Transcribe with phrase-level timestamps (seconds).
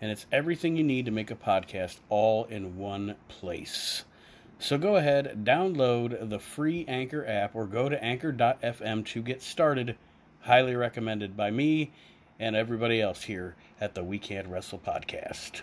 [0.00, 4.04] and it's everything you need to make a podcast all in one place.
[4.58, 9.96] So go ahead, download the free Anchor app, or go to anchor.fm to get started.
[10.40, 11.92] Highly recommended by me
[12.38, 15.62] and everybody else here at the We Can't Wrestle podcast.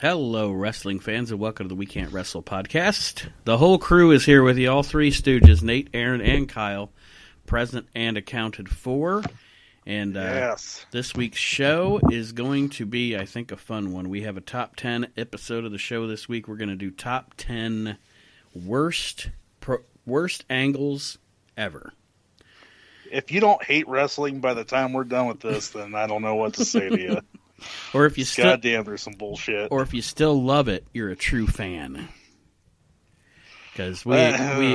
[0.00, 3.28] Hello, wrestling fans, and welcome to the We Can't Wrestle podcast.
[3.44, 6.90] The whole crew is here with you, all three stooges Nate, Aaron, and Kyle,
[7.44, 9.22] present and accounted for.
[9.86, 10.84] And uh, Yes.
[10.90, 14.08] this week's show is going to be, I think, a fun one.
[14.10, 16.46] We have a top 10 episode of the show this week.
[16.48, 17.96] We're going to do top 10
[18.54, 21.18] worst pro- worst angles
[21.56, 21.92] ever.
[23.10, 26.22] If you don't hate wrestling by the time we're done with this, then I don't
[26.22, 27.20] know what to say to you.
[27.92, 29.70] Or if you still Goddamn, there's some bullshit.
[29.70, 32.08] or if you still love it, you're a true fan.
[33.70, 34.16] Because we, we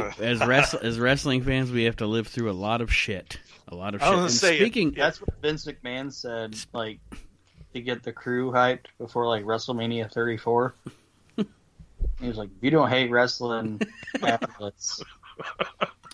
[0.19, 3.39] as wrestl- as wrestling fans, we have to live through a lot of shit.
[3.69, 4.11] A lot of I shit.
[4.11, 6.99] was gonna And say, speaking, That's what Vince McMahon said, like
[7.73, 10.75] to get the crew hyped before like WrestleMania 34.
[11.37, 11.45] he
[12.27, 13.81] was like, "If you don't hate wrestling,
[14.59, 15.01] let's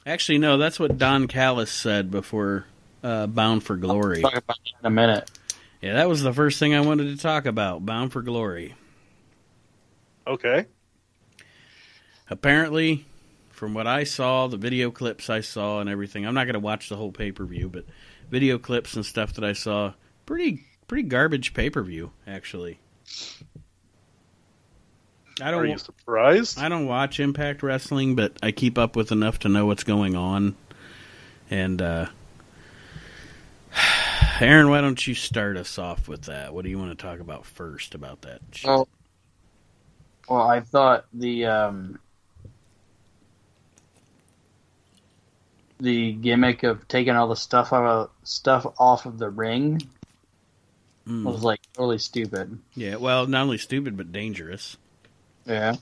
[0.06, 2.66] actually, no, that's what Don Callis said before
[3.04, 4.22] uh, Bound for Glory.
[4.22, 5.30] talk about that in a minute."
[5.82, 7.86] Yeah, that was the first thing I wanted to talk about.
[7.86, 8.76] Bound for Glory.
[10.26, 10.66] okay.
[12.30, 13.06] Apparently,
[13.62, 16.60] from what I saw, the video clips I saw and everything, I'm not going to
[16.60, 17.86] watch the whole pay per view, but
[18.32, 19.94] video clips and stuff that I saw,
[20.26, 22.80] pretty pretty garbage pay per view actually.
[25.40, 25.62] I don't.
[25.62, 26.58] Are you surprised?
[26.58, 30.16] I don't watch Impact Wrestling, but I keep up with enough to know what's going
[30.16, 30.56] on.
[31.52, 32.08] And uh
[34.40, 36.52] Aaron, why don't you start us off with that?
[36.52, 38.42] What do you want to talk about first about that?
[38.66, 38.88] Well,
[40.28, 42.00] well, I thought the um,
[45.82, 49.82] the gimmick of taking all the stuff out of stuff off of the ring
[51.08, 51.24] Mm.
[51.24, 52.60] was like totally stupid.
[52.76, 54.78] Yeah, well, not only stupid but dangerous.
[55.48, 55.76] Yeah,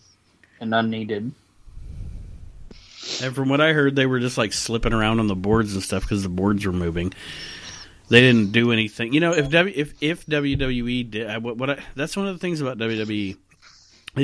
[0.62, 1.34] and unneeded.
[3.22, 5.84] And from what I heard, they were just like slipping around on the boards and
[5.84, 7.14] stuff because the boards were moving.
[8.08, 9.14] They didn't do anything.
[9.14, 12.34] You know, if w, if if WWE did, I, what, what I, that's one of
[12.36, 13.36] the things about WWE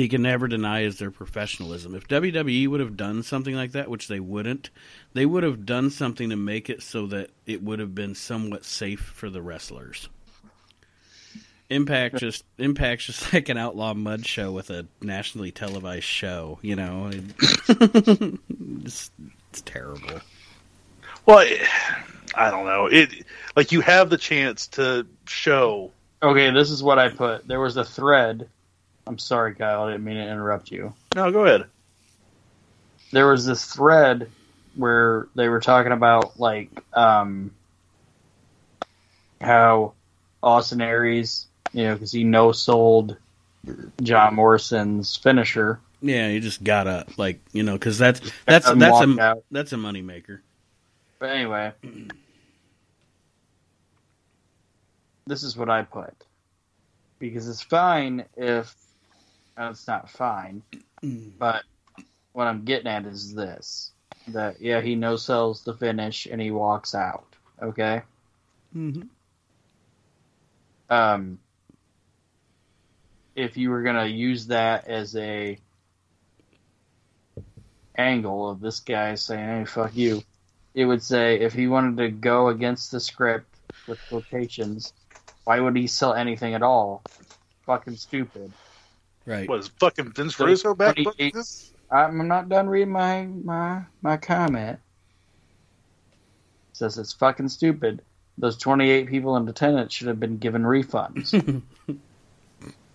[0.00, 1.94] you can never deny is their professionalism.
[1.94, 4.70] If WWE would have done something like that, which they wouldn't,
[5.12, 8.64] they would have done something to make it so that it would have been somewhat
[8.64, 10.08] safe for the wrestlers.
[11.68, 16.58] Impact just Impact's just like an outlaw mud show with a nationally televised show.
[16.62, 17.10] You know,
[17.68, 19.10] it's,
[19.50, 20.20] it's terrible.
[21.24, 21.44] Well,
[22.34, 22.86] I don't know.
[22.86, 25.90] It like you have the chance to show.
[26.22, 27.48] Okay, this is what I put.
[27.48, 28.48] There was a thread.
[29.06, 29.84] I'm sorry, Kyle.
[29.84, 30.92] I didn't mean to interrupt you.
[31.14, 31.66] No, go ahead.
[33.12, 34.30] There was this thread
[34.74, 37.52] where they were talking about like um,
[39.40, 39.94] how
[40.42, 43.16] Austin Aries, you know, because he no sold
[44.02, 45.80] John Morrison's finisher.
[46.02, 49.44] Yeah, you just got up, like you know, because that's that's that's a out.
[49.50, 50.40] that's a moneymaker.
[51.18, 51.72] But anyway,
[55.26, 56.12] this is what I put
[57.18, 58.74] because it's fine if
[59.58, 60.62] it's not fine,
[61.38, 61.64] but
[62.32, 63.92] what I'm getting at is this:
[64.28, 67.26] that yeah, he no sells the finish and he walks out.
[67.62, 68.02] Okay.
[68.74, 69.02] Mm-hmm.
[70.90, 71.38] Um,
[73.34, 75.58] if you were gonna use that as a
[77.96, 80.22] angle of this guy saying, "Hey, fuck you,"
[80.74, 83.48] it would say if he wanted to go against the script
[83.86, 84.92] with quotations,
[85.44, 87.02] why would he sell anything at all?
[87.64, 88.52] Fucking stupid.
[89.26, 89.48] Right.
[89.48, 90.96] Was fucking Vince So, Russo back?
[90.96, 91.34] 28
[91.90, 94.78] I'm not done reading my my my comment.
[96.70, 98.02] It says it's fucking stupid.
[98.38, 101.62] Those 28 people in attendance should have been given refunds.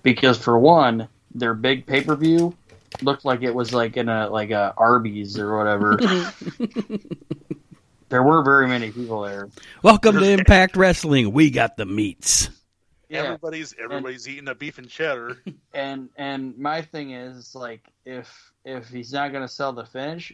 [0.03, 2.55] because for one, their big pay-per-view
[3.01, 5.97] looked like it was like in a like a Arby's or whatever.
[8.09, 9.49] there weren't very many people there.
[9.83, 11.31] Welcome to Impact Wrestling.
[11.31, 12.49] We got the meats.
[13.11, 13.23] Yeah.
[13.23, 15.37] Everybody's everybody's eating a beef and cheddar.
[15.73, 20.33] and and my thing is like if if he's not going to sell the finish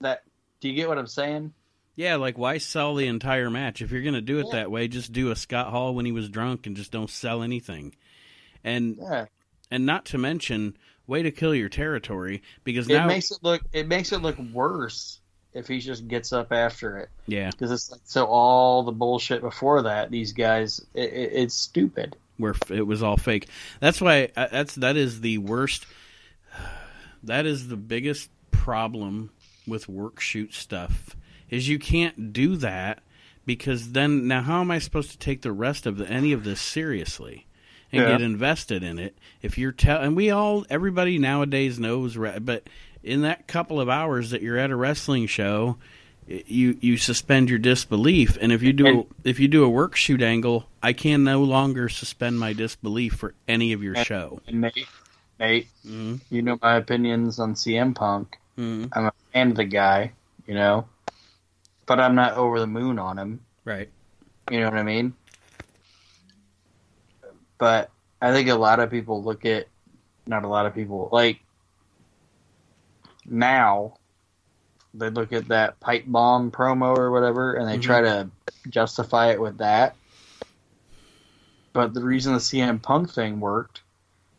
[0.00, 0.22] that
[0.60, 1.52] do you get what i'm saying
[1.96, 4.56] Yeah, like why sell the entire match if you're going to do it Yeah.
[4.60, 4.86] that way?
[4.86, 7.94] Just do a Scott Hall when he was drunk and just don't sell anything.
[8.62, 9.26] and Yeah,
[9.70, 10.76] and not to mention
[11.08, 14.36] way to kill your territory because it now makes it look it makes it look
[14.52, 15.17] worse
[15.54, 19.40] if he just gets up after it yeah because it's like so all the bullshit
[19.40, 22.16] before that these guys it, it, it's stupid.
[22.36, 23.48] where it was all fake.
[23.80, 25.86] That's why uh, that's that is the worst.
[27.24, 29.30] That is the biggest problem
[29.66, 31.16] with work shoot stuff
[31.50, 33.00] is you can't do that
[33.44, 36.44] because then now how am I supposed to take the rest of the, any of
[36.44, 37.46] this seriously
[37.90, 38.08] and Yeah.
[38.12, 42.68] get invested in it if you're tell and we all everybody nowadays knows but
[43.08, 45.76] in that couple of hours that you're at a wrestling show
[46.26, 49.96] you you suspend your disbelief and if you do And- if you do a work
[49.96, 54.40] shoot angle I can no longer suspend my disbelief for any of your And- show
[54.46, 54.86] And Nate,
[55.40, 56.16] Nate, mm-hmm.
[56.30, 58.36] you know my opinions on CM Punk.
[58.58, 58.88] Mm-hmm.
[58.92, 60.12] I'm a fan of the guy,
[60.46, 60.86] you know,
[61.86, 63.40] but I'm not over the moon on him.
[63.64, 63.88] right
[64.50, 65.14] You know what I mean?
[67.56, 67.90] But
[68.20, 69.66] I think a lot of people look at,
[70.26, 71.40] not a lot of people, like
[73.30, 73.94] now,
[74.94, 77.82] they look at that pipe bomb promo or whatever and they Mhm.
[77.82, 78.30] try to
[78.68, 79.94] justify it with that.
[81.72, 83.82] But the reason the CM Punk thing worked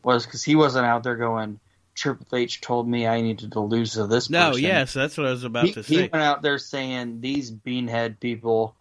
[0.03, 1.59] was because he wasn't out there going,
[1.95, 5.27] Triple H told me I needed to lose to this no person yes that's what
[5.27, 5.93] I was about he, to say.
[5.95, 8.75] he went out there saying these beanhead people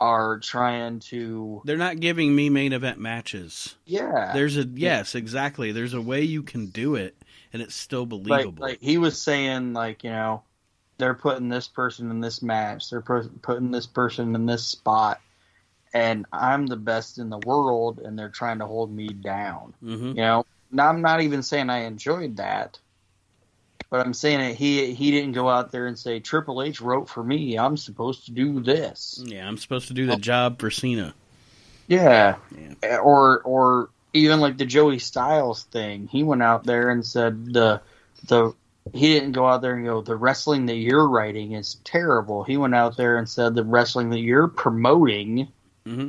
[0.00, 5.72] are trying to they're not giving me main event matches yeah There's a yes, exactly.
[5.72, 7.16] There's a way you can do it,
[7.52, 8.62] and it's still believable.
[8.64, 10.42] like he was saying like you know
[10.98, 15.20] they're putting this person in this match they're pu- putting this person in this spot
[15.94, 20.08] and i'm the best in the world and they're trying to hold me down hmm
[20.08, 22.78] you know now i'm not even saying i enjoyed that
[23.90, 27.08] but i'm saying that he he didn't go out there and say triple h wrote
[27.08, 30.70] for me i'm supposed to do this Yeah, I'm supposed to do the job for
[30.70, 31.14] Cena.
[31.86, 32.36] Yeah.
[32.82, 32.98] Yeah.
[32.98, 36.08] Or or even like the Joey Styles thing.
[36.08, 37.80] He went out there and said the
[38.26, 38.54] the
[38.92, 42.44] he didn't go out there and go the wrestling that you're writing is terrible.
[42.44, 45.48] He went out there and said the wrestling that you're promoting
[45.84, 46.08] hmm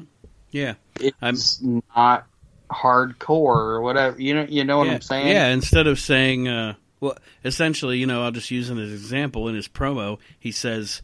[0.51, 0.75] Yeah,
[1.21, 1.63] is
[1.95, 2.25] not
[2.69, 4.21] hardcore or whatever.
[4.21, 4.93] You know you know what yeah.
[4.93, 5.27] I'm saying?
[5.27, 9.47] Yeah, instead of saying, uh, well, essentially, you know, I'll just use an example.
[9.47, 11.01] In his promo, he says,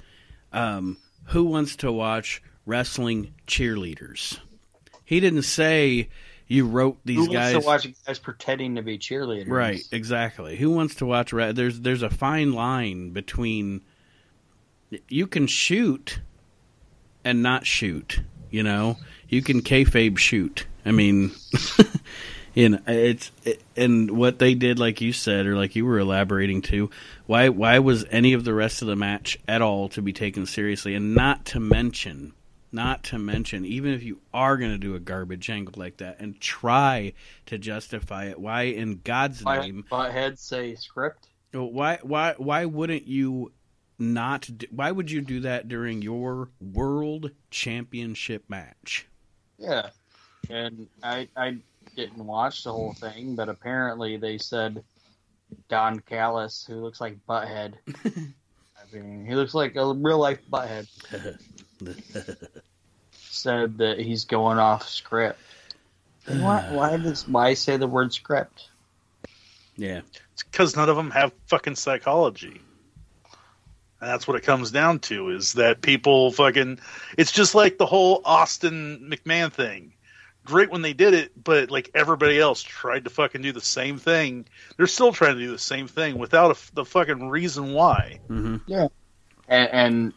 [0.53, 0.97] um,
[1.27, 4.39] "Who wants to watch wrestling cheerleaders?"
[5.03, 6.09] He didn't say
[6.47, 7.62] you wrote these Who these wants guys.
[7.62, 9.50] to watch guys pretending to be cheerleaders?
[9.50, 10.56] Right, exactly.
[10.57, 11.33] Who wants to watch?
[11.33, 13.81] Ra- there's there's a fine line between
[15.09, 16.19] you can shoot
[17.24, 18.21] and not shoot.
[18.51, 18.97] You know,
[19.27, 20.68] you can kayfabe shoot.
[20.86, 21.31] I mean,
[22.53, 26.00] you know, it's it, and what they did, like you said, or like you were
[26.00, 26.89] elaborating to.
[27.25, 30.45] Why why was any of the rest of the match at all to be taken
[30.45, 30.94] seriously?
[30.94, 32.33] And not to mention.
[32.75, 36.19] Not to mention, even if you are going to do a garbage angle like that
[36.19, 37.13] and try
[37.45, 41.30] to justify it, why in God's Why name butthead say script?
[41.54, 43.54] why why why wouldn't you
[43.98, 49.07] not do, why would you do that during your world championship match
[49.57, 49.89] Yeah,
[50.50, 51.57] and I I
[51.95, 54.83] didn't watch the whole thing, but apparently they said
[55.69, 57.75] Don Callis, who looks like Butthead.
[58.06, 60.88] I mean, he looks like a real life Butthead.
[63.36, 65.40] Said that he's going off script.
[66.28, 66.64] And Why?
[66.70, 68.69] Why does why say the word script?
[69.78, 70.02] yeah
[70.33, 72.62] It's because none of them have fucking psychology.
[74.02, 76.80] And that's what it comes down to is that people fucking.
[77.18, 79.94] It's just like the whole Austin McMahon thing.
[80.45, 83.98] Great when they did it, but like everybody else tried to fucking do the same
[83.98, 84.45] thing.
[84.78, 88.19] They're still trying to do the same thing without a, the fucking reason why.
[88.28, 88.57] hmm
[89.48, 90.14] And, and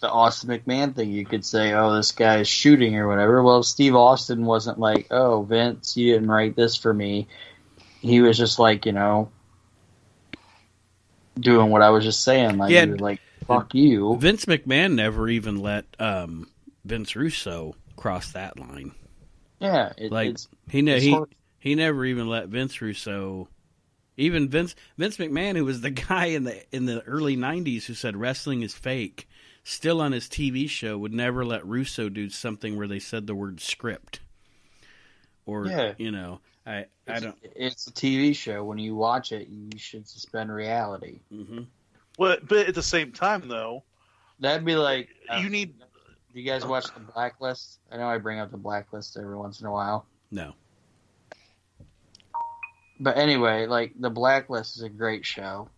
[0.00, 3.62] the Austin McMahon thing, you could say, "Oh, this guy is shooting or whatever." Well,
[3.62, 7.26] Steve Austin wasn't like, "Oh, Vince, you didn't write this for me."
[8.00, 9.30] He was just like, you know,
[11.38, 12.58] doing what I was just saying.
[12.58, 12.84] Like, Yeah.
[12.86, 16.48] he was like, "Fuck you." vince mcmahon never even let um
[16.84, 18.92] vince russo cross that line
[19.60, 23.48] Yeah, it, like it's, he ne- he hard- he never even let vince russo
[24.16, 27.94] even vince vince mcmahon who was the guy in the in the early 90s who
[27.94, 29.28] said wrestling is fake
[29.68, 33.34] still on his tv show would never let russo do something where they said the
[33.34, 34.20] word script
[35.46, 35.92] or Yeah.
[35.98, 38.62] you know i i don't it's a TV show.
[38.64, 41.18] When you watch it, you should suspend reality.
[41.30, 41.62] hmm
[42.16, 43.82] But, but at the same time, though,
[44.40, 45.78] That'd be like, uh, you need.
[46.32, 47.80] Do you guys watch the Blacklist?
[47.90, 50.06] I know I bring up the Blacklist every once in a while.
[50.30, 50.54] no
[53.00, 55.68] But anyway, like the Blacklist is a great show,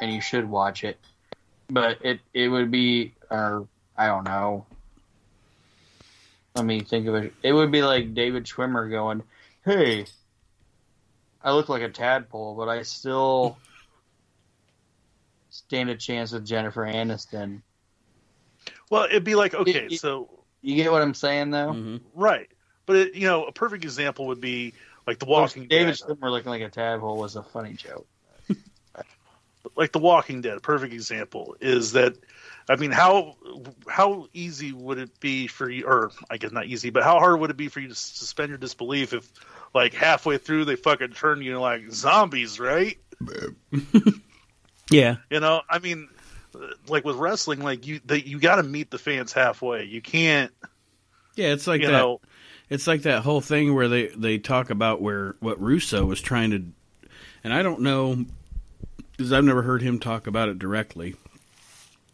[0.00, 0.98] and you should watch it.
[1.70, 4.66] But it it would be, or I don't know.
[6.56, 7.32] Let me think of it.
[7.42, 9.22] It would be like David Schwimmer going,
[9.64, 10.06] "Hey,
[11.42, 13.56] I look like a tadpole, but I still
[15.50, 17.62] stand a chance with Jennifer Aniston."
[18.90, 21.72] Well, it'd be like okay, It- it- so You get what I'm saying, though?
[21.72, 22.48] hmm right,
[22.84, 24.74] but it, you know, a perfect example would be
[25.06, 26.18] like The Walking David Dead.
[26.18, 28.06] Schwimmer looking like a tadpole was a funny joke.
[29.76, 32.16] Like The Walking Dead, a perfect example is that.
[32.68, 33.36] I mean, how
[33.88, 37.40] how easy would it be for you, or I guess not easy, but how hard
[37.40, 39.28] would it be for you to suspend your disbelief if,
[39.74, 42.96] like, halfway through they fucking turn you like zombies, right?
[44.90, 45.16] Yeah.
[45.30, 46.08] You know, I mean,
[46.88, 49.84] like with wrestling, like you they, you got to meet the fans halfway.
[49.84, 50.52] You can't,
[51.36, 51.92] Yeah, it's like you that.
[51.92, 52.20] know,
[52.68, 56.50] It's like that whole thing where they they talk about where what Russo was trying
[56.50, 56.64] to,
[57.44, 58.24] and I don't know
[59.20, 61.14] because I've never heard him talk about it directly,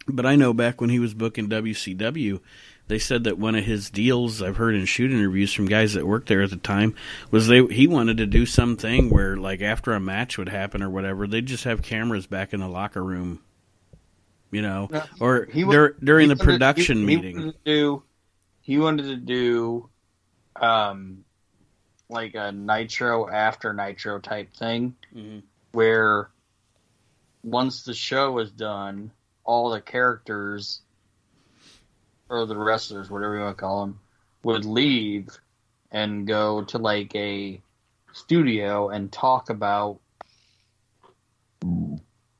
[0.09, 2.41] but I know back when he was booking WCW,
[2.89, 6.05] they said that one of his deals I've heard in shoot interviews from guys that
[6.05, 6.95] worked there at the time
[7.31, 10.89] was they he wanted to do something where like after a match would happen or
[10.89, 13.39] whatever they'd just have cameras back in the locker room,
[14.51, 17.37] you know, No, or he wa- dur- during He the wanted- production he- meeting.
[17.37, 18.03] He wanted to do,
[18.59, 19.89] he wanted to do,
[20.61, 21.23] um,
[22.09, 25.43] like a Nitro after Nitro type thing, Mhm.
[25.71, 26.31] where
[27.43, 29.11] once the show was done,
[29.43, 30.81] all the characters
[32.29, 33.99] or the wrestlers, whatever you want to call them,
[34.43, 35.29] would leave
[35.91, 37.61] and go to like a
[38.13, 39.99] studio and talk about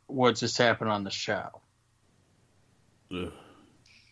[0.07, 1.61] what just happened on the show.
[3.13, 3.31] Ugh.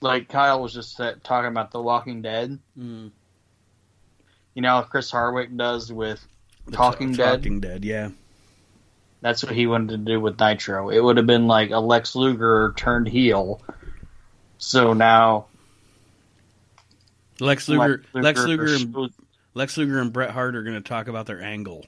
[0.01, 2.59] Like Kyle was just talking about The Walking Dead.
[2.77, 3.11] Mm.
[4.53, 6.25] You know Chris Hardwick does with
[6.65, 7.37] The Talking Ta- Dead?
[7.37, 8.09] Talking Dead, yeah.
[9.25, 10.89] That's what he wanted to do with Nitro.
[10.91, 13.59] It would have been like a Lex Luger turned heel.
[14.59, 15.47] So now
[17.39, 19.09] Lex Luger, Lex Luger, and
[19.55, 21.87] Lex Luger and Bret Hart are going to talk about their angle.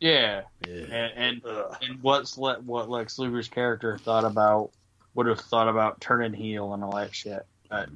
[0.00, 0.72] yeah, Yeah.
[0.90, 1.12] and
[1.44, 4.72] and, and what's Le- what Lex Luger's character thought about
[5.14, 7.46] would have thought about turning heel and all that shit.
[7.70, 7.88] But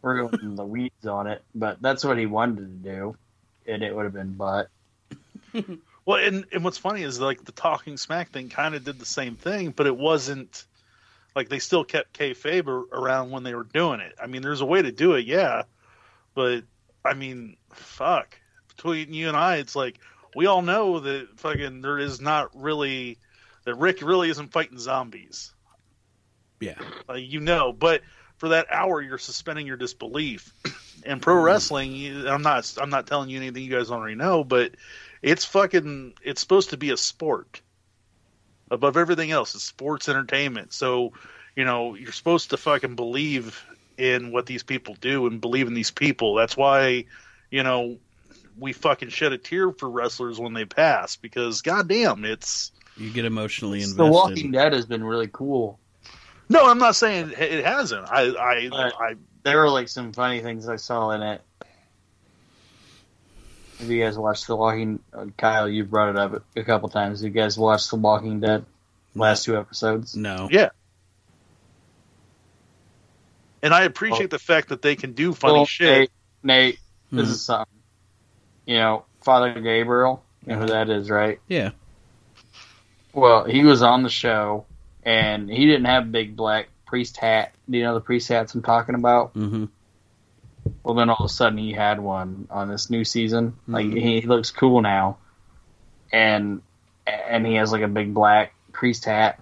[0.00, 1.42] we're going in the weeds on it.
[1.54, 3.16] But that's what he wanted to do,
[3.66, 4.70] and it would have been butt.
[6.06, 9.04] Well, and, and what's funny is like the Talking Smack thing kind of did the
[9.04, 10.64] same thing, but it wasn't
[11.34, 14.14] like they still kept kayfabe ar- around when they were doing it.
[14.22, 15.64] I mean, there's a way to do it, yeah,
[16.34, 16.62] but
[17.04, 18.38] I mean, fuck.
[18.68, 19.98] Between you and I, it's like
[20.36, 23.18] we all know that fucking there is not really
[23.64, 25.52] that Rick really isn't fighting zombies.
[26.60, 26.78] Yeah.
[27.08, 28.02] Like you know, but
[28.36, 30.52] for that hour, you're suspending your disbelief.
[31.04, 34.72] And pro wrestling, I'm not I'm not telling you anything you guys already know, but
[35.26, 37.60] it's fucking it's supposed to be a sport.
[38.70, 40.72] Above everything else, it's sports entertainment.
[40.72, 41.12] So,
[41.56, 43.64] you know, you're supposed to fucking believe
[43.98, 46.36] in what these people do and believe in these people.
[46.36, 47.06] That's why,
[47.50, 47.98] you know,
[48.56, 53.24] we fucking shed a tear for wrestlers when they pass because goddamn, it's You get
[53.24, 53.98] emotionally invested.
[53.98, 55.80] The Walking Dead has been really cool.
[56.48, 58.08] no, I'm not saying it hasn't.
[58.08, 58.92] I I Right.
[59.00, 61.40] I There were like some funny things I saw in it.
[63.78, 65.00] Have you guys watched The Walking?
[65.12, 67.20] Uh, Kyle, you brought it up a couple times.
[67.20, 68.64] Have you guys watched The Walking Dead?
[69.14, 70.16] Last two episodes.
[70.16, 70.48] No.
[70.50, 70.70] Yeah.
[73.62, 75.88] And I appreciate the fact that they can do funny Well, shit.
[75.88, 76.10] Nate,
[76.42, 76.78] Nate
[77.10, 77.32] this Hmm.
[77.32, 77.78] is something.
[78.66, 80.22] You know, Father Gabriel.
[80.44, 81.40] You know who that is, right?
[81.48, 81.70] Yeah.
[83.12, 84.66] Well, he was on the show,
[85.02, 87.52] and he didn't have a big black priest hat.
[87.68, 89.30] Do you know the priest hats I'm talking about?
[89.32, 89.64] hmm
[90.82, 93.54] Well, then all of a sudden he had one on this new season.
[93.66, 94.00] Like Mhm.
[94.00, 95.18] he, he looks cool now,
[96.12, 96.62] and
[97.06, 99.40] and he has like a big black priest hat.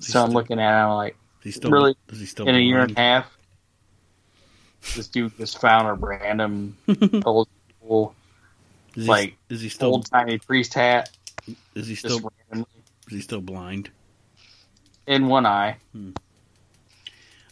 [0.00, 2.80] So I'm looking at him like he still really, Is he still in a year
[2.80, 3.36] and a half,
[4.94, 6.76] this dude just found a random
[7.26, 7.48] old
[7.80, 8.14] school,
[8.96, 11.10] Is he, like, is he still old timey priest hat,
[11.74, 12.64] is he still is
[13.10, 13.90] he still blind?
[15.06, 15.76] in one eye.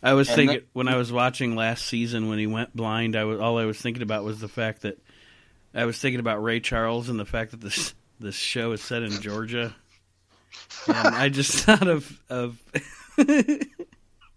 [0.06, 3.16] I was And thinking then- when I was watching last season when he went blind.
[3.16, 4.98] I was all I was thinking about was the fact that
[5.74, 9.02] I was thinking about Ray Charles and the fact that this this show is set
[9.02, 9.74] in Georgia,
[10.86, 12.58] and I just thought of of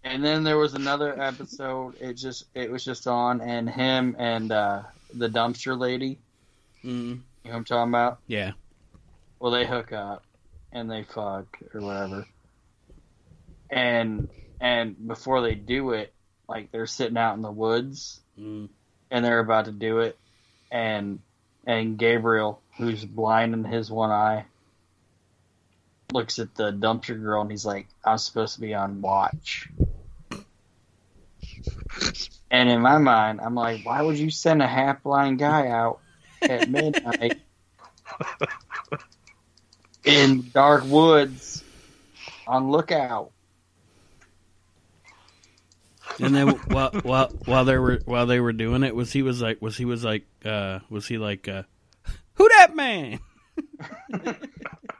[0.02, 1.94] And then there was another episode.
[2.00, 4.82] It just it was just on, and him and uh,
[5.14, 6.18] the dumpster lady.
[6.84, 8.18] Mm, You know what I'm talking about?
[8.26, 8.52] yeah,
[9.38, 10.24] Well, they hook up
[10.72, 12.26] and they fuck or whatever.
[13.70, 14.28] And
[14.60, 16.12] and before they do it,
[16.48, 18.68] like they're sitting out in the woods mm,
[19.10, 20.18] and they're about to do it,
[20.70, 21.20] and
[21.66, 24.44] and Gabriel, who's blind in his one eye,
[26.12, 29.68] looks at the dumpster girl and he's like, "I'm supposed to be on watch."
[32.50, 36.00] And in my mind, I'm like, why would you send a half blind guy out
[36.42, 37.38] at midnight
[40.04, 41.62] in dark woods
[42.46, 43.30] on lookout?
[46.22, 49.40] And then while while while they were while they were doing it, was he was
[49.40, 51.62] like was he was like uh was he like uh
[52.34, 53.20] who that man?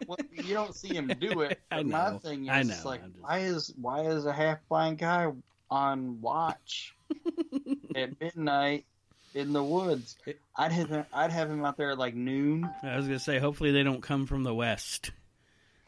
[0.06, 1.60] well, you don't see him do it.
[1.70, 2.18] I But my know.
[2.18, 2.88] thing is, know.
[2.88, 5.30] like, just- why is why is a half blind guy
[5.70, 6.94] on watch
[7.94, 8.84] at midnight
[9.34, 10.16] in the woods?
[10.56, 12.68] I'd have him, I'd have him out there at like noon.
[12.82, 15.12] I was gonna say hopefully they don't come from the west,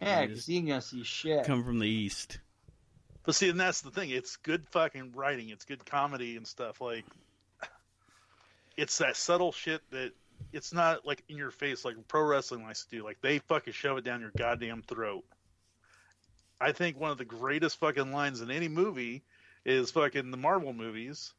[0.00, 1.44] Yeah, because he ain't gonna see shit.
[1.44, 2.38] come from the east.
[3.24, 4.10] But see, and that's the thing.
[4.10, 5.50] It's good fucking writing.
[5.50, 6.80] It's good comedy and stuff.
[6.80, 7.04] Like,
[8.76, 10.12] it's that subtle shit that
[10.52, 13.04] it's not like in your face like pro wrestling likes to do.
[13.04, 15.24] Like they fucking shove it down your goddamn throat.
[16.60, 19.22] I think one of the greatest fucking lines in any movie
[19.64, 21.32] is fucking the Marvel movies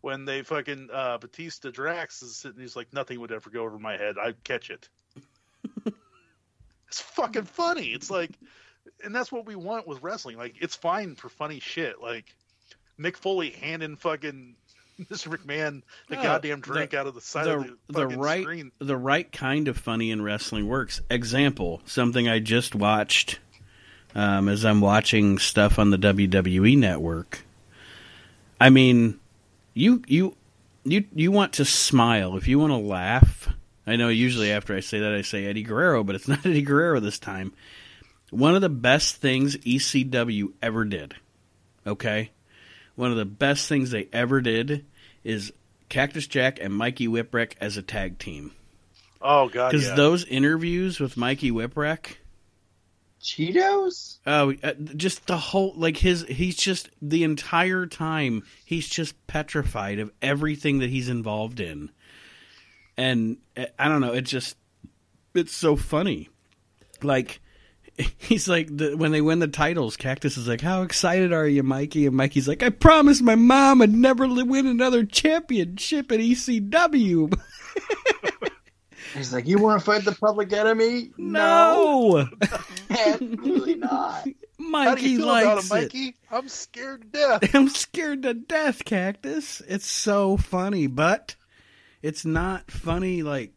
[0.00, 2.60] when they fucking uh, Batista Drax is sitting.
[2.60, 4.16] He's like, nothing would ever go over my head.
[4.18, 4.88] I'd catch it.
[6.88, 7.88] it's fucking funny.
[7.88, 8.30] It's like
[9.04, 10.36] and that's what we want with wrestling.
[10.36, 12.00] Like, it's fine for funny shit.
[12.00, 12.26] Like,
[12.98, 14.54] Mick Foley handing fucking
[15.10, 15.28] Mr.
[15.36, 18.42] McMahon the Oh, goddamn drink the- out of the side the- of the, the right-
[18.42, 18.72] screen.
[18.78, 21.00] The right kind of funny in wrestling works.
[21.10, 23.38] Example: something I just watched
[24.14, 27.40] um, as I'm watching stuff on the WWE network.
[28.60, 29.18] I mean,
[29.74, 30.36] you you
[30.84, 33.48] you you want to smile if you want to laugh.
[33.86, 36.62] I know usually after I say that I say Eddie Guerrero, but it's not Eddie
[36.62, 37.52] Guerrero this time.
[38.32, 41.14] One of the best things ECW ever did.
[41.86, 42.30] Okay?
[42.94, 44.86] One of the best things they ever did
[45.22, 45.52] is
[45.90, 48.52] Cactus Jack and Mikey Whipwreck as a tag team.
[49.20, 49.94] Oh god, Because yeah.
[49.94, 52.16] those interviews with Mikey Whipwreck,
[53.20, 54.16] Cheetos?
[54.26, 60.00] oh, uh, just the whole like his he's just the entire time he's just petrified
[60.00, 61.90] of everything that he's involved in,
[62.96, 64.56] and uh, I don't know, it just
[65.34, 66.30] it's so funny,
[67.02, 67.40] like.
[68.18, 69.96] He's like the, when they win the titles.
[69.96, 73.82] Cactus is like, "How excited are you, Mikey?" And Mikey's like, "I promised my mom
[73.82, 77.38] I'd never win another championship at ECW."
[79.14, 81.10] He's like, you want to fight the public enemy?
[81.18, 82.28] No,
[82.90, 84.24] absolutely not.
[84.24, 85.82] How do Mikey likes it, it.
[85.82, 86.16] Mikey?
[86.30, 87.54] I'm scared to death.
[87.54, 89.60] I'm scared to death, Cactus.
[89.68, 91.36] It's so funny, but
[92.00, 93.52] it's not funny like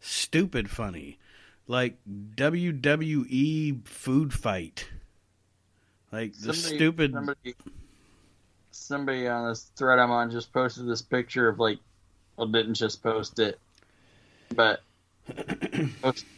[0.00, 1.18] stupid funny.
[1.66, 1.96] Like
[2.34, 4.88] WWE food fight.
[6.10, 7.54] Like the Somebody- stupid Somebody,
[8.70, 11.78] somebody on this thread I'm on just posted this picture of like,
[12.36, 13.58] well, didn't just post it,
[14.54, 14.82] but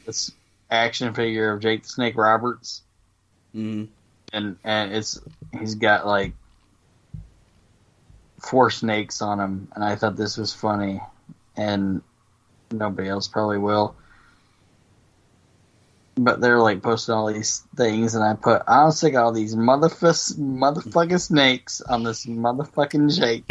[0.07, 0.31] this
[0.71, 2.83] action figure of Jake the Snake Roberts,
[3.55, 3.87] Mm,
[4.33, 5.21] and and it's
[5.59, 6.33] he's got like
[8.41, 11.01] four snakes on him, and I thought this was funny,
[11.57, 12.03] and
[12.73, 13.95] nobody else probably will.
[16.17, 20.39] But they're like posting all these things, and I put, I'll stick all these motherfuck-
[20.39, 23.49] motherfucking snakes on this motherfucking Jake.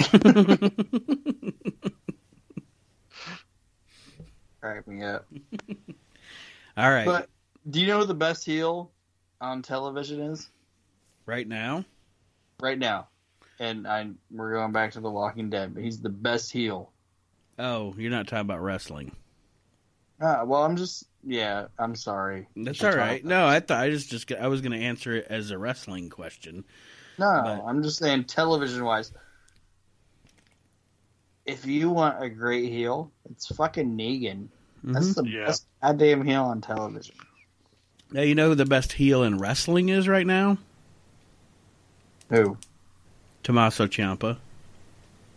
[4.61, 5.25] Crack me up.
[6.77, 7.05] All right.
[7.05, 7.29] But
[7.69, 8.91] do you know who the best heel
[9.41, 10.49] on television is
[11.25, 11.83] right now,
[12.61, 13.09] right now?
[13.59, 16.91] And I we're going back to The Walking Dead, but he's the best heel.
[17.59, 19.11] oh, you're not talking about wrestling.
[20.19, 21.67] Uh, well, I'm just yeah.
[21.79, 22.47] I'm sorry.
[22.55, 23.21] That's I'm all talking right.
[23.21, 25.57] about- No, I thought I just just I was going to answer it as a
[25.57, 26.63] wrestling question.
[27.17, 29.11] No, But- I'm just saying television wise.
[31.45, 34.47] If you want a great heel, it's fucking Negan.
[34.83, 35.15] That's Mhm.
[35.25, 35.45] the Yeah.
[35.47, 37.15] best goddamn heel on television.
[38.11, 40.57] Now you know who the best heel in wrestling is right now?
[42.29, 42.57] Who?
[43.43, 44.37] Tommaso Ciampa.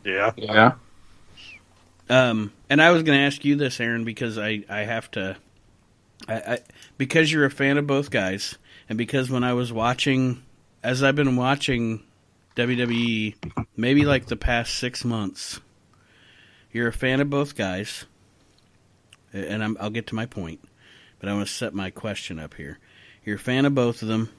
[0.04, 0.32] Yeah.
[0.36, 0.72] Yeah.
[2.08, 5.36] Um, and I was going to ask you this, Aaron, because I, I have to,
[6.28, 6.58] I, I
[6.98, 8.56] because you're a fan of both guys,
[8.88, 10.42] and because when I was watching,
[10.82, 12.02] as I've been watching
[12.56, 13.34] WWE,
[13.76, 15.60] maybe like the past six months,
[16.72, 18.06] you're a fan of both guys,
[19.32, 20.60] and I'm, I'll get to my point,
[21.18, 22.78] but I want to set my question up here.
[23.24, 24.30] You're a fan of both of them.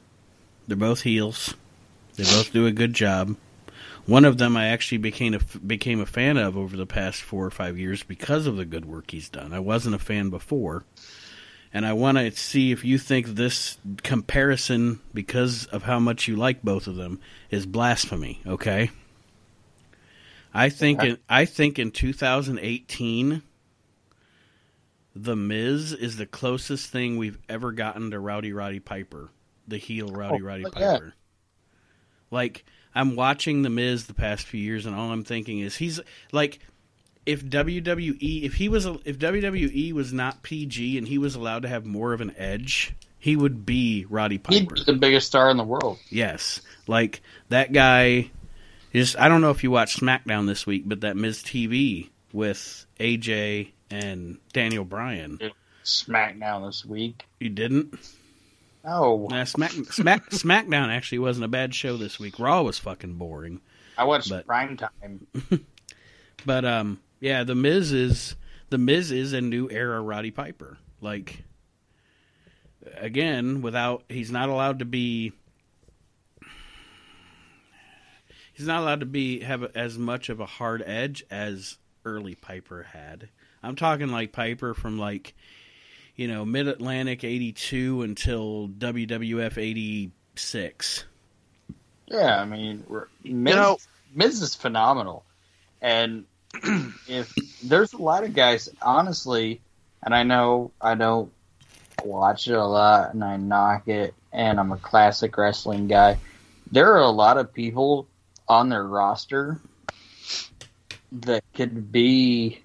[0.67, 1.53] They're both heels.
[2.15, 3.35] They both do a good job.
[4.05, 7.45] One of them I actually became a, became a fan of over the past four
[7.45, 9.53] or five years because of the good work he's done.
[9.53, 10.85] I wasn't a fan before.
[11.73, 16.35] And I want to see if you think this comparison, because of how much you
[16.35, 17.19] like both of them,
[17.51, 18.41] is blasphemy.
[18.47, 18.89] Okay.
[20.53, 23.43] I think in I think in 2018,
[25.15, 29.29] The Miz is the closest thing we've ever gotten to Rowdy Roddy Piper,
[29.67, 30.93] the heel Rowdy Oh, Roddy yeah.
[30.93, 31.13] Piper.
[32.31, 35.99] Like I'm watching The Miz the past few years, and all I'm thinking is he's
[36.31, 36.59] like,
[37.27, 41.67] if WWE, if he was, if WWE was not PG and he was allowed to
[41.67, 44.53] have more of an edge, he would be Roddy Piper.
[44.55, 45.99] He'd be the biggest star in the world.
[46.09, 48.31] Yes, like that guy.
[48.93, 52.85] Just I don't know if you watched SmackDown this week, but that Miz TV with
[52.99, 55.39] AJ and Daniel Bryan.
[55.83, 57.25] SmackDown this week.
[57.39, 57.93] You didn't?
[58.85, 62.39] Oh, Nah, Smack, Smack, SmackDown actually wasn't a bad show this week.
[62.39, 63.59] Raw was fucking boring.
[63.97, 65.27] I watched But- Prime Time.
[66.45, 68.35] But um, yeah, the Miz is
[68.69, 70.77] the Miz is a new era Roddy Piper.
[71.01, 71.43] Like
[72.95, 75.33] again, without he's not allowed to be.
[78.53, 82.83] He's not allowed to be have as much of a hard edge as early Piper
[82.91, 83.29] had.
[83.61, 85.35] I'm talking like Piper from like,
[86.15, 91.05] you know, Mid Atlantic '82 until WWF '86.
[92.07, 93.77] Yeah, I mean, we're- Miz, know-
[94.15, 95.23] Miz is phenomenal,
[95.81, 96.25] and
[97.07, 97.33] if
[97.63, 99.61] there's a lot of guys, honestly,
[100.03, 101.31] and I know I don't
[102.03, 106.17] watch it a lot, and I knock it, and I'm a classic wrestling guy.
[106.71, 108.07] There are a lot of people
[108.47, 109.59] on their roster
[111.11, 112.61] that could be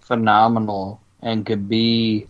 [0.00, 2.26] phenomenal and could be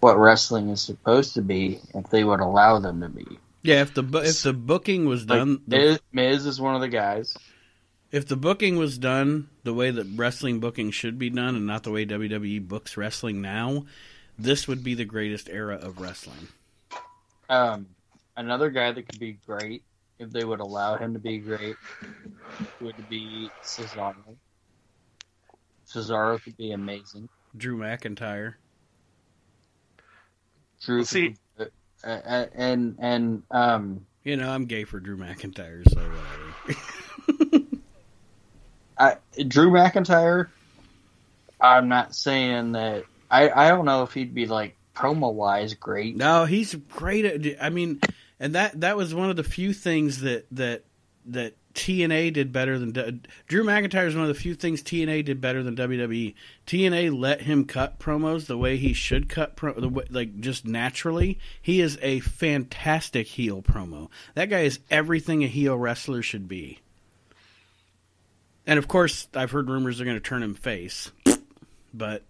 [0.00, 3.26] what wrestling is supposed to be if they would allow them to be.
[3.62, 6.80] Yeah, if the if the booking was Like, done, the Miz, Miz is one of
[6.80, 7.36] the guys.
[8.10, 11.82] If the booking was done the way that wrestling booking should be done and not
[11.84, 13.84] the way WWE books wrestling now,
[14.38, 16.48] this would be the greatest era of wrestling.
[17.48, 17.86] Um,
[18.36, 19.84] another guy that could be great
[20.18, 21.76] if they would allow him to be great
[22.80, 24.14] would be Cesaro.
[25.86, 27.28] Cesaro could be amazing.
[27.56, 28.54] Drew McIntyre.
[30.82, 31.38] Drew, See- could-
[32.04, 37.66] and and um, You know, I'm gay for Drew McIntyre, so whatever.
[38.98, 40.48] I, Drew McIntyre.
[41.60, 43.04] I'm not saying that.
[43.30, 46.16] I I don't know if he'd be like promo wise great.
[46.16, 48.00] no, he's great at I mean,
[48.38, 50.84] and that that was one of the few things that that
[51.26, 52.92] that TNA did better than
[53.48, 56.34] Drew McIntyre is one of the few things TNA did better than WWE.
[56.66, 60.66] TNA let him cut promos the way he should cut pro, the way, like just
[60.66, 61.38] naturally.
[61.62, 64.10] He is a fantastic heel promo.
[64.34, 66.80] That guy is everything a heel wrestler should be.
[68.66, 71.10] And of course, I've heard rumors they're going to turn him face.
[71.94, 72.24] But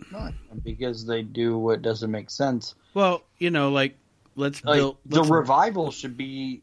[0.63, 2.77] because they do what doesn't make sense.
[2.95, 3.97] well, you know, like
[4.37, 6.63] let's Like build the let's- revival should be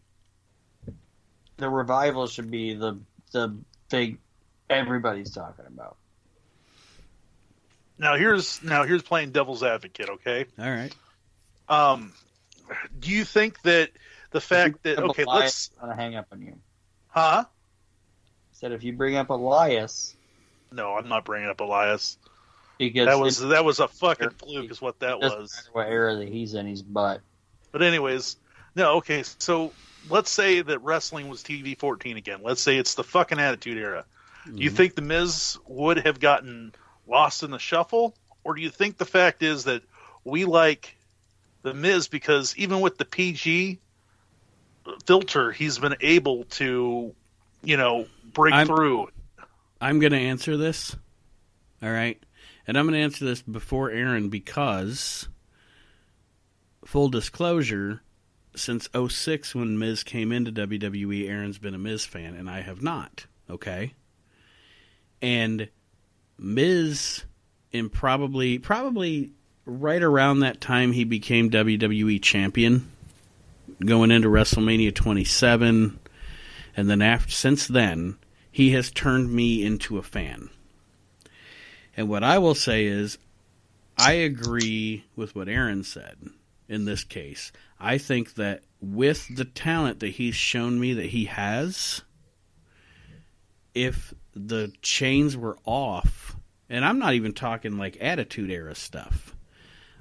[1.57, 2.99] the revival should be the
[3.31, 3.55] the
[3.89, 4.17] big
[4.69, 5.97] everybody's talking about.
[7.97, 10.09] Now here's now here's playing devil's advocate.
[10.09, 10.45] Okay.
[10.59, 10.93] All right.
[11.67, 12.13] Um,
[12.99, 13.89] do you think that
[14.31, 16.59] the fact that okay, let's I'm gonna hang up on you.
[17.07, 17.45] huh?
[18.51, 20.15] Said if you bring up Elias
[20.71, 22.17] No, I'm not bringing up Elias.
[22.77, 25.53] because That was it that was a fucking fluke, is what that doesn't was.
[25.55, 27.21] matter what era that he's in, he's butt.
[27.71, 28.37] But anyways,
[28.75, 29.23] no, okay.
[29.39, 29.73] So
[30.09, 32.39] let's say that wrestling was TV 14 again.
[32.43, 34.05] Let's say it's the fucking Attitude Era.
[34.45, 34.75] Do you Mhm.
[34.75, 36.73] think the Miz would have gotten
[37.07, 39.83] lost in the shuffle, or do you think the fact is that
[40.23, 40.95] we like
[41.63, 43.79] the Miz because even with the PG
[45.05, 47.13] filter, he's been able to,
[47.63, 49.09] you know, break I'm- through.
[49.81, 50.95] I'm going to answer this.
[51.83, 52.21] All right.
[52.65, 55.27] And I'm going to answer this before Aaron because,
[56.85, 58.01] full disclosure,
[58.57, 62.81] since 06 when Miz came into WWE, Aaron's been a Miz fan, and I have
[62.81, 63.25] not.
[63.49, 63.93] Okay.
[65.21, 65.69] And
[66.37, 67.23] Miz,
[67.71, 69.31] in probably, probably
[69.65, 72.91] right around that time he became WWE champion,
[73.83, 75.99] going into WrestleMania 27.
[76.75, 78.17] And then after, since then,
[78.51, 80.49] he has turned me into a fan.
[81.95, 83.17] And what I will say is,
[83.97, 86.17] I agree with what Aaron said
[86.69, 87.51] in this case.
[87.79, 92.01] I think that with the talent that he's shown me that he has,
[93.73, 96.35] if the chains were off,
[96.69, 99.35] and I'm not even talking like attitude era stuff,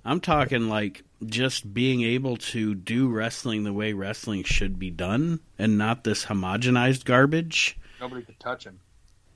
[0.04, 5.40] I'm talking like just being able to do wrestling the way wrestling should be done
[5.58, 8.80] and not this homogenized garbage Nobody could touch him.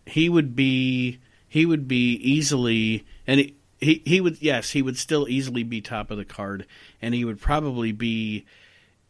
[0.04, 5.28] he would be he would be easily and he he would yes he would still
[5.28, 6.66] easily be top of the card
[7.00, 8.44] and he would probably be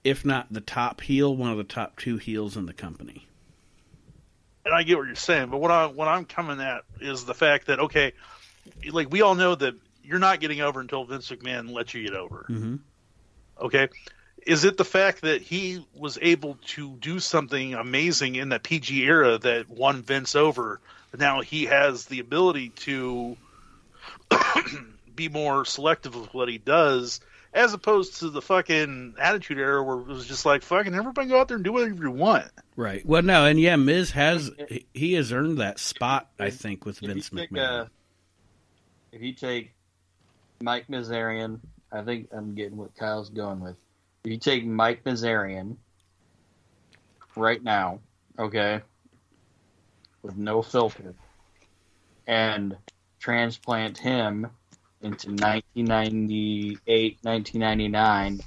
[0.04, 3.26] if not the top heel one of the top two heels in the company
[4.64, 7.34] and I get what you're saying, but what I what I'm coming at is the
[7.34, 8.12] fact that okay,
[8.90, 12.14] like we all know that you're not getting over until Vince McMahon lets you get
[12.14, 12.46] over.
[12.48, 12.76] mm-hmm.
[13.60, 13.88] Okay,
[14.46, 19.02] Is it the fact that he was able to do something amazing in that PG
[19.02, 20.80] era that won Vince over?
[21.16, 23.36] Now he has the ability to
[25.14, 27.20] be more selective with what he does,
[27.52, 31.40] as opposed to the fucking Attitude Era where it was just like fucking everybody go
[31.40, 32.46] out there and do whatever you want.
[32.76, 33.04] Right.
[33.04, 36.98] Well, no, and yeah, Miz has he- he has earned that spot, I think, with
[36.98, 37.80] If you Vince take, McMahon.
[37.82, 37.86] uh,
[39.12, 39.72] if you take
[40.60, 41.58] Mike Mizarian,
[41.92, 43.76] I think I'm getting what Kyle's going with.
[44.24, 45.76] If you take Mike Mizarian
[47.36, 48.00] right now,
[48.38, 48.80] okay,
[50.22, 51.14] with no filter,
[52.26, 52.76] and
[53.20, 54.48] transplant him
[55.02, 58.40] into 1998, 1999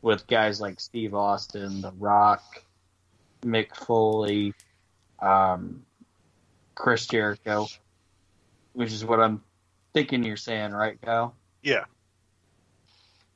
[0.00, 2.42] with guys like Steve Austin, The Rock,
[3.42, 4.54] Mick Foley,
[5.20, 5.84] um,
[6.74, 7.66] Chris Jericho,
[8.72, 9.42] which is what I'm
[9.92, 11.34] thinking you're saying, right, Kyle?
[11.62, 11.84] Yeah.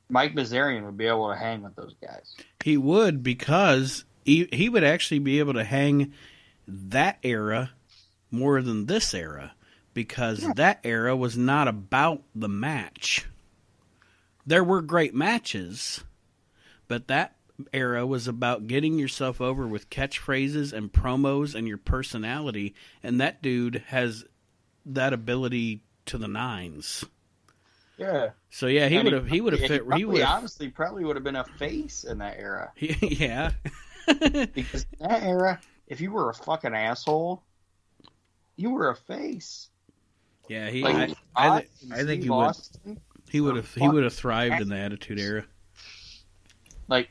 [0.09, 2.35] Mike Bazarian would be able to hang with those guys.
[2.63, 6.13] He would because he he would actually be able to hang
[6.67, 7.71] that era
[8.29, 9.53] more than this era
[9.93, 13.25] because that era was not about the match.
[14.45, 16.03] There were great matches,
[16.87, 17.35] but that
[17.73, 22.73] era was about getting yourself over with catchphrases and promos and your personality
[23.03, 24.25] and that dude has
[24.85, 27.05] that ability to the nines.
[27.97, 31.15] Yeah, So yeah, he would have he would have fit he would honestly probably would
[31.15, 33.51] have been a face in that era yeah.
[34.53, 37.43] because that era, if you were a fucking asshole,
[38.55, 39.69] you were a face.
[40.51, 42.55] Yeah, he Like I, I, thi- I think Steve he would
[43.29, 45.45] He would have he would have thrived in the Attitude Era.
[46.89, 47.09] like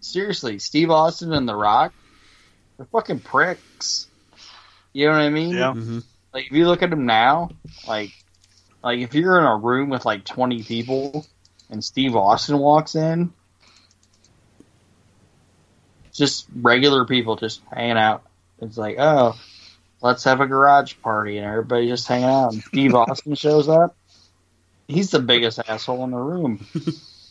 [0.00, 1.92] seriously, Steve Austin and The Rock,
[2.76, 4.08] they're fucking pricks.
[4.92, 5.50] You know what I mean?
[5.50, 5.72] Yeah.
[5.72, 6.00] Mm-hmm.
[6.34, 7.50] Like if you look at them now,
[7.86, 8.10] like
[8.82, 11.24] like if you're in a room with like 20 people
[11.70, 13.32] and Steve Austin walks in,
[16.12, 18.24] just regular people just hanging out.
[18.60, 19.38] It's like, oh,
[20.02, 22.52] let's have a garage party, and everybody just hanging out.
[22.52, 23.96] And Steve Austin shows up.
[24.88, 26.66] He's the biggest asshole in the room.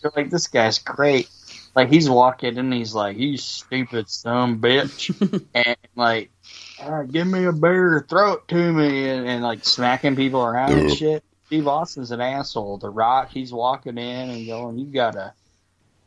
[0.03, 1.29] You're like, this guy's great.
[1.75, 5.13] Like he's walking in, and he's like, "You stupid son bitch,"
[5.53, 6.31] and like,
[6.79, 10.73] "Ah, "Give me a beer, throw it to me," and, and like smacking people around
[10.79, 11.23] and shit.
[11.45, 12.77] Steve Austin's an asshole.
[12.79, 15.33] The Rock, he's walking in and going, "You got a,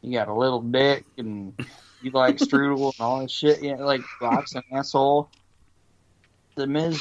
[0.02, 1.54] you got a little dick, and
[2.02, 5.30] you like strudel and all this shit." Yeah, like Rock's an asshole.
[6.54, 7.00] The Miz,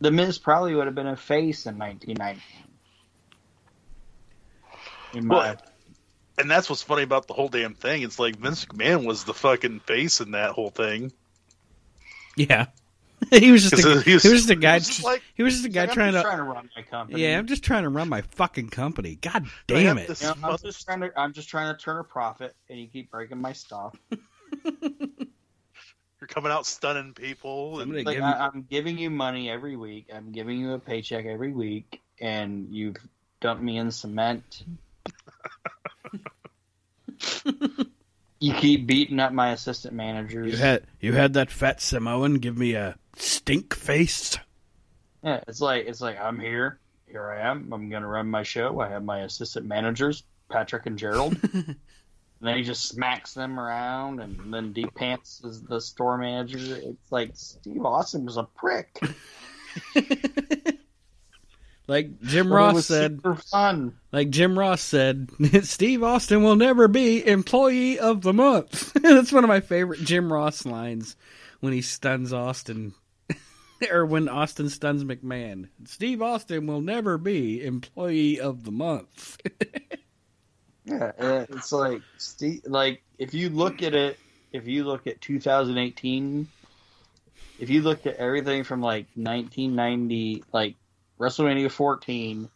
[0.00, 2.40] the Miz probably would have been a face in 1990.
[5.14, 5.56] In my Well,
[6.38, 8.02] and that's what's funny about the whole damn thing.
[8.02, 11.12] It's like Vince McMahon was the fucking face in that whole thing.
[12.36, 12.66] Yeah,
[13.32, 14.74] he was just a, 'Cause he was just a guy.
[14.74, 16.28] he was just like- he was just a guy Like, trying just to.
[16.28, 17.22] trying to run my company.
[17.22, 19.16] Yeah, I'm just trying to run my fucking company.
[19.20, 20.08] God damn it!
[20.20, 21.10] You know, I'm just trying to.
[21.18, 23.96] I'm just trying to turn a profit, and you keep breaking my stuff.
[26.28, 27.80] You're coming out stunning people.
[27.80, 30.08] I'm And, Like give I, him, I'm giving you money every week.
[30.14, 32.96] I'm giving you a paycheck every week, and you've
[33.40, 34.64] dumped me in cement.
[38.40, 40.52] you keep beating up my assistant managers.
[40.52, 44.38] you had you had that fat Samoan give me a stink face.
[45.22, 46.78] Yeah, it's like it's like I'm here.
[47.06, 47.72] Here I am.
[47.72, 48.80] I'm gonna run my show.
[48.80, 51.38] I have my assistant managers, Patrick and Gerald.
[52.40, 56.58] and then he just smacks them around, and then Deep Pants is the store manager.
[56.58, 59.00] It's like Steve Austin was a prick.
[61.88, 63.94] Like Jim Ross said, fun.
[64.12, 65.30] like Jim Ross said,
[65.62, 68.92] Steve Austin will never be employee of the month.
[69.02, 71.16] That's one of my favorite Jim Ross lines
[71.60, 72.92] when he stuns Austin,
[73.90, 75.70] or when Austin stuns McMahon.
[75.86, 79.38] Steve Austin will never be employee of the month.
[80.88, 82.02] Yeah, it's like
[82.64, 84.18] like if you look at it,
[84.52, 86.48] if you look at 2018,
[87.58, 90.76] if you looked at everything from like 1990, like
[91.18, 92.48] WrestleMania 14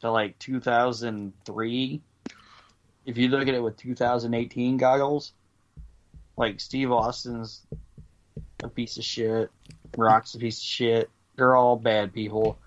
[0.00, 2.00] to like 2003,
[3.06, 5.32] if you look at it with 2018 goggles,
[6.36, 7.64] like Steve Austin's
[8.62, 9.50] a piece of shit,
[9.96, 11.10] Rock's a piece of shit.
[11.36, 12.58] They're all bad people,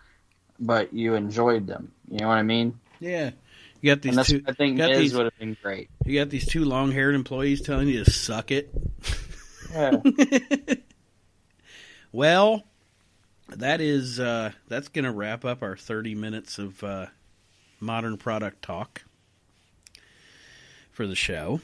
[0.60, 1.92] but you enjoyed them.
[2.10, 2.80] You know what I mean?
[3.00, 3.32] yeah,
[3.84, 4.42] you got And these that's two.
[4.48, 5.90] I think these- would have been great.
[6.06, 8.74] You got these two long-haired employees telling you to suck it.
[9.74, 9.98] Yeah.
[12.14, 12.64] well,
[13.50, 17.08] that is uh, that's going to wrap up our 30 minutes of uh,
[17.82, 19.04] modern product talk
[20.94, 21.60] for the show.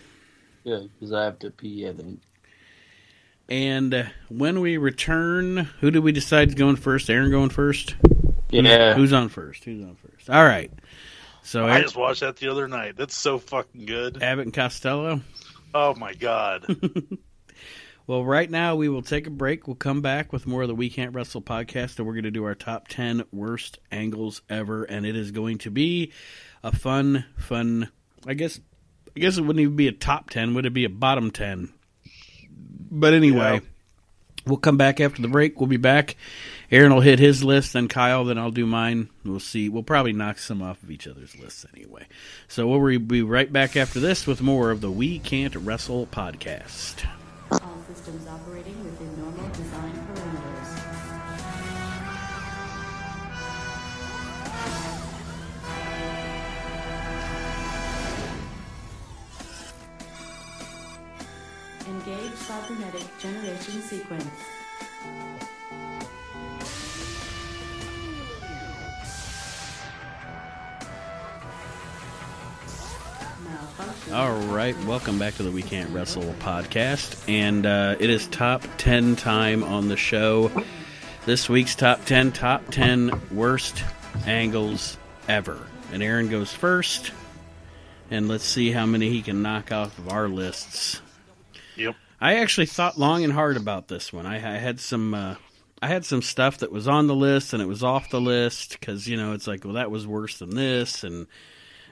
[0.66, 1.88] Yeah, because I have to pee.
[1.88, 2.20] I think.
[3.48, 7.10] And uh, when we return, who do we decide is going first?
[7.10, 7.96] Aaron going first?
[8.50, 8.94] Yeah.
[8.96, 9.64] Who's on first?
[9.64, 10.30] Who's on first?
[10.30, 10.70] All right.
[11.44, 12.96] So I just watched that the other night.
[12.96, 14.22] That's so fucking good.
[14.22, 15.22] Abbott and Costello.
[15.74, 16.66] Oh my god.
[18.08, 19.68] Well, right now we will take a break.
[19.68, 22.32] We'll come back with more of the We Can't Wrestle podcast, and we're going to
[22.32, 24.84] do our top 10 worst angles ever.
[24.84, 26.12] And it is going to be
[26.64, 27.92] a fun, fun.
[28.26, 28.60] I guess,
[29.16, 30.56] I guess it wouldn't even be a top 10.
[30.56, 31.72] Would it be a bottom 10?
[32.90, 33.60] But anyway, Yeah.
[34.48, 35.60] we'll come back after the break.
[35.60, 36.16] We'll be back.
[36.72, 39.10] Aaron will hit his list, then Kyle, then I'll do mine.
[39.26, 39.70] We'll see.
[39.70, 42.06] We'll probably knock some off of each other's lists anyway.
[42.48, 47.08] So we'll be right back after this with more of the We Can't Wrestle podcast.
[47.52, 50.76] All systems operating within normal design parameters.
[61.88, 64.59] Engage cybernetic generation sequence.
[74.12, 78.64] All right, welcome back to the We Can't Wrestle podcast, and uh, it is top
[78.78, 80.52] ten time on the show.
[81.26, 83.84] This week's top ten, top ten worst
[84.26, 84.98] angles
[85.30, 87.12] ever, and Aaron goes first,
[88.12, 91.02] and let's see how many he can knock off of our lists.
[91.78, 91.96] Yep.
[92.20, 94.26] I actually thought long and hard about this one.
[94.26, 95.36] I, I had some, uh,
[95.82, 98.78] I had some stuff that was on the list and it was off the list
[98.78, 101.28] because you know it's like, well, that was worse than this, and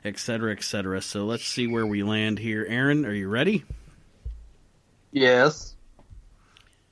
[0.04, 1.02] et cetera, et cetera.
[1.02, 2.66] So let's see where we land here.
[2.68, 3.64] Aaron, are you ready?
[5.12, 5.76] Yes.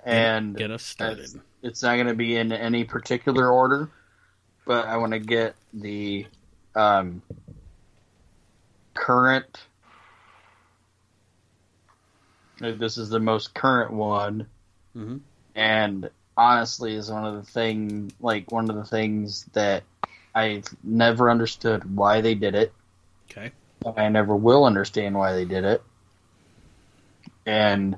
[0.03, 1.41] And Get us started.
[1.63, 3.89] it's, not going to be in any particular order,
[4.65, 6.27] but I want to get the
[6.75, 7.21] um,
[8.93, 9.65] current.
[12.59, 14.47] This is the most current one,
[14.95, 15.19] Mhm.
[15.55, 19.83] and honestly, is one of the thing like one of the things that
[20.33, 22.73] I've never understood why they did it.
[23.37, 23.51] Okay.
[23.95, 25.83] I never will understand why they did it.
[27.45, 27.97] And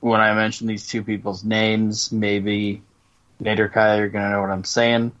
[0.00, 2.82] when I mention these two people's names, maybe
[3.40, 5.12] Nate or Kyle are going to know what I'm saying.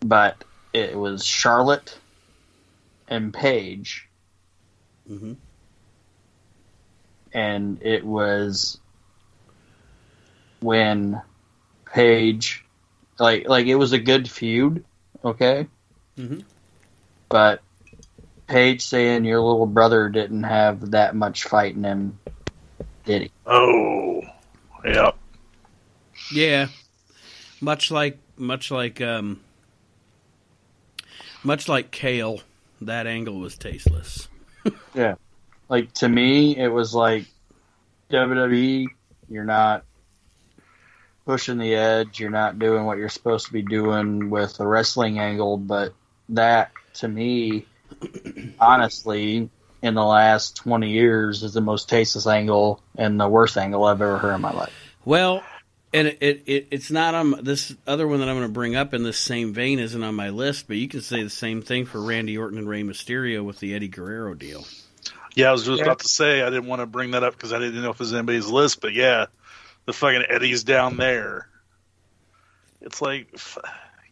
[0.00, 0.42] But
[0.72, 1.96] it was Charlotte
[3.08, 4.08] and Paige,
[5.06, 5.32] hmm
[7.32, 8.80] and it was
[10.60, 11.20] when
[11.86, 12.64] Paige,
[13.18, 14.84] like, like it was a good feud,
[15.24, 15.66] okay?
[16.18, 16.44] Mhm.
[17.30, 17.62] But
[18.46, 22.18] Paige saying your little brother didn't have that much fight in him,
[23.06, 23.30] did he?
[23.46, 24.20] Oh.
[24.84, 25.16] Yep.
[26.32, 26.68] Yeah.
[27.62, 29.40] Much like, much like, um,
[31.42, 32.40] much like Kale,
[32.82, 34.28] that angle was tasteless.
[34.94, 35.14] Yeah,
[35.68, 37.24] like to me, it was like
[38.10, 38.88] WWE.
[39.28, 39.84] You're not
[41.24, 42.18] pushing the edge.
[42.18, 45.56] You're not doing what you're supposed to be doing with a wrestling angle.
[45.56, 45.94] But
[46.30, 47.66] that, to me,
[48.58, 49.48] honestly,
[49.82, 54.00] in the last 20 years, is the most tasteless angle and the worst angle I've
[54.02, 54.72] ever heard in my life.
[55.04, 55.42] Well,
[55.92, 58.76] and it, it, it it's not on this other one that I'm going to bring
[58.76, 61.62] up in this same vein isn't on my list, but you can say the same
[61.62, 64.66] thing for Randy Orton and Rey Mysterio with the Eddie Guerrero deal.
[65.34, 65.86] Yeah, I was just Yeah.
[65.86, 67.96] about to say I didn't want to bring that up because I didn't know if
[67.96, 69.26] it was anybody's list, but yeah,
[69.86, 71.48] the fucking Eddie's down there.
[72.80, 73.58] It's like, f-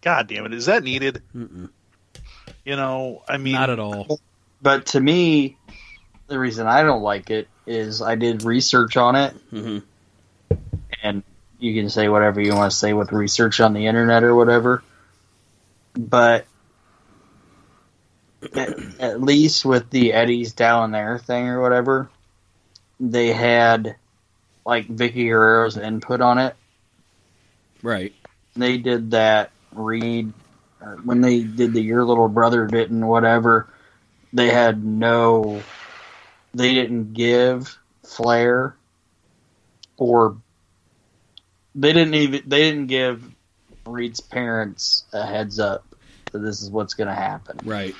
[0.01, 1.23] God damn it, is that needed?
[1.35, 1.71] Mm-mm.
[2.69, 4.21] You know, I mean, Not at all.
[4.61, 5.57] But to me,
[6.27, 9.79] the reason I don't like it is I did research on it, hmm
[11.03, 11.23] and
[11.59, 14.83] you can say whatever you want to say with research on the internet or whatever.
[15.95, 16.45] But
[18.55, 22.11] at, at least with the Eddie's down there thing or whatever,
[23.01, 23.97] they had
[24.67, 26.55] like Vicky Guerrero's input on it.
[27.83, 28.13] Right.
[28.57, 30.35] They did that read
[30.81, 33.69] or when they did the your little brother didn't whatever.
[34.33, 35.63] They had no.
[36.55, 38.75] They didn't give Flair
[39.99, 40.39] or
[41.75, 43.23] they didn't even they didn't give
[43.87, 45.85] Reid's parents a heads up
[46.33, 47.59] that this is what's going to happen.
[47.65, 47.95] Right.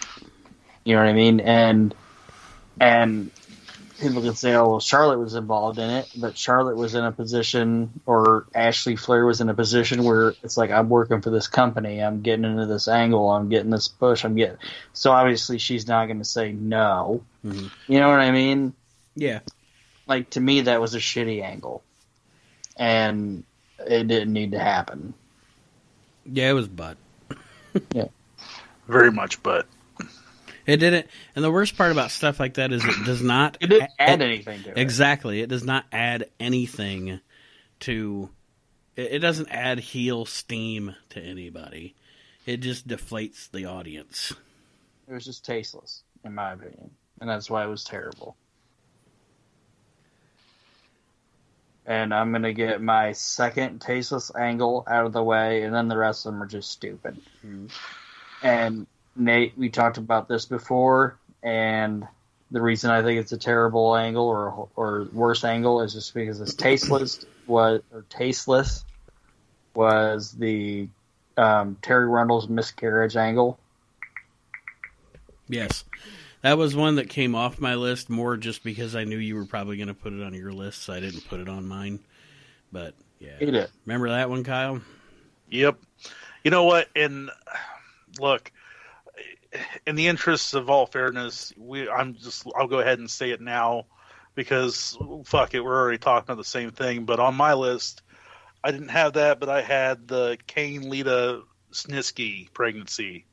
[0.85, 1.41] You know what I mean?
[1.41, 1.95] And
[2.81, 3.31] and
[3.99, 7.13] people can say, "Oh, well, Charlotte was involved in it," but Charlotte was in a
[7.13, 11.49] position, or Ashley Flair was in a position where it's like, "I'm working for this
[11.49, 12.03] company.
[12.03, 13.31] I'm getting into this angle.
[13.31, 14.25] I'm getting this push.
[14.25, 14.59] I'm getting."
[14.93, 17.23] So obviously, she's not going to say no.
[17.45, 17.71] Mhm.
[17.87, 18.75] You know what I mean?
[19.15, 19.41] Yeah.
[20.07, 21.83] Like to me, that was a shitty angle,
[22.77, 23.45] and
[23.79, 25.15] it didn't need to happen.
[26.25, 26.97] Yeah, it was butt.
[27.93, 28.09] Yeah.
[28.87, 29.67] Very much, but
[30.69, 31.07] It didn't.
[31.35, 34.03] And the worst part about stuff like that is it does not It didn't a-
[34.03, 34.79] add anything to it.
[34.79, 35.41] Exactly.
[35.41, 37.21] It does not add anything
[37.81, 38.29] to.
[38.95, 41.95] It, it doesn't add heel steam to anybody.
[42.45, 44.35] It just deflates the audience.
[45.09, 46.91] It was just tasteless, in my opinion,
[47.21, 48.37] and that's why it was terrible.
[51.87, 55.97] And I'm gonna get my second tasteless angle out of the way, and then the
[55.97, 57.19] rest of them are just stupid.
[57.43, 57.71] Mhm.
[58.43, 58.87] And
[59.19, 62.07] Nate, we talked about this before, and
[62.51, 66.41] the reason I think it's a terrible angle or or worse angle is just because
[66.41, 68.85] it's tasteless was or tasteless
[69.75, 70.89] was the
[71.37, 73.59] um, Terri Runnels miscarriage angle.
[75.49, 75.85] Yes.
[76.43, 79.45] That was one that came off my list more just because I knew you were
[79.45, 81.99] probably going to put it on your list, so I didn't put it on mine.
[82.71, 83.37] But yeah.
[83.41, 83.71] It.
[83.87, 84.81] Remember that one, Kyle?
[85.51, 85.79] Yep.
[86.45, 86.89] You know what?
[86.95, 87.31] And
[88.21, 88.53] look,
[89.87, 93.41] in the interests of all fairness, we I'm just I'll go ahead and say it
[93.41, 93.87] now
[94.35, 97.05] because fuck it, we're already talking about the same thing.
[97.05, 98.03] But on my list,
[98.63, 101.43] I didn't have that, but I had the Kane Lita
[101.73, 103.25] Snitsky pregnancy.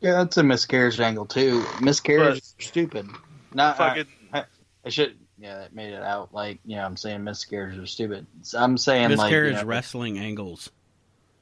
[0.00, 1.64] Yeah, that's a miscarriage angle too.
[1.80, 3.08] Miscarriage is stupid.
[3.52, 4.44] Not Fucking I,
[4.84, 5.16] I should.
[5.38, 6.84] Yeah, that made it out like you know.
[6.84, 8.26] I'm saying miscarriages are stupid.
[8.56, 10.70] I'm saying Miscarriage like you know, wrestling angles.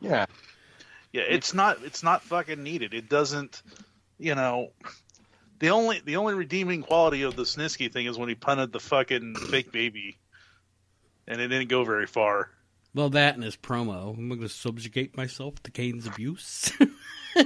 [0.00, 0.26] Yeah,
[1.12, 2.94] Yeah, it's not it's not fucking needed.
[2.94, 3.62] It doesn't
[4.18, 4.70] you know
[5.58, 8.80] the only the only redeeming quality of the Snitsky thing is when he punted the
[8.80, 10.18] fucking fake baby.
[11.28, 12.50] And it didn't go very far.
[12.94, 14.18] Well, that and his promo.
[14.18, 16.72] I'm going to subjugate myself to Kane's abuse.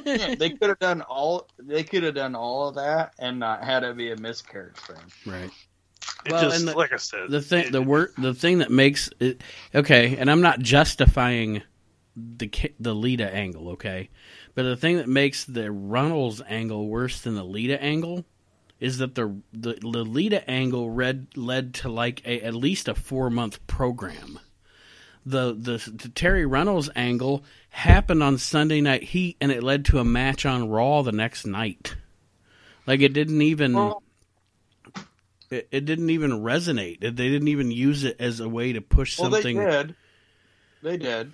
[0.04, 1.46] yeah they could have done all.
[1.58, 4.96] They could have done all of that and not had it be a miscarriage thing.
[5.26, 5.50] right.
[6.24, 7.28] It Well, just and the- like I said.
[7.28, 9.42] The thing, it- the word, the thing that makes it
[9.74, 11.62] okay, and I'm not justifying
[12.16, 12.50] the
[12.80, 14.08] the Lita angle, okay,
[14.54, 18.24] but the thing that makes the Runnels angle worse than the Lita angle
[18.80, 22.94] is that the the, the Lita angle read, led to like a, at least a
[22.94, 24.38] four month program.
[25.26, 29.98] The, the the Terri Runnels angle happened on Sunday Night Heat, and it led to
[29.98, 31.96] a match on Raw the next night.
[32.86, 34.02] Like it didn't even Well-
[35.50, 37.00] it, it didn't even resonate.
[37.00, 39.56] They didn't even use it as a way to push Well, something.
[39.56, 39.94] they did.
[40.82, 41.32] They did.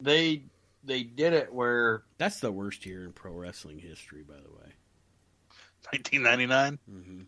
[0.00, 0.42] They
[0.84, 4.74] they did it where That's the worst year in pro wrestling history, by the way.
[5.92, 6.78] 1999.
[6.88, 7.22] hmm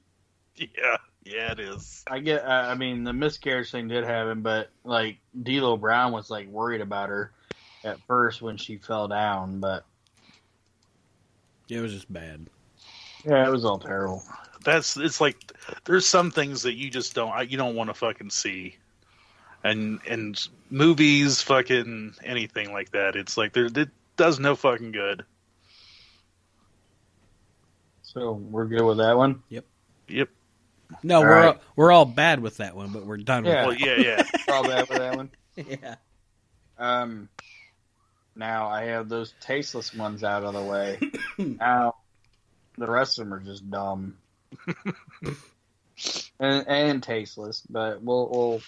[0.57, 2.03] Yeah, yeah, it is.
[2.11, 2.45] I get.
[2.45, 6.81] I I mean, the miscarriage thing did happen, but like D'Lo Brown was like worried
[6.81, 7.33] about her
[7.85, 9.87] at first when she fell down, but
[11.71, 12.51] It was just bad.
[13.25, 14.23] yeah, it was all terrible.
[14.65, 15.53] That's it's like
[15.85, 18.77] there's some things that you just don't you don't want to fucking see,
[19.65, 23.17] and and movies, fucking anything like that.
[23.17, 25.25] It's like there it does no fucking good.
[28.03, 29.43] So we're good with that one.
[29.49, 29.65] Yep.
[30.09, 30.29] Yep.
[31.03, 31.47] No, All we're right.
[31.47, 33.67] all, we're all bad with that one, but we're done Yeah.
[33.67, 34.25] Well, yeah, yeah.
[34.47, 35.31] We're all bad with that one.
[35.57, 35.97] Yeah.
[36.79, 37.29] Um,
[38.37, 41.01] now I have those tasteless ones out of the way.
[41.39, 41.97] now
[42.77, 44.17] the rest of them are just dumb
[46.39, 47.65] and, and tasteless.
[47.69, 48.61] But we'll, we'll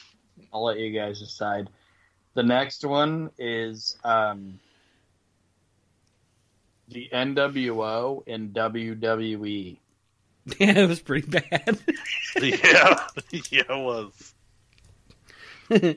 [0.53, 1.69] I'll let you guys decide.
[2.35, 4.61] The next one is um,
[6.89, 8.53] the NWO and.
[8.55, 9.77] WWE.
[10.59, 11.79] Yeah, it was pretty bad.
[12.43, 14.35] yeah, yeah, it was.
[15.69, 15.97] And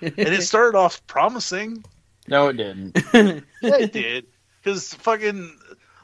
[0.00, 1.84] it started off promising.
[2.28, 2.98] No, it didn't.
[3.14, 4.26] Yeah, it did.
[4.62, 5.56] Because fucking,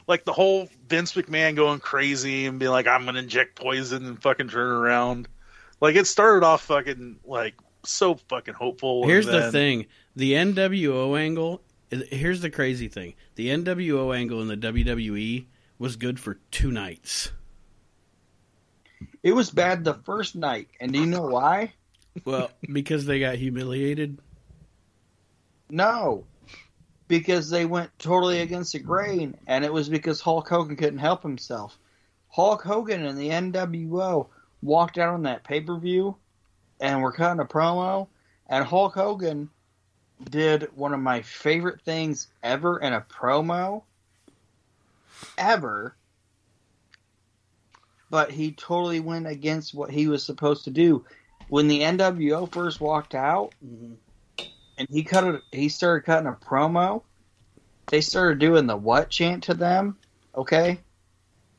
[0.06, 4.06] like the whole Vince McMahon going crazy and being like, I'm going to inject poison
[4.06, 5.28] and fucking turn around.
[5.82, 7.54] Like, it started off fucking, like,
[7.84, 9.02] so fucking hopeful.
[9.02, 11.60] and Here's the thing: the NWO angle.
[11.90, 15.46] Here's the crazy thing: the NWO angle in the WWE
[15.80, 17.32] was good for two nights.
[19.24, 21.72] It was bad the first night, and do you know why?
[22.24, 24.18] Well, because they got humiliated.
[25.68, 26.24] No,
[27.08, 31.24] because they went totally against the grain, and it was because Hulk Hogan couldn't help
[31.24, 31.76] himself.
[32.28, 34.28] Hulk Hogan and the NWO
[34.62, 36.16] walked out on that pay per view,
[36.80, 38.08] and were cutting a promo,
[38.48, 39.50] and Hulk Hogan
[40.30, 43.82] did one of my favorite things ever in a promo,
[45.36, 45.96] ever.
[48.10, 51.04] But he totally went against what he was supposed to do.
[51.48, 53.94] When the NWO first walked out, mm-hmm.
[54.78, 55.42] and he cut it.
[55.50, 57.02] He started cutting a promo.
[57.88, 59.96] They started doing the what chant to them,
[60.34, 60.80] okay?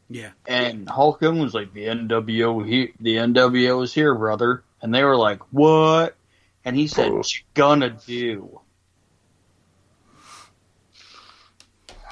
[0.10, 0.32] Yeah.
[0.48, 5.04] And Hulk Hogan was like, "The NWO, he, the NWO is here, brother," and they
[5.04, 6.16] were like, "What?"
[6.66, 8.60] And he said, "What you gonna do?"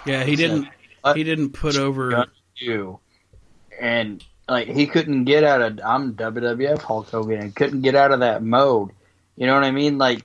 [0.06, 0.68] Yeah, he didn't.
[1.04, 2.12] Uh, He didn't put over.
[2.12, 2.28] gonna
[2.60, 3.00] do?
[3.80, 8.12] And like he couldn't get out of I'm WWF Hulk Hogan and couldn't get out
[8.12, 8.92] of that mode.
[9.36, 9.98] You know what I mean?
[9.98, 10.24] Like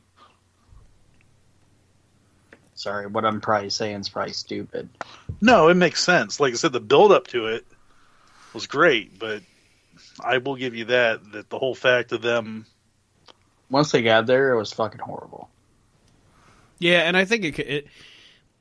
[2.86, 3.08] sorry.
[3.08, 4.88] What I'm probably saying is probably stupid.
[5.40, 6.38] No, it makes sense.
[6.38, 7.66] Like I said, the build up to it
[8.54, 9.42] was great, but
[10.20, 12.64] I will give you that that the whole fact of them
[13.68, 15.50] Once they got there, it was fucking horrible.
[16.78, 17.86] Yeah, and I think it it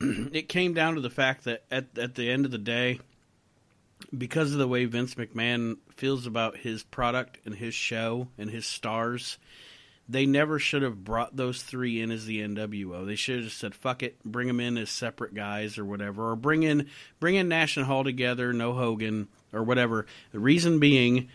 [0.00, 2.98] it came down to the fact that at at the end of the day,
[4.16, 8.66] because of the way Vince McMahon feels about his product and his show and his
[8.66, 9.38] stars,
[10.08, 13.04] they never should have brought those three in as the NWO.
[13.06, 16.30] They should have just said fuck it, bring them in as separate guys or whatever,
[16.30, 16.88] or bring in
[17.18, 20.06] bring in Nash and Hall together, no Hogan or whatever.
[20.32, 21.28] The reason being,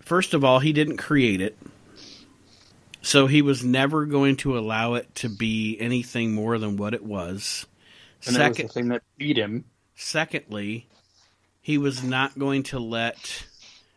[0.00, 1.58] first of all, he didn't create it.
[3.02, 7.04] So he was never going to allow it to be anything more than what it
[7.04, 7.66] was.
[8.24, 9.64] And Second, it was the thing that beat him.
[9.94, 10.88] secondly,
[11.60, 13.44] he was not going to let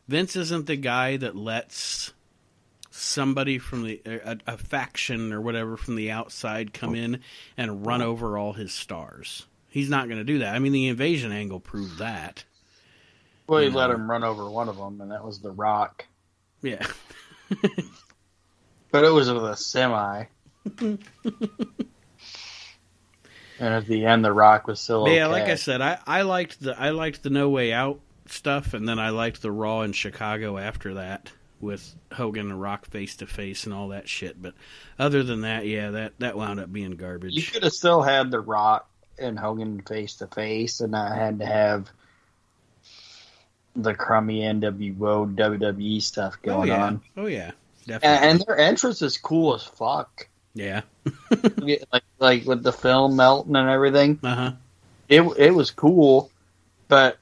[0.07, 2.13] Vince isn't the guy that lets
[2.97, 7.21] somebody from the a, a faction or whatever from the outside come in
[7.55, 8.07] and run oh.
[8.07, 9.45] over all his stars.
[9.69, 10.55] He's not going to do that.
[10.55, 12.45] I mean, the invasion angle proved that.
[13.47, 13.75] Well, he Yeah.
[13.75, 16.05] let him run over one of them, and that was The Rock.
[16.61, 16.85] Yeah.
[18.89, 20.25] But it was with a semi.
[20.79, 20.99] and
[23.59, 25.17] at the end, The Rock was still But okay.
[25.17, 28.73] yeah, like I said, I, I liked the I liked the No Way Out stuff,
[28.73, 33.15] and then I liked the Raw in Chicago after that with Hogan and Rock face
[33.17, 34.41] to face and all that shit.
[34.41, 34.53] But
[34.99, 37.33] other than that, yeah, that that wound up being garbage.
[37.33, 38.87] You could have still had The Rock
[39.19, 41.89] and Hogan face to face, and I had to have
[43.75, 47.01] the crummy NWO WWE stuff Oh going yeah, on.
[47.15, 48.27] oh yeah, And, definitely.
[48.29, 50.27] and their entrance is cool as fuck.
[50.55, 50.81] yeah,
[51.91, 54.19] like like with the film melting and everything.
[54.23, 54.51] uh huh.
[55.09, 56.31] It it was cool,
[56.87, 57.17] but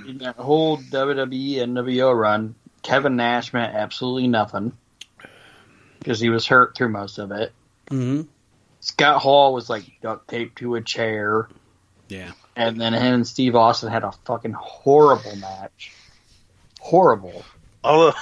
[0.08, 4.72] in that whole WWE and NWO run, Kevin Nash meant absolutely nothing
[5.98, 7.52] because he was hurt through most of it.
[7.88, 8.22] hmm
[8.80, 11.48] Scott Hall was like duct taped to a chair,
[12.08, 12.32] Yeah.
[12.56, 15.92] and then him and Steve Austin had a fucking horrible match.
[16.80, 17.44] Horrible.
[17.84, 18.14] although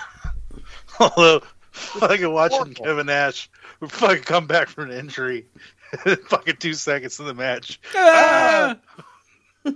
[1.00, 1.40] although
[1.70, 2.84] fucking watching Horrible.
[2.84, 3.48] Kevin Nash
[3.88, 5.46] fucking come back from an injury
[6.28, 7.80] fucking two seconds in the match.
[7.94, 8.76] Ah!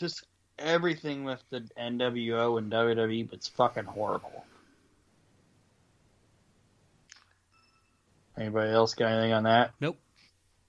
[0.00, 0.26] Like just
[0.58, 4.44] everything with the NWO and WWE but it's fucking horrible.
[8.38, 9.72] Anybody else got anything on that?
[9.80, 9.98] Nope.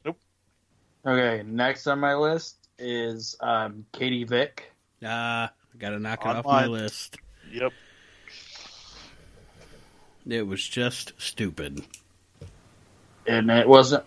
[0.03, 0.17] Nope.
[1.05, 4.69] Okay, next on my list is um, Katie Vick.
[5.03, 6.71] Ah, gotta knock it off my mine.
[6.71, 7.17] list.
[7.53, 7.71] Yep.
[10.27, 11.81] It was just stupid.
[13.25, 14.03] And it wasn't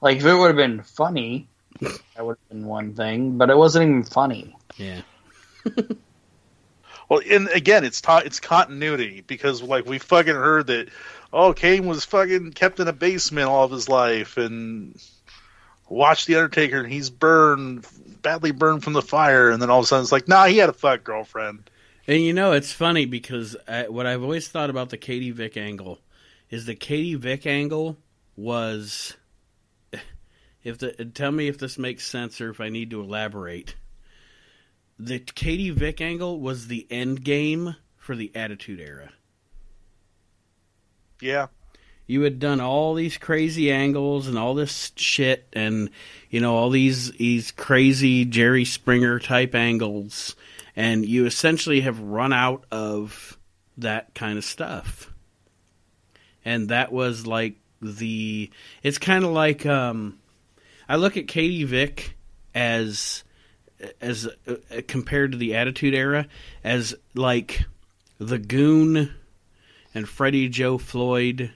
[0.00, 1.48] like if it would have been funny,
[1.80, 4.56] that would have been one thing, but it wasn't even funny.
[4.76, 5.02] Yeah.
[7.08, 10.88] Well, and again, it's ta- it's continuity because like we fucking heard that
[11.32, 14.98] oh Kane was fucking kept in a basement all of his life and
[15.88, 17.86] watched the Undertaker and he's burned
[18.22, 20.56] badly burned from the fire and then all of a sudden it's like nah he
[20.56, 21.70] had a fuck girlfriend.
[22.06, 25.56] And you know, it's funny because I, what I've always thought about the Katie Vick
[25.56, 26.00] angle
[26.50, 27.96] is the Katie Vick angle
[28.36, 29.16] was.
[30.64, 33.76] If the tell me if this makes sense or if I need to elaborate.
[34.98, 39.10] The Katie Vick angle was the end game for the Attitude Era.
[41.20, 41.48] Yeah,
[42.06, 45.90] you had done all these crazy angles and all this shit and
[46.30, 50.36] you know all these these crazy Jerry Springer type angles
[50.76, 53.38] and you essentially have run out of
[53.78, 55.12] that kind of stuff.
[56.44, 58.50] And that was like the
[58.82, 60.18] it's kind of like um
[60.88, 62.16] I look at Katie Vick
[62.54, 63.24] as
[64.00, 64.54] as uh,
[64.86, 66.26] compared to the Attitude Era
[66.62, 67.64] as like
[68.18, 69.12] the Goon
[69.94, 71.52] and Freddie Joe Floyd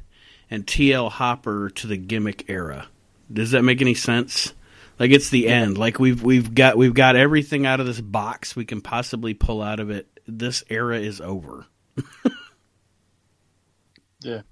[0.51, 2.89] and TL Hopper to the gimmick era.
[3.33, 4.53] Does that make any sense?
[4.99, 5.79] Like it's the end.
[5.79, 9.63] Like we've we've got we've got everything out of this box we can possibly pull
[9.63, 10.07] out of it.
[10.27, 11.67] This era is over.
[14.21, 14.43] Yeah.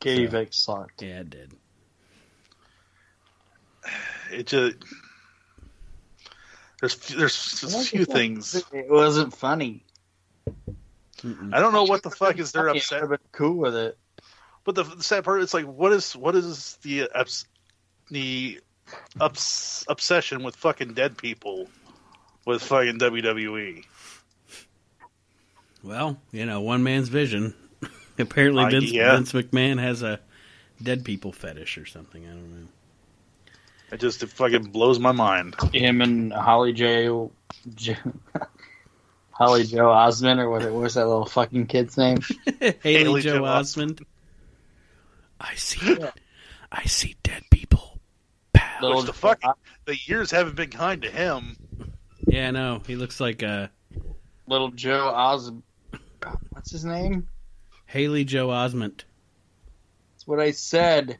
[0.00, 1.02] Katie So- Vick sucked.
[1.02, 1.52] Yeah, it did.
[4.32, 4.76] it just
[6.80, 9.84] there's there's just a few things It wasn't funny.
[11.22, 11.54] Mm-mm.
[11.54, 13.74] I don't know what the fuck is their Funny, upset I'd have been cool with
[13.74, 13.96] it.
[14.64, 17.46] But the, the sad part is like, what is what is the ups,
[18.10, 18.60] the
[19.20, 21.68] ups, obsession with fucking dead people
[22.46, 22.98] with fucking?
[22.98, 23.84] WWE?
[25.82, 27.54] Well, you know, one man's vision.
[28.18, 29.16] Apparently, Uh, yeah.
[29.16, 30.20] Vince McMahon has a
[30.82, 32.24] dead people fetish or something.
[32.24, 32.68] I don't know.
[33.94, 35.54] It just it fucking blows my mind.
[35.72, 37.08] Him and Holly J.
[37.76, 37.96] J
[39.30, 40.62] Holly Joe Osmond, or what?
[40.62, 42.18] What was that little fucking kid's name?
[42.60, 44.04] Haley, Haley Joe Joe Osmond.
[45.40, 45.96] I see.
[46.72, 48.00] I see dead people.
[48.52, 48.78] Pow.
[48.82, 49.40] Little Which the fuck?
[49.84, 51.56] The years haven't been kind to him.
[52.26, 53.70] Yeah, no, he looks like a
[54.48, 55.52] little Joe Oz.
[56.50, 57.28] What's his name?
[57.86, 59.04] Haley Joe Osmond.
[60.14, 61.16] That's what I said.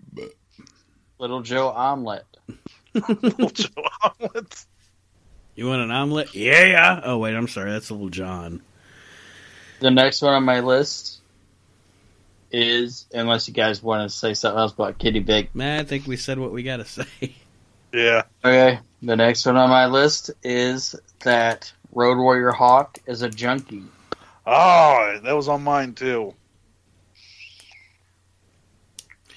[1.20, 2.33] Little Joe Omelet.
[2.94, 4.66] Little Omelets.
[5.56, 6.34] You want an omelet?
[6.34, 7.00] Yeah.
[7.04, 7.70] Oh wait, I'm sorry.
[7.70, 8.60] That's little John.
[9.80, 11.20] The next one on my list
[12.50, 15.54] is, unless you guys want to say something else about Kitty Big.
[15.54, 17.06] Man, I think we said what we got to say.
[17.92, 18.22] Yeah.
[18.44, 23.84] Okay, the next one on my list is that Road Warrior Hawk is a junkie.
[24.44, 26.34] Oh, that was on mine too.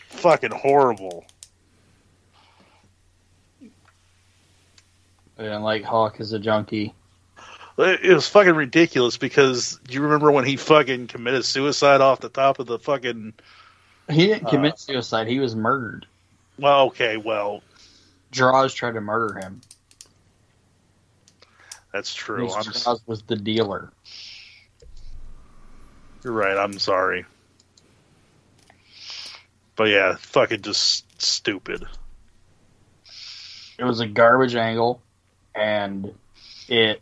[0.09, 1.23] Fucking horrible.
[5.37, 6.93] And like Hawk is a junkie.
[7.77, 12.29] It was fucking ridiculous because do you remember when he fucking committed suicide off the
[12.29, 13.33] top of the fucking?
[14.09, 15.27] He didn't Uh, commit suicide.
[15.27, 16.07] He was murdered.
[16.57, 17.61] Well, okay, well
[18.31, 19.61] Droz tried to murder him.
[21.93, 22.47] that's true.
[22.47, 23.91] Droz was the dealer.
[26.23, 26.57] you're right.
[26.57, 27.25] I'm sorry,
[29.75, 31.85] but yeah, fucking just stupid.
[33.77, 34.99] It was a garbage angle,
[35.57, 36.13] and
[36.69, 37.01] it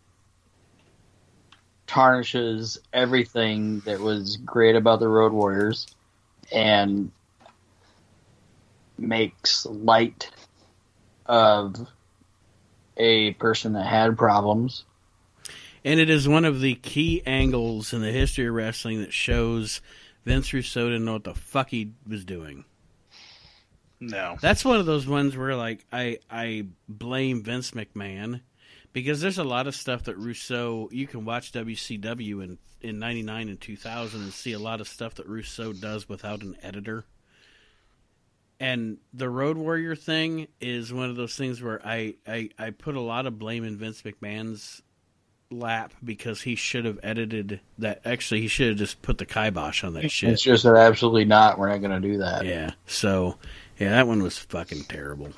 [1.85, 5.87] tarnishes everything that was great about the Road Warriors,
[6.51, 7.11] and
[8.97, 10.31] makes light
[11.25, 11.87] of
[12.97, 14.85] a person that had problems.
[15.83, 19.81] And it is one of the key angles in the history of wrestling that shows
[20.25, 22.65] Vince Russo didn't know what the fuck he was doing.
[24.09, 28.41] No, That's one of those ones where like I I blame Vince McMahon
[28.93, 33.49] because there's a lot of stuff that Russo you can watch WCW in in 99
[33.49, 37.03] and 2000 and see a lot of stuff that Russo does without an editor.
[38.59, 42.95] And the Road Warrior thing is one of those things where I, I, I put
[42.95, 44.81] a lot of blame in Vince McMahon's
[45.51, 48.01] lap because he should have edited that.
[48.05, 50.31] Actually, he should have just put the kibosh on that shit.
[50.31, 51.59] It's just that absolutely not.
[51.59, 52.45] We're not going to do that.
[52.45, 52.71] Yeah.
[52.85, 53.37] So,
[53.77, 55.29] yeah, that one was fucking terrible.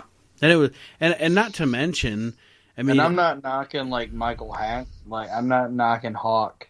[0.42, 2.36] And it was, and and not to mention,
[2.78, 4.88] I mean, and I'm not knocking like Michael Hack.
[5.08, 6.68] Like I'm not knocking Hawk.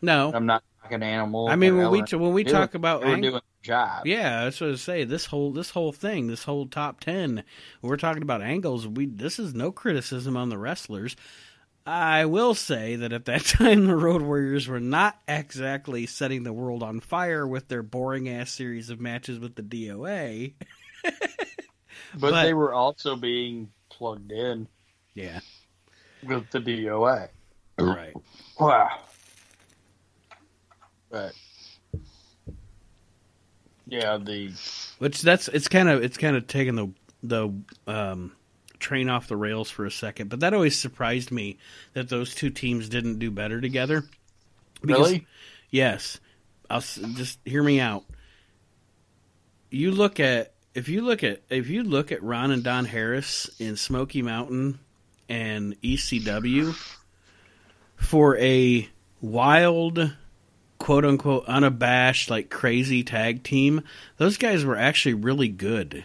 [0.00, 0.32] no.
[0.34, 1.48] I'm not knocking Animal.
[1.48, 4.06] I mean, when we when we talk were- about they were ang- doing job.
[4.06, 5.04] yeah, that's what I say.
[5.04, 7.42] This whole this whole thing, this whole top ten,
[7.80, 8.86] when we're talking about angles.
[8.86, 11.14] We this is no criticism on the wrestlers.
[11.84, 16.52] I will say that at that time, the Road Warriors were not exactly setting the
[16.52, 20.54] world on fire with their boring ass series of matches with the DOA.
[22.14, 24.66] but, but- they were also being plugged in
[25.14, 25.40] Yeah,
[26.26, 27.28] with the DOA.
[27.78, 28.14] right.
[28.58, 28.90] Wow.
[31.10, 31.32] But
[33.86, 34.52] yeah, the
[34.98, 36.88] Which that's it's kind of it's kind of taking the
[37.22, 37.52] the
[37.86, 38.32] um,
[38.78, 40.28] train off the rails for a second.
[40.28, 41.58] But that always surprised me
[41.94, 44.04] that those two teams didn't do better together.
[44.82, 45.26] Because- really
[45.70, 46.20] Yes.
[46.70, 48.04] I'll just hear me out.
[49.70, 53.50] You look at if you look at if you look at Ron and Don Harris
[53.58, 54.78] in Smoky Mountain
[55.28, 56.72] and ECW
[57.96, 58.88] for a
[59.20, 60.14] wild
[60.78, 63.82] quote unquote unabashed like crazy tag team,
[64.18, 66.04] those guys were actually really good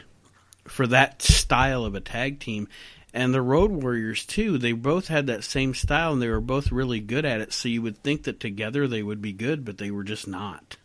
[0.67, 2.67] for that style of a tag team.
[3.13, 6.71] And the Road Warriors too, they both had that same style and they were both
[6.71, 7.53] really good at it.
[7.53, 10.77] So you would think that together they would be good, but they were just not.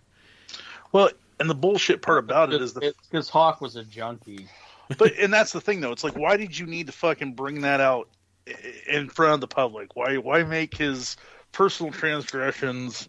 [0.92, 1.08] well,
[1.40, 4.46] and the bullshit part about it is the it's because Hawk was a junkie.
[4.98, 5.92] but and that's the thing though.
[5.92, 8.08] It's like why did you need to fucking bring that out
[8.88, 9.94] in front of the public?
[9.96, 11.16] Why why make his
[11.52, 13.08] personal transgressions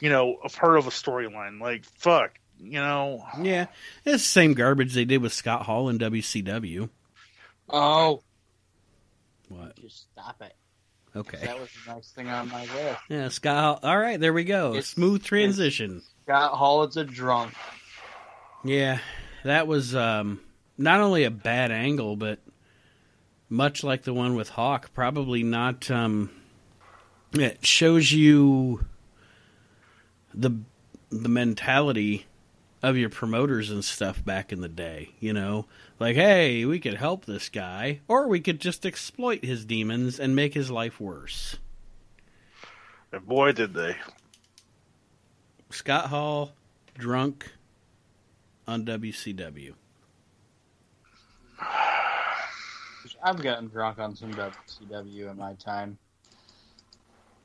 [0.00, 1.60] you know, a part of a storyline?
[1.60, 3.24] Like fuck, you know.
[3.40, 3.66] Yeah,
[4.04, 6.88] it's the same garbage they did with Scott Hall in WCW.
[7.70, 8.22] Oh,
[9.48, 9.76] What?
[9.76, 10.54] just stop it.
[11.14, 11.38] Okay.
[11.42, 13.00] That was the next thing on my list.
[13.08, 13.90] Yeah, Scott Hall.
[13.90, 14.70] All right, there we go.
[14.70, 16.02] It's- Smooth transition.
[16.24, 17.54] Scott Hall is a drunk.
[18.64, 19.00] Yeah,
[19.44, 20.40] that was um,
[20.78, 22.38] not only a bad angle, but
[23.48, 25.90] much like the one with Hawk, probably not.
[25.90, 26.30] Um,
[27.32, 28.86] it shows you
[30.32, 30.50] the
[31.10, 32.26] the mentality
[32.82, 35.10] of your promoters and stuff back in the day.
[35.20, 35.66] You know,
[35.98, 40.36] like, hey, we could help this guy, or we could just exploit his demons and
[40.36, 41.58] make his life worse.
[43.10, 43.96] And boy did they.
[45.74, 46.52] Scott Hall,
[46.98, 47.50] drunk
[48.66, 49.74] on WCW.
[53.22, 55.98] I've gotten drunk on some WCW in my time.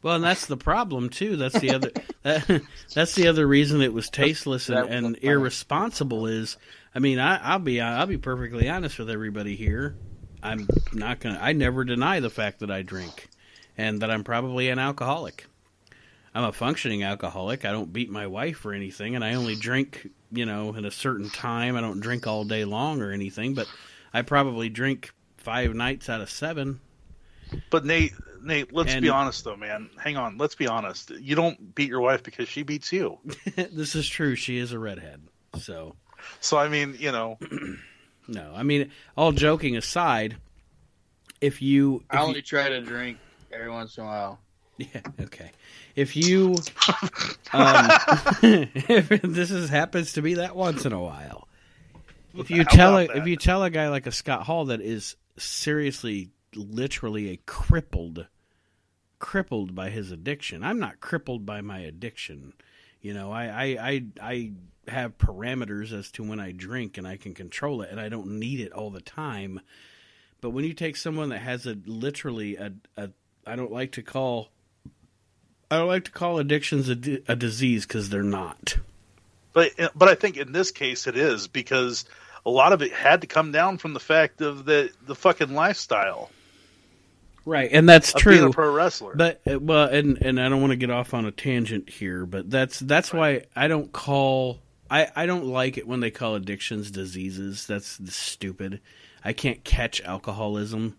[0.01, 1.35] Well, and that's the problem too.
[1.35, 1.91] That's the other
[2.23, 2.61] that,
[2.93, 6.27] that's the other reason it was tasteless and, and irresponsible.
[6.27, 6.57] Is
[6.93, 9.95] I mean, I, I'll be I'll be perfectly honest with everybody here.
[10.41, 11.39] I'm not gonna.
[11.41, 13.29] I never deny the fact that I drink,
[13.77, 15.47] and that I'm probably an alcoholic.
[16.37, 17.65] I'm a functioning alcoholic.
[17.65, 20.91] I don't beat my wife or anything, and I only drink, you know, at a
[20.91, 21.75] certain time.
[21.75, 23.67] I don't drink all day long or anything, but
[24.13, 26.79] I probably drink five nights out of seven.
[27.71, 28.13] But Nate,
[28.43, 29.89] Nate, let's And- be honest though, man.
[29.97, 31.09] Hang on, let's be honest.
[31.09, 33.17] You don't beat your wife because she beats you.
[33.55, 34.35] this is true.
[34.35, 35.23] She is a redhead,
[35.57, 35.95] so.
[36.39, 37.39] So I mean, you know,
[38.27, 40.37] No, I mean, all joking aside,
[41.41, 43.17] if you, I only you try to drink
[43.51, 44.39] every once in a while.
[44.93, 45.51] yeah, okay,
[45.95, 46.55] if you,
[47.51, 47.89] um,
[48.43, 51.47] if this is happens to be that once in a while,
[52.35, 54.81] if you How tell a, if you tell a guy like a Scott Hall that
[54.81, 58.27] is seriously, literally a crippled,
[59.19, 60.63] crippled by his addiction.
[60.63, 62.53] I'm not crippled by my addiction.
[63.01, 64.51] You know, I, I, I, I
[64.87, 68.39] have parameters as to when I drink and I can control it and I don't
[68.39, 69.61] need it all the time.
[70.41, 73.09] But when you take someone that has a literally a, a
[73.45, 74.49] I don't like to call
[75.69, 78.77] I like to call addictions a, di- a disease because they're not.
[79.53, 82.05] but but I think in this case it is because
[82.45, 85.53] a lot of it had to come down from the fact of the the fucking
[85.53, 86.29] lifestyle
[87.45, 88.49] Right, and that's of being true.
[88.49, 89.15] a pro wrestler.
[89.15, 92.25] But uh, well, and and I don't want to get off on a tangent here,
[92.25, 94.59] but that's that's why I don't call
[94.91, 97.65] I I don't like it when they call addictions diseases.
[97.65, 98.81] That's stupid.
[99.23, 100.97] I can't catch alcoholism.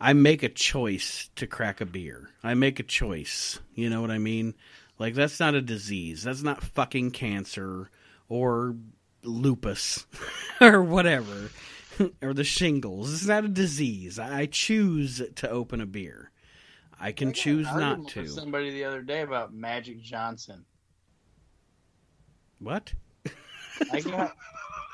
[0.00, 2.30] I make a choice to crack a beer.
[2.42, 3.60] I make a choice.
[3.74, 4.54] You know what I mean?
[4.98, 6.22] Like that's not a disease.
[6.22, 7.90] That's not fucking cancer
[8.28, 8.76] or
[9.22, 10.06] lupus
[10.60, 11.50] or whatever
[12.22, 13.12] or the shingles.
[13.12, 14.18] It's not a disease.
[14.18, 16.30] I choose to open a beer.
[16.98, 18.26] I can I choose not to.
[18.26, 20.64] Somebody the other day about Magic Johnson.
[22.58, 22.92] What?
[23.90, 24.32] I got,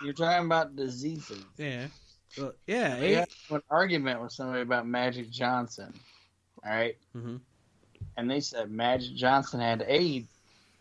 [0.05, 1.45] you're talking about diseases.
[1.57, 1.87] Yeah.
[2.39, 2.97] Well, yeah.
[2.99, 3.14] I eh?
[3.20, 5.93] had an argument with somebody about Magic Johnson.
[6.64, 6.97] All right?
[7.16, 7.41] Mhm.
[8.16, 10.28] And they said Magic Johnson had AIDS.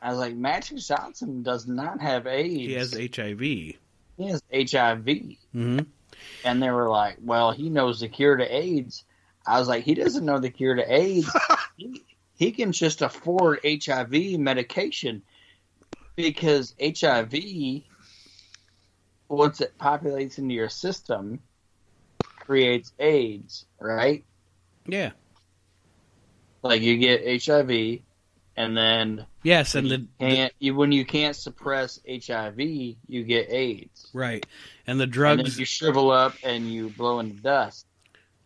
[0.02, 2.56] I was like, Magic Johnson does not have AIDS.
[2.58, 3.40] He has HIV.
[3.40, 3.78] He
[4.20, 5.38] has HIV.
[5.52, 5.80] hmm
[6.44, 9.04] And they were like, well, he knows the cure to AIDS.
[9.48, 11.30] I was like, he doesn't know the cure to AIDS.
[11.78, 12.04] he,
[12.36, 15.22] he can just afford HIV medication
[16.16, 17.34] because HIV,
[19.28, 21.40] once it populates into your system,
[22.40, 24.24] creates AIDS, right?
[24.88, 25.12] Yeah.
[26.62, 28.00] Like you get HIV,
[28.58, 33.52] and then Yes, and you the, can't you when you can't suppress HIV, you get
[33.52, 34.08] AIDS.
[34.14, 34.46] right
[34.88, 37.86] and the And then drugs, you shrivel up and you blow into dust.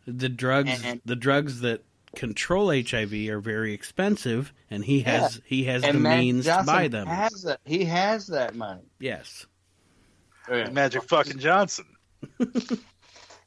[0.05, 1.83] the drugs, and- the drugs that
[2.15, 6.65] control HIV are very expensive, and he has he has the and Magic means Johnson
[6.65, 7.07] to buy them.
[7.07, 8.81] Has that, he has that money.
[8.99, 9.45] yes.
[10.47, 11.85] Magic fucking Johnson.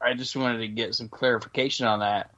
[0.02, 2.30] I just wanted to get some clarification on that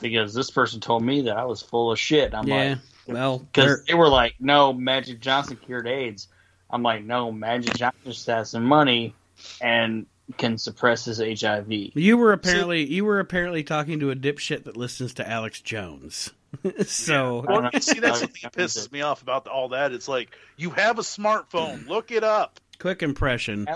[0.00, 2.34] because this person told me that I was full of shit.
[2.34, 2.56] I'm yeah.
[2.56, 6.28] like, well, because they were like, "No, Magic Johnson cured AIDS."
[6.68, 9.14] I'm like, "No, Magic Johnson just has some money
[9.60, 10.06] and
[10.36, 14.76] can suppress his HIV." you were apparently you were apparently talking to a dipshit that
[14.76, 16.32] listens to Alex Jones.
[16.86, 19.92] so I Well, see, that's the thing that pisses me off about all that.
[19.92, 22.60] It's like you have a smartphone, look it up.
[22.78, 23.66] Quick impression.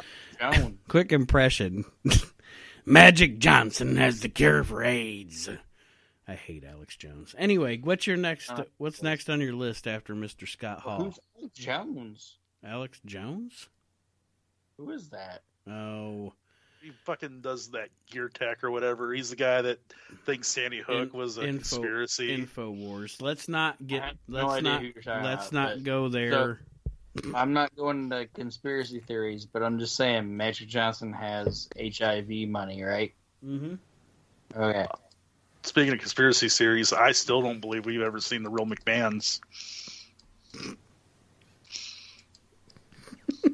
[0.41, 0.79] Jones.
[0.89, 1.85] Quick impression.
[2.87, 5.49] Magic Johnson has the cure for AIDS.
[6.27, 7.35] I hate Alex Jones.
[7.37, 8.51] Anyway, what's your next?
[8.51, 10.49] Uh, what's next on your list after Mr.
[10.49, 11.05] Scott Hall?
[11.05, 12.39] Who's Alex Jones?
[12.65, 13.69] Alex Jones?
[14.79, 15.43] Who is that?
[15.69, 16.33] Oh,
[16.83, 19.13] He fucking does that gear tech or whatever.
[19.13, 19.79] He's the guy that
[20.25, 22.37] thinks Sandy Hook In- was a info- conspiracy.
[22.47, 23.21] Infowars.
[23.21, 24.03] Let's not I get.
[24.03, 24.81] have Let's idea not.
[24.81, 26.61] who you're Let's about, not but- go there.
[27.35, 32.83] I'm not going into conspiracy theories, but I'm just saying Magic Johnson has HIV money,
[32.83, 33.15] right?
[33.45, 33.75] Mm hmm
[34.57, 34.87] Okay.
[35.63, 39.41] Speaking of conspiracy theories, I still don't believe we've ever seen the real McMahons.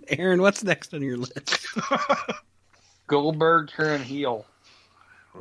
[0.09, 1.67] Aaron, what's next on your list?
[3.07, 4.47] Goldberg turn heel.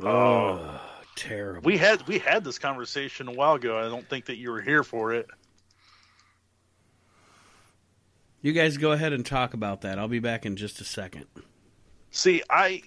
[0.02, 0.80] Oh,
[1.14, 1.62] terrible.
[1.64, 3.78] We had we had this conversation a while ago.
[3.78, 5.26] I don't think that you were here for it.
[8.46, 9.98] You guys go ahead and talk about that.
[9.98, 11.26] I'll be back in just a second.
[12.12, 12.80] See, I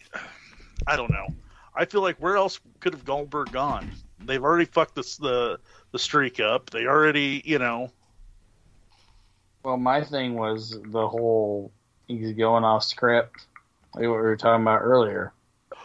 [0.88, 1.36] I don't know.
[1.76, 3.91] I feel like where else could have Goldberg gone?
[4.22, 5.60] They've already fucked this, the
[5.91, 6.70] the streak up.
[6.70, 7.91] They already, you know,
[9.62, 11.74] Well, my thing was the whole
[12.07, 13.45] he's going off script,
[13.93, 15.34] like what we were talking about earlier.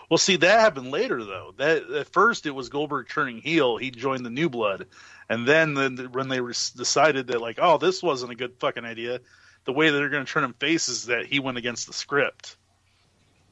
[0.09, 1.53] Well, see, that happened later though.
[1.57, 3.77] That at first it was Goldberg turning heel.
[3.79, 4.87] He joined the New Blood,
[5.29, 8.85] and then the, when they res- decided that like, oh, this wasn't a good fucking
[8.85, 9.19] idea,
[9.65, 11.93] the way that they're going to turn him face is that he went against the
[11.93, 12.57] script.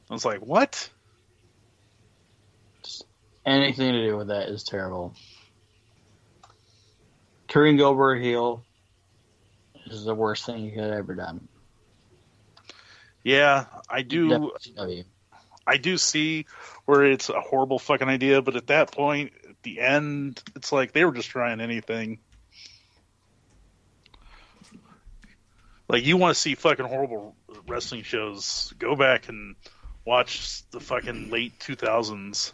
[0.09, 0.89] I was like, what?
[3.45, 5.13] Anything to do with that is terrible.
[7.47, 8.63] Turning Goldberg heel
[9.87, 11.47] is the worst thing you could have ever done.
[13.23, 14.29] Yeah, I do.
[14.29, 15.05] WCW.
[15.65, 16.45] I do see
[16.85, 20.91] where it's a horrible fucking idea, but at that point, at the end, it's like
[20.91, 22.19] they were just trying anything.
[25.93, 27.35] Like you want to see fucking horrible
[27.67, 28.73] wrestling shows?
[28.79, 29.55] Go back and
[30.05, 32.51] watch the fucking late two thousands.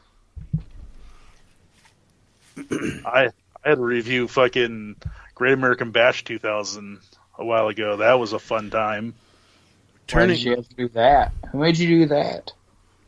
[2.69, 3.29] I
[3.63, 4.97] I had to review fucking
[5.35, 6.99] Great American Bash two thousand
[7.37, 7.95] a while ago.
[7.95, 9.13] That was a fun time.
[9.13, 11.31] Why Turning did you have to do that?
[11.53, 12.51] Who made you do that?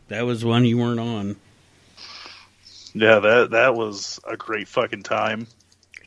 [0.08, 1.36] that was one you weren't on.
[2.94, 5.48] Yeah, that that was a great fucking time.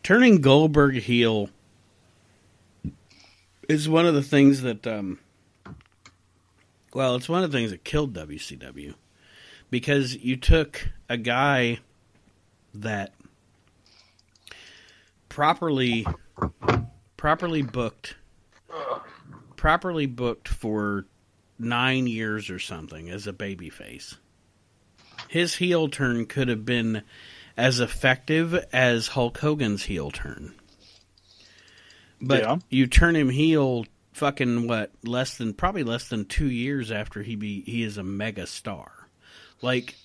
[0.02, 1.50] Turning Goldberg heel
[3.68, 5.18] is one of the things that, um,
[6.92, 8.94] well, it's one of the things that killed WCW
[9.70, 11.78] because you took a guy
[12.74, 13.12] that
[15.28, 16.06] properly
[17.16, 18.16] properly booked
[19.56, 21.06] properly booked for
[21.58, 24.16] nine years or something as a babyface.
[25.28, 27.02] His heel turn could have been
[27.56, 30.54] as effective as Hulk Hogan's heel turn.
[32.26, 32.58] But Yeah.
[32.70, 37.34] you turn him heel fucking what less than probably less than 2 years after he
[37.36, 39.08] be he is a mega star.
[39.60, 39.96] Like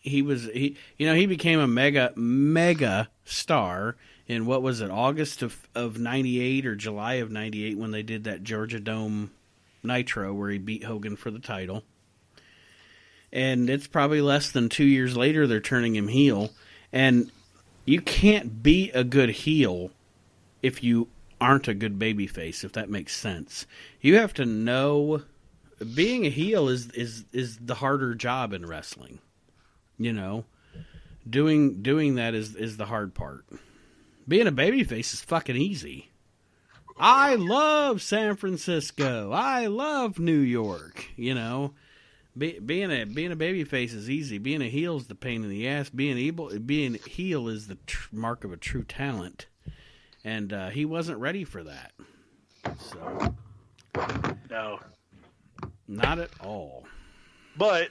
[0.00, 3.96] he was he you know he became a mega mega star
[4.26, 8.24] in what was it August of of 98 or July of 98 when they did
[8.24, 9.30] that Georgia Dome
[9.82, 11.84] Nitro where he beat Hogan for the title.
[13.30, 16.50] And it's probably less than 2 years later they're turning him heel
[16.92, 17.30] and
[17.84, 19.90] you can't be a good heel
[20.62, 21.08] if you
[21.40, 23.66] aren't a good babyface if that makes sense.
[24.00, 25.22] You have to know
[25.94, 29.20] being a heel is is is the harder job in wrestling.
[29.98, 30.44] You know,
[31.28, 33.44] doing doing that is is the hard part.
[34.26, 36.10] Being a babyface is fucking easy.
[37.00, 39.30] I love San Francisco.
[39.32, 41.06] I love New York.
[41.16, 41.74] You know,
[42.36, 44.38] be, being a being a babyface is easy.
[44.38, 45.90] Being a heel is the pain in the ass.
[45.90, 49.46] Being able being heel is the tr- mark of a true talent,
[50.24, 51.92] and uh, he wasn't ready for that.
[52.78, 53.34] So
[54.50, 54.80] No,
[55.86, 56.84] not at all.
[57.56, 57.88] but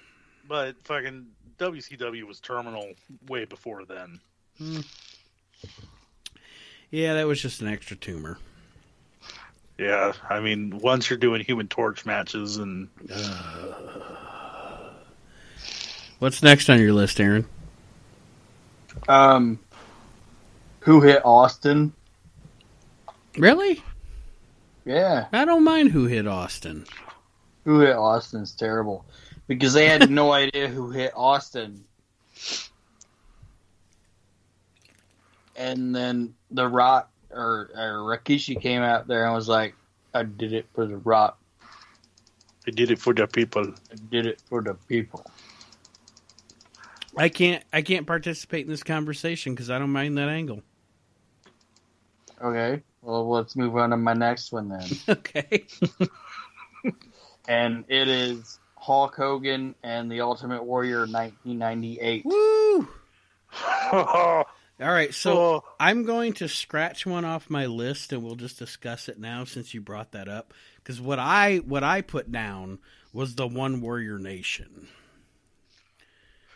[0.47, 2.91] but fucking WCW was terminal
[3.27, 4.19] way before then.
[6.91, 8.37] Yeah, that was just an extra tumor.
[9.77, 12.87] Yeah, I mean, once you're doing Human Torch matches and
[16.19, 17.45] What's next on your list, Aaron?
[19.07, 19.59] Um,
[20.79, 21.93] who hit Austin?
[23.37, 23.83] Really?
[24.85, 26.85] Yeah, I don't mind who hit Austin.
[27.65, 29.05] who hit Austin's terrible
[29.47, 31.83] because they had no idea who hit Austin.
[35.55, 39.75] And then the Rock or, or Rikishi came out there and was like,
[40.13, 41.37] "I did it for the Rock.
[42.67, 43.73] I did it for the people.
[43.91, 45.25] I did it for the people."
[47.17, 47.63] I can't.
[47.73, 50.61] I can't participate in this conversation because I don't mind that angle.
[52.41, 54.87] Okay, well, let's move on to my next one then.
[55.09, 55.65] Okay.
[57.47, 62.25] and it is Hulk Hogan and the Ultimate Warrior 1998.
[62.25, 62.87] Woo!
[63.53, 64.43] oh,
[64.79, 69.09] All right, so I'm going to scratch one off my list, and we'll just discuss
[69.09, 70.53] it now since you brought that up.
[70.75, 72.77] Because what I what I put down
[73.11, 74.87] was the One Warrior Nation.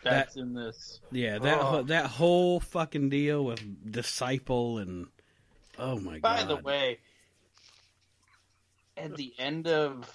[0.04, 1.00] That's in this.
[1.10, 1.82] Yeah, that Oh.
[1.82, 5.08] that whole fucking deal with disciple and
[5.78, 6.48] oh my By god.
[6.48, 6.98] By the way,
[8.96, 10.08] at the end of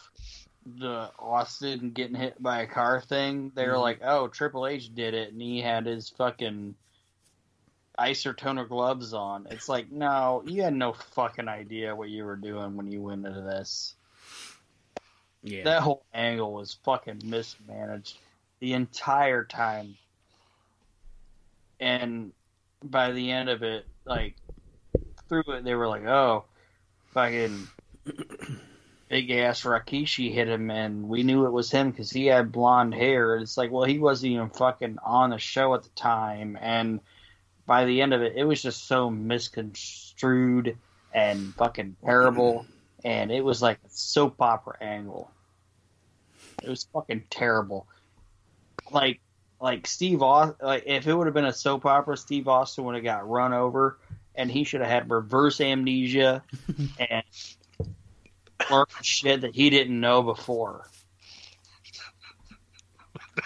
[0.65, 3.81] the Austin getting hit by a car thing, they were Mhm.
[3.81, 6.75] like, "Oh, Triple H did it," and he had his fucking
[7.97, 9.47] isotoner gloves on.
[9.49, 13.25] It's like, no, you had no fucking idea what you were doing when you went
[13.25, 13.95] into this.
[15.43, 18.17] yeah, That whole angle was fucking mismanaged
[18.59, 19.97] the entire time.
[21.79, 22.33] And
[22.83, 24.35] by the end of it, like
[25.27, 26.45] through it, and they were like, "Oh,
[27.13, 27.67] fucking
[29.09, 32.93] big ass Rikishi hit him," and we knew it was him because he had blonde
[32.93, 33.37] hair.
[33.37, 36.99] It's like, well, he wasn't even fucking on the show at the time, and
[37.65, 40.77] by the end of it, it was just so misconstrued
[41.13, 42.65] and fucking terrible,
[43.03, 45.31] and it was like a soap opera angle.
[46.63, 47.87] It was fucking terrible.
[48.91, 49.19] like
[49.59, 50.55] like Steve Austin.
[50.65, 53.53] Like if it would have been a soap opera, Steve Austin would have got run
[53.53, 53.97] over,
[54.37, 56.43] and he should have had reverse amnesia
[56.99, 57.23] and
[58.69, 60.87] learned shit that he didn't know before.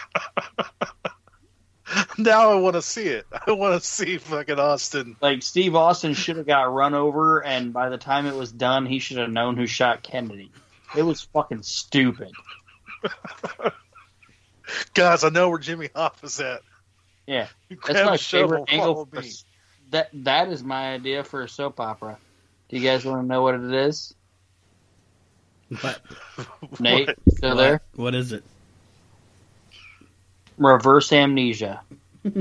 [2.17, 3.25] now I want to see it.
[3.31, 5.15] I want to see fucking Austin.
[5.21, 8.85] Like Steve Austin should have got run over, and by the time it was done,
[8.85, 10.51] he should have known who shot Kennedy.
[10.95, 12.31] It was fucking stupid.
[14.93, 16.61] Guys, I know where Jimmy Hoffa's at.
[17.27, 17.47] Yeah,
[17.85, 19.05] that's my favorite angle.
[19.05, 19.31] For, me.
[19.91, 22.17] That that is my idea for a soap opera.
[22.69, 24.13] Do you guys want to know what it is?
[25.81, 26.01] What?
[26.79, 27.17] Nate, What?
[27.35, 27.57] still What?
[27.61, 27.81] there?
[27.95, 28.43] What is it?
[30.57, 31.81] Reverse amnesia.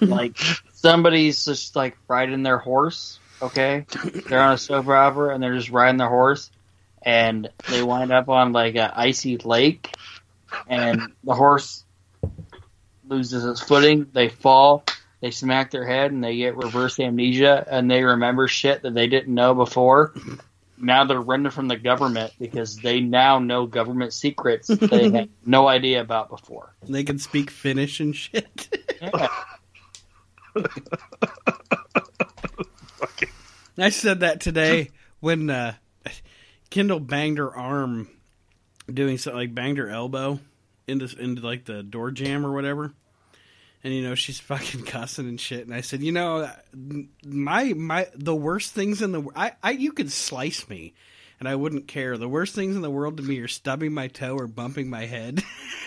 [0.00, 0.36] like
[0.74, 3.18] somebody's just like riding their horse.
[3.42, 3.84] Okay,
[4.28, 6.50] they're on a soap opera and they're just riding their horse,
[7.02, 9.94] and they wind up on like an icy lake,
[10.66, 11.84] and the horse
[13.06, 14.06] loses its footing.
[14.12, 14.84] They fall.
[15.26, 19.08] They smack their head and they get reverse amnesia and they remember shit that they
[19.08, 20.14] didn't know before.
[20.78, 25.66] Now they're running from the government because they now know government secrets they had no
[25.66, 26.76] idea about before.
[26.88, 28.68] They can speak Finnish and shit.
[29.02, 29.26] Yeah.
[33.76, 35.74] I said that today when uh,
[36.70, 38.08] Kendall banged her arm
[38.88, 40.38] doing something like banged her elbow
[40.86, 42.92] into into like the door jam or whatever.
[43.86, 45.64] And you know she's fucking cussing and shit.
[45.64, 46.50] And I said, you know,
[47.24, 50.92] my my the worst things in the I, I you could slice me,
[51.38, 52.18] and I wouldn't care.
[52.18, 55.06] The worst things in the world to me are stubbing my toe or bumping my
[55.06, 55.40] head,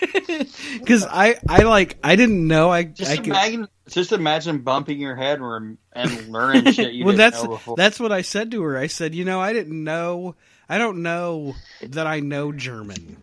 [0.78, 4.98] because I I like I didn't know I Just I could, imagine, just imagine bumping
[4.98, 8.62] your head and, and learning shit you well, didn't that's that's what I said to
[8.62, 8.78] her.
[8.78, 10.36] I said, you know, I didn't know,
[10.70, 13.22] I don't know that I know German,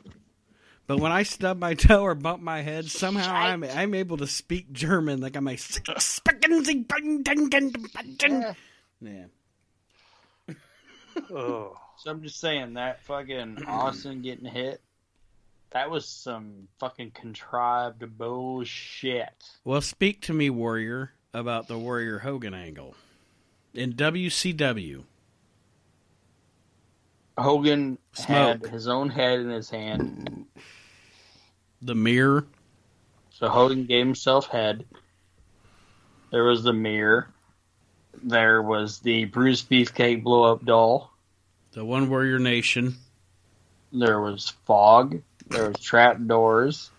[0.88, 4.28] but when I stub my toe or bump my head, somehow I'm I'm able to
[4.28, 5.22] speak German.
[5.22, 5.60] Like I'm like,
[8.20, 8.54] Yeah.
[9.02, 9.26] yeah.
[11.32, 11.78] oh.
[11.98, 14.82] So I'm just saying that fucking Austin getting hit.
[15.72, 19.34] That was some fucking contrived bullshit.
[19.66, 22.96] Well, speak to me, Warrior, about the Warrior Hogan angle
[23.74, 25.04] in WCW.
[27.38, 30.46] Hogan had his own head in his hand,
[31.88, 32.46] The mirror.
[33.30, 34.84] so Hogan gave himself head.
[36.32, 37.30] There was the mirror.
[38.22, 41.14] There was the Brutus Beefcake blow up doll.
[41.72, 42.98] The One Warrior Nation.
[43.94, 45.22] There was fog.
[45.48, 46.92] There was trap doors.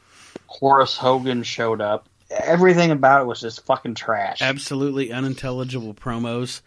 [0.47, 2.09] Horace Hogan showed up.
[2.31, 4.41] Everything about it was just fucking trash.
[4.41, 6.63] Absolutely unintelligible promos.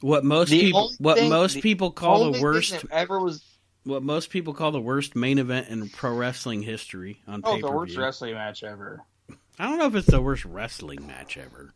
[0.00, 3.42] What most The people what thing- most people call the worst ever was
[3.86, 7.70] what most people call the worst main event in pro wrestling history on oh the
[7.70, 9.02] worst wrestling match ever.
[9.58, 11.72] I don't know if it's the worst wrestling match ever.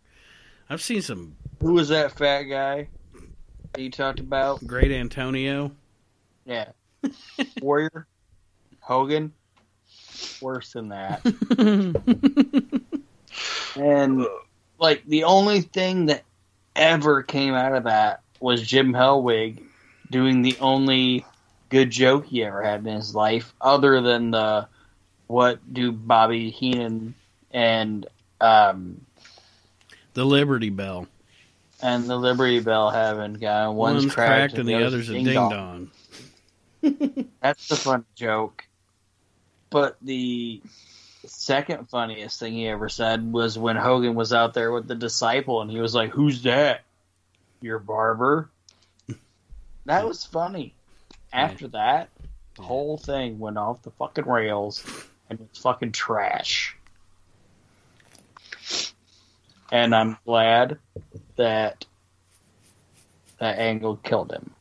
[0.69, 2.89] I've seen some Who was that fat guy
[3.73, 4.67] that you talked about?
[4.67, 5.73] great Antonio.
[6.45, 6.73] Yeah,
[7.63, 8.07] Warrior,
[8.81, 9.33] Hogan,
[10.41, 11.23] worse than that.
[13.77, 14.27] And
[14.79, 16.25] like the only thing that
[16.75, 19.63] ever came out of that was Jim Hellwig
[20.11, 21.25] doing the only
[21.71, 24.69] good joke he ever had in his life, other than the
[25.27, 27.15] what do Bobby Heenan
[27.53, 28.07] and
[28.41, 29.01] um
[30.15, 31.07] the Liberty Bell.
[31.81, 35.25] and the Liberty Bell have in guy one's, One's cracked and the other's a ding
[35.25, 35.91] dong.
[37.41, 38.65] That's the fun joke.
[39.71, 40.61] But the
[41.27, 45.61] second funniest thing he ever said was when Hogan was out there with the disciple
[45.63, 46.81] and he was like, Who's that?
[47.61, 48.51] Your barber?
[49.87, 50.75] That was funny.
[51.33, 52.09] After that,
[52.57, 54.85] the whole thing went off the fucking rails
[55.29, 56.77] and it's fucking trash.
[59.73, 60.79] And I'm glad
[61.37, 61.85] that
[63.39, 64.55] that angle killed him.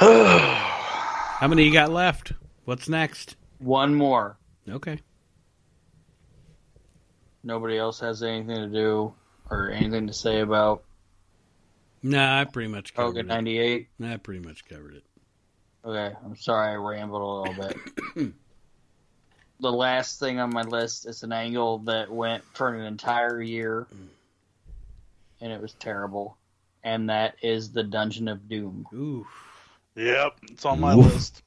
[0.00, 2.32] How many you got left?
[2.64, 3.36] What's next?
[3.58, 4.36] One more.
[4.68, 5.00] Okay.
[7.42, 9.12] nobody else has anything to do
[9.50, 10.82] or anything to say about
[12.02, 13.34] Nah, I pretty much covered Hogan it.
[13.34, 13.88] 98?
[14.02, 15.04] I pretty much covered it.
[15.84, 17.68] Okay, I'm sorry I rambled a little
[18.16, 18.34] bit.
[19.60, 23.86] the last thing on my list is an angle that went for an entire year,
[23.94, 24.08] mm.
[25.40, 26.36] and it was terrible.
[26.82, 28.86] And that is the Dungeon of Doom.
[28.94, 29.26] Ooh.
[29.96, 31.12] Yep, it's on my Woof.
[31.12, 31.42] list.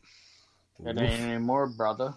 [0.86, 2.14] It ain't anymore, brother.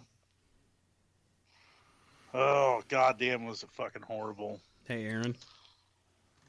[2.35, 4.61] Oh goddamn, was it fucking horrible?
[4.85, 5.37] Hey, Aaron.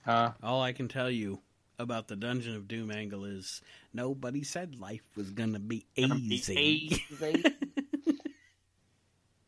[0.03, 0.31] Huh?
[0.41, 1.39] All I can tell you,
[1.80, 3.61] about the Dungeon of Doom angle is
[3.93, 7.01] nobody said life was gonna be Gonna be easy.
[7.11, 7.43] easy.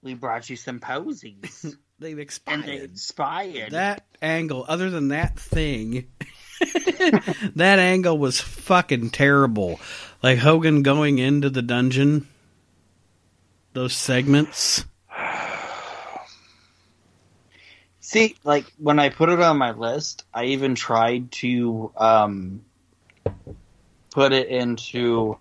[0.03, 1.75] we brought you some posies.
[1.99, 2.63] They've and expired.
[2.65, 3.71] they expired.
[3.71, 6.07] That angle, other than that thing,
[7.55, 9.81] that angle was fucking terrible.
[10.23, 12.25] Like Hogan going into the dungeon,
[13.73, 14.85] those segments.
[18.09, 22.61] See, like when I put it on my list, I even tried to um,
[24.09, 25.37] put it into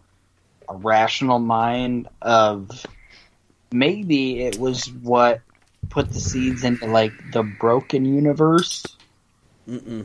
[0.69, 2.85] a rational mind of
[3.73, 5.41] maybe it was what
[5.89, 8.85] put the seeds into like the broken universe,
[9.66, 10.05] Mm-mm.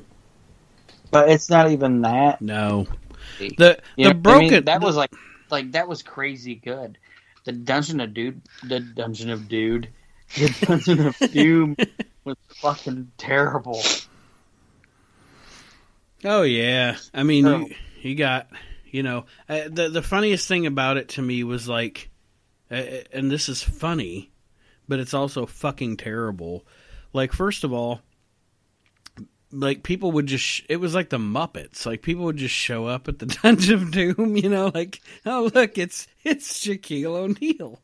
[1.12, 2.42] but it's not even that.
[2.42, 2.88] No,
[3.40, 4.64] the You know the I broken mean?
[4.64, 5.12] that was like
[5.50, 6.98] like that was crazy good.
[7.44, 9.90] The Dungeon of Dude, the Dungeon of Dude,
[10.38, 11.76] the Dungeon of Doom
[12.26, 13.82] was fucking terrible.
[16.26, 18.48] Oh yeah, I mean, So- you, you got,
[18.86, 22.10] you know, uh, the the funniest thing about it to me was like,
[22.72, 22.76] uh,
[23.12, 24.32] and this is funny,
[24.88, 26.66] but it's also fucking terrible.
[27.12, 28.02] Like, first of all,
[29.52, 31.86] like people would just, sh- it was like the Muppets.
[31.86, 35.52] Like people would just show up at the Dungeon of Doom, you know, like, oh
[35.54, 37.80] look, it's it's Shaquille O'Neal.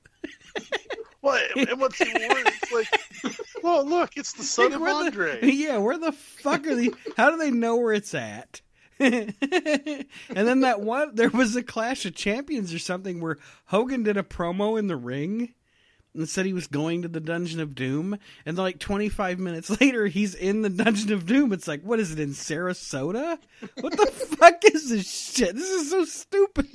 [1.22, 1.42] What?
[1.58, 1.98] And what's?
[2.00, 5.40] It's like, well, look, it's the son Like, of where the- Andre.
[5.52, 6.92] yeah, where the fuck are they?
[7.18, 8.62] How do they know where it's at?
[9.00, 9.34] and
[10.30, 14.24] then that one, there was a Clash of Champions or something where Hogan did a
[14.24, 15.54] promo in the ring
[16.14, 18.18] and said he was going to the Dungeon of Doom.
[18.46, 21.54] And like 25 minutes later, he's in the Dungeon of Doom.
[21.54, 23.38] It's like, what is it in Sarasota?
[23.80, 25.56] What the fuck is this shit?
[25.56, 26.68] This is so stupid.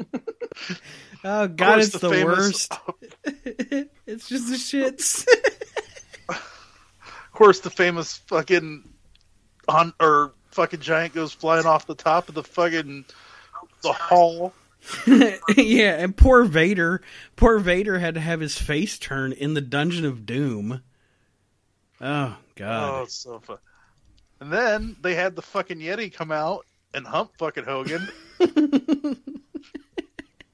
[1.22, 2.72] Oh god, it's the the, famous- worst.
[4.06, 5.26] it's just the shits.
[6.28, 8.88] Of course, the famous fucking
[9.68, 13.04] on or fucking giant goes flying off the top of the fucking
[13.82, 14.54] the hall.
[15.56, 17.02] yeah, and poor Vader,
[17.36, 20.82] poor Vader had to have his face turned in the Dungeon of Doom.
[22.00, 23.02] Oh Oh, god.
[23.04, 23.58] it's so fun.
[24.40, 28.08] And then they had the fucking Yeti come out and hump fucking Hogan.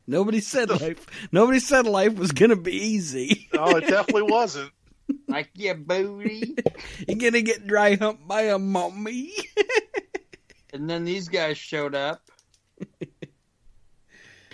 [0.06, 1.06] Nobody said life.
[1.32, 3.48] Nobody said life was gonna be easy.
[3.52, 4.70] Oh, it definitely wasn't.
[5.28, 6.56] Like your booty.
[7.08, 9.32] You're gonna get dry humped by a mummy.
[10.72, 12.22] and then these guys showed up.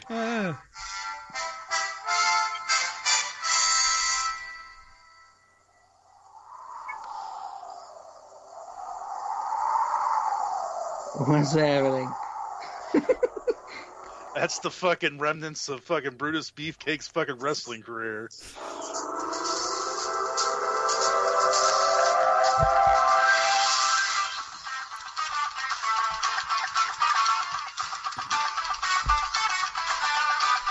[11.27, 12.13] What's happening?
[14.35, 18.31] That's the fucking remnants of fucking Brutus Beefcake's fucking wrestling career.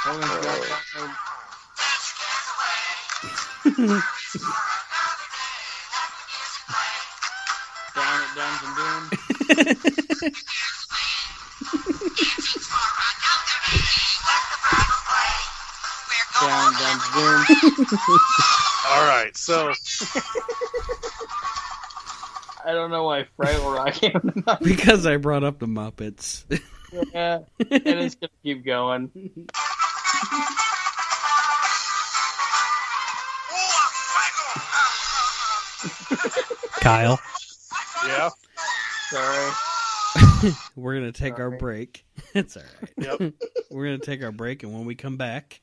[0.03, 2.01] Hogan's got that-
[7.95, 9.91] Down at Dungeon Doom.
[17.64, 19.70] All right, so
[22.66, 24.59] I don't know why Fraggle Rock came to mind.
[24.64, 26.45] because I brought up the Muppets.
[27.14, 29.09] Yeah, and it's gonna keep going.
[36.81, 37.19] Kyle,
[38.07, 38.30] yeah,
[39.11, 39.52] Sorry.
[40.76, 42.06] we're gonna take our break.
[42.34, 42.90] it's all right.
[43.19, 43.34] yep.
[43.69, 45.60] We're gonna take our break, and when we come back,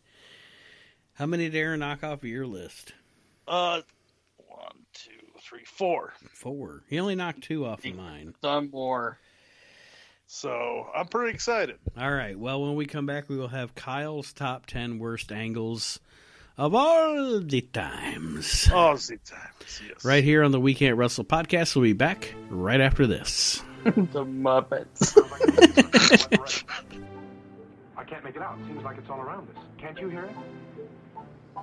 [1.18, 2.92] how many did Aaron knock off of your list?
[3.48, 3.80] Uh,
[4.46, 5.10] one, two,
[5.42, 6.12] three, four.
[6.32, 6.84] Four.
[6.88, 8.34] He only knocked two off of mine.
[8.40, 9.18] Some more.
[10.28, 11.78] So I'm pretty excited.
[11.98, 12.38] All right.
[12.38, 15.98] Well, when we come back, we will have Kyle's top ten worst angles
[16.56, 18.68] of all the times.
[18.72, 20.04] Oh, Z times, yes.
[20.04, 21.74] Right here on the Weekend Can't Wrestle podcast.
[21.74, 23.60] We'll be back right after this.
[23.84, 25.16] the Muppets.
[27.96, 28.56] I can't make it out.
[28.68, 29.64] Seems like it's all around us.
[29.78, 30.36] Can't you hear it?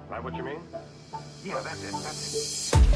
[0.09, 0.59] That what you mean?
[1.43, 1.91] Yeah, that's it.
[1.91, 2.95] That's it.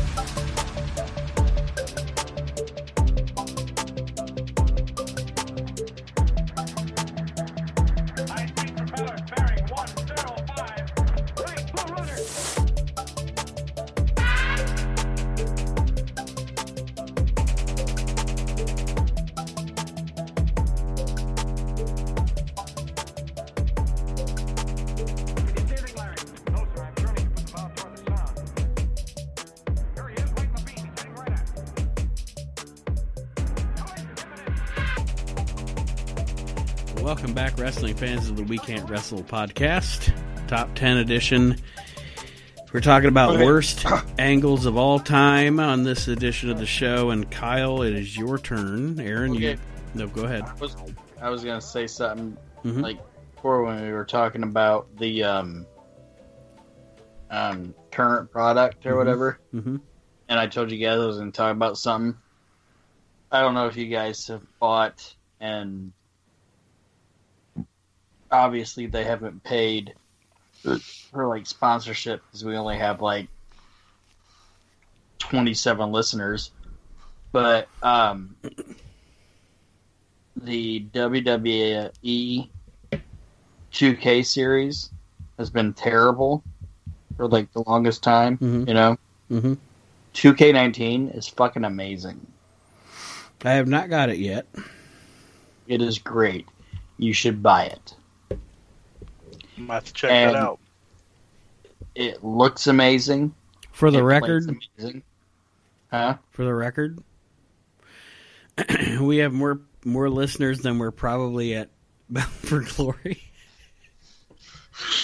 [37.19, 40.13] Welcome back, wrestling fans of the We Can't Wrestle podcast,
[40.47, 41.57] top 10 edition.
[42.71, 43.43] We're talking about Okay.
[43.45, 43.85] worst
[44.17, 47.09] angles of all time on this edition of the show.
[47.09, 49.01] And Kyle, it is your turn.
[49.01, 49.57] Aaron, you.
[49.93, 50.43] No, go ahead.
[50.43, 50.77] I was,
[51.21, 52.81] I was gonna say something Mhm.
[52.83, 52.99] like
[53.35, 55.65] before when we were talking about the um,
[57.29, 58.97] um, current product or Mhm.
[58.97, 59.75] whatever, hmm
[60.29, 62.15] and I told you guys I was gonna talk about something.
[63.29, 65.91] I don't know if you guys have bought, and
[68.31, 69.93] obviously they haven't paid
[71.11, 73.27] for like sponsorship because we only have like
[75.19, 76.51] twenty-seven listeners,
[77.31, 78.35] but um,
[80.41, 82.49] the WWE
[83.72, 84.89] 2K series
[85.38, 86.43] has been terrible
[87.18, 88.38] for like the longest time.
[88.38, 88.68] Mhm.
[88.68, 88.97] You know,
[89.30, 89.53] hmm
[90.14, 92.26] 2K19 is fucking amazing.
[93.45, 94.47] I have not got it yet.
[95.68, 96.45] It is great.
[96.97, 97.93] You should buy it.
[99.60, 100.60] I might have to check And- that out.
[101.95, 103.34] It looks amazing.
[103.72, 104.44] For the It record,
[104.77, 105.03] amazing.
[105.91, 106.18] Huh?
[106.31, 106.99] for the record,
[109.02, 111.69] we have more more listeners than we're probably at
[112.10, 113.23] Bound for Glory.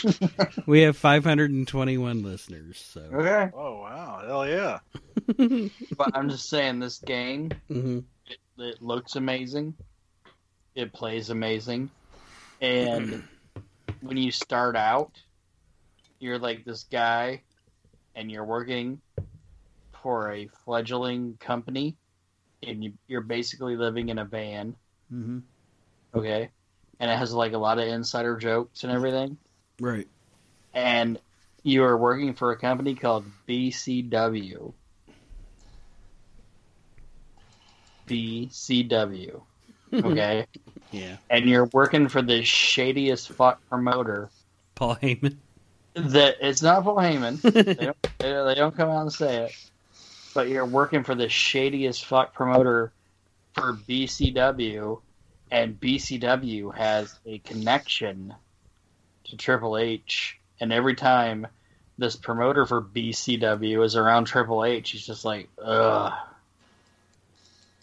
[0.66, 2.78] we have 521 listeners.
[2.94, 3.50] So, Okay.
[3.54, 4.80] Oh wow, hell yeah!
[5.98, 9.76] But I'm just saying, this game, hmm it, it looks amazing.
[10.76, 11.90] It plays amazing.
[12.62, 13.24] And
[14.02, 15.12] when you start out,
[16.20, 17.44] you're like this guy,
[18.16, 19.02] and you're working
[20.02, 21.96] for a fledgling company,
[22.66, 24.76] and you, you're basically living in a van.
[25.10, 25.40] hmm
[26.16, 26.50] Okay.
[27.00, 29.38] And it has like a lot of insider jokes and everything.
[29.82, 30.08] right.
[30.74, 31.20] And
[31.64, 34.74] you are working for a company called BCW.
[38.08, 39.42] BCW.
[39.94, 40.46] Okay.
[40.96, 44.30] Yeah, and you're working for the shadiest fuck promoter
[44.76, 45.38] Paul Heyman.
[45.94, 47.42] that it's not Paul Heyman.
[47.42, 49.52] they, don't, they, don't come out and say it.
[50.34, 52.92] But you're working for the shadiest fuck promoter
[53.54, 55.02] for BCW,
[55.50, 58.34] and BCW has a connection
[59.26, 60.38] to Triple H.
[60.60, 61.48] And every time
[61.98, 66.14] this promoter for BCW is around Triple H, he's just like, ugh.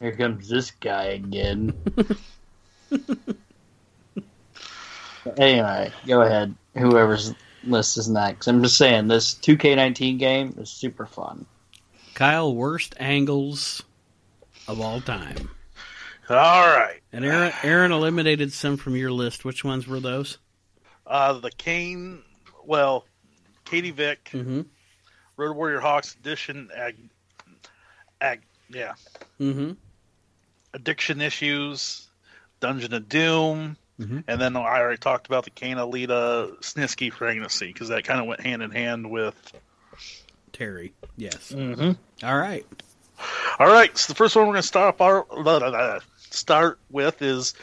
[0.00, 1.74] Here comes this guy again.
[5.36, 6.54] anyway, go ahead.
[6.76, 8.46] Whoever's list is next.
[8.48, 11.46] I'm just saying, this 2K19 game is super fun.
[12.14, 13.82] Kyle, worst angles
[14.68, 15.50] of all time.
[16.30, 19.44] All right, And Aaron, Aaron eliminated some from your list.
[19.44, 20.38] Which ones were those?
[21.06, 22.22] uh, the Kane,
[22.64, 23.04] well,
[23.64, 24.62] Katie Vick, Mm-hmm.
[25.36, 26.96] Road Warrior Hawks edition, ag,
[28.20, 28.40] ag,
[28.70, 28.94] yeah,
[29.40, 29.72] Mm-hmm.
[30.74, 32.06] addiction issues,
[32.62, 34.24] Dungeon of Doom, Mhm.
[34.26, 38.26] and then I already talked about the Kane Alita Snitsky pregnancy because that kind of
[38.26, 39.34] went hand in hand with.
[40.52, 40.92] Terri.
[41.16, 41.52] Yes.
[41.52, 41.92] Mm-hmm.
[42.26, 42.64] All right.
[43.58, 47.54] All right, so the first one we're going to start our, start with is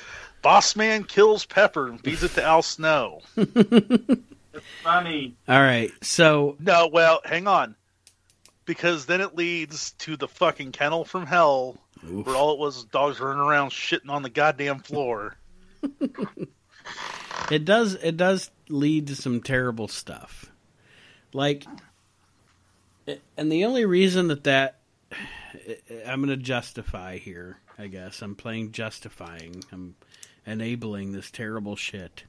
[0.41, 3.21] Boss Man kills Pepper and feeds it to Al Snow.
[4.84, 5.35] Funny.
[5.47, 5.91] All right.
[6.01, 7.76] So No, well, hang on.
[8.65, 11.77] Because then it leads to the fucking kennel from hell,
[12.07, 12.26] Oof.
[12.26, 15.35] where all it was was dogs running around shitting on the goddamn floor.
[17.51, 20.51] it does it does lead to some terrible stuff.
[21.34, 21.65] Like
[23.38, 24.80] and the only reason that that
[26.07, 28.21] I'm going to justify here, I guess.
[28.21, 29.63] I'm playing justifying.
[29.71, 29.95] I'm
[30.45, 32.23] enabling this terrible shit.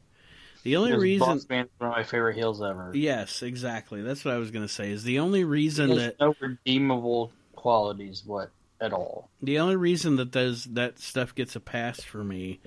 [0.62, 2.92] The only Because reason Boss Man's one of my favorite heels ever.
[2.94, 4.02] Yes, exactly.
[4.02, 4.90] That's what I was going to say.
[4.90, 8.50] Is the only reason that no redeemable qualities what
[8.80, 9.28] at all.
[9.42, 12.60] the only reason that those that stuff gets a pass for me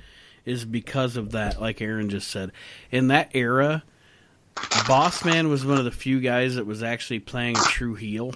[0.45, 1.59] is because of that.
[1.61, 2.51] Like Aaron just said,
[2.91, 3.83] in that era,
[4.87, 8.33] Boss Man was one of the few guys that was actually playing a true heel,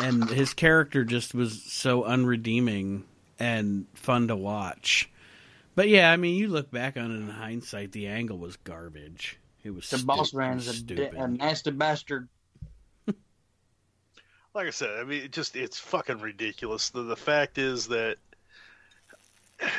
[0.00, 3.02] and his character just was so unredeeming
[3.38, 5.10] and fun to watch.
[5.74, 9.38] But yeah, I mean, you look back on it in hindsight, the angle was garbage.
[9.64, 11.14] It was The stu- Boss it Man's was a, stupid.
[11.14, 12.28] a nasty bastard.
[14.54, 16.90] Like I said, I mean, it just it's fucking ridiculous.
[16.90, 18.16] The the fact is that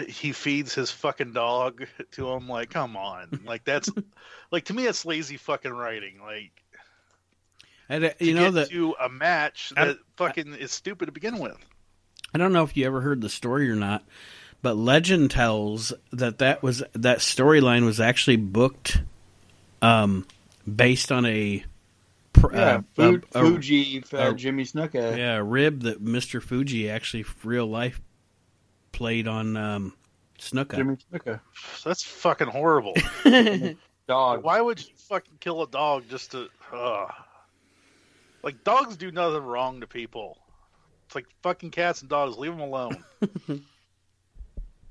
[0.08, 2.48] he feeds his fucking dog to him.
[2.50, 3.90] Like, come on, like that's
[4.52, 6.20] like to me, it's lazy fucking writing.
[6.22, 6.52] Like,
[7.88, 11.40] And, uh, you know that to a match I- that fucking is stupid to begin
[11.40, 11.58] with.
[12.34, 14.04] I don't know if you ever heard the story or not,
[14.62, 19.02] but legend tells that that was that storyline was actually booked,
[19.82, 20.26] um,
[20.68, 21.64] based on a,
[22.40, 23.02] pr- Yeah, uh, Fu-
[23.34, 25.18] a- a- Fuji, uh, Jimmy Snuka.
[25.18, 28.00] yeah, a rib that Mister Fuji actually real life
[28.92, 29.94] played on um,
[30.40, 30.76] Snuka.
[30.76, 31.40] Jimmy Snuka.
[31.84, 32.94] That's fucking horrible.
[34.08, 34.44] Dog.
[34.44, 36.48] Why would you fucking kill a dog just to?
[36.72, 37.08] Uh,
[38.44, 40.38] like dogs do nothing wrong to people.
[41.08, 42.38] It's like fucking cats and dogs.
[42.38, 43.04] Leave them alone.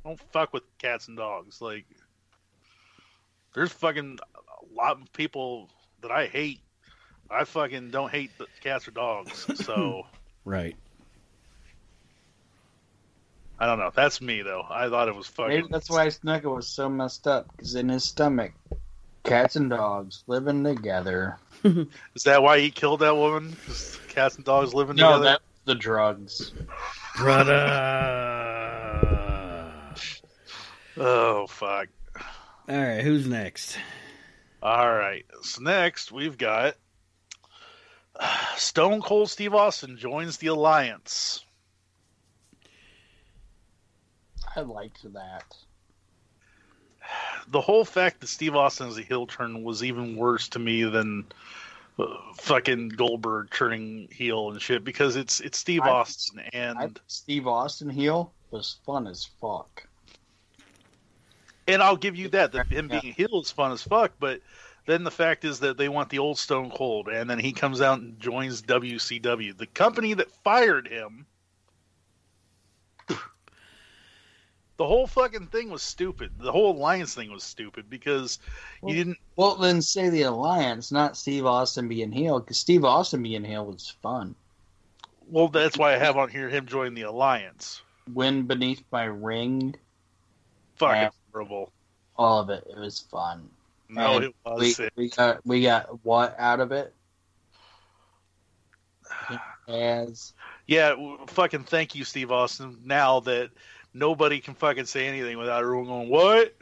[0.05, 1.61] Don't fuck with cats and dogs.
[1.62, 1.87] Like,
[3.55, 5.71] there's fucking a lot of people
[6.03, 6.61] that I hate.
[7.30, 9.46] I fucking don't hate the cats or dogs.
[9.64, 10.06] So
[10.44, 10.76] Right.
[13.59, 13.90] I don't know.
[13.94, 14.62] That's me though.
[14.68, 15.48] I thought it was fucking.
[15.55, 18.52] Maybe that's why Snuka was so messed up because in his stomach,
[19.22, 21.38] cats and dogs living together.
[21.64, 23.56] Is that why he killed that woman?
[23.66, 25.24] 'Cause cats and dogs living No, together.
[25.24, 26.52] No, that's the drugs.
[27.16, 27.55] Brother.
[30.96, 31.88] Oh fuck.
[32.68, 33.76] All right, who's next?
[34.62, 35.24] All right.
[35.42, 36.74] So next we've got
[38.57, 41.45] Stone Cold Steve Austin joins the Alliance.
[44.57, 45.57] I liked that.
[47.49, 50.85] The whole fact that Steve Austin is a heel turn was even worse to me
[50.85, 51.27] than
[51.99, 52.07] uh,
[52.39, 57.47] fucking Goldberg turning heel and shit because it's it's Steve I- Austin and I, Steve
[57.47, 59.86] Austin heel was fun as fuck.
[61.69, 63.01] and I'll give you that that him Yeah.
[63.01, 64.41] being heel is fun as fuck, but
[64.86, 67.81] then the fact is that they want the old Stone Cold, and then he comes
[67.81, 71.27] out and joins WCW, the company that fired him.
[74.77, 76.32] The whole fucking thing was stupid.
[76.36, 78.40] The whole alliance thing was stupid because
[78.81, 79.19] Well- you didn't.
[79.36, 83.66] Well, then say the alliance, not Steve Austin being heel, because Steve Austin being heel
[83.66, 84.35] was fun.
[85.28, 87.82] Well, that's why I have on here him join the alliance.
[88.12, 89.77] Win beneath my ring,
[90.74, 91.65] Fucking Yeah.
[92.16, 92.66] all of it.
[92.69, 93.48] It was fun.
[93.95, 94.79] No, it was.
[94.79, 96.95] we, we got we got what out of it?
[99.69, 100.35] As
[100.66, 100.95] Yeah,
[101.29, 102.81] fucking thank you, Steve Austin.
[102.85, 103.51] Now that
[103.95, 106.55] nobody can fucking say anything without everyone going, "What?"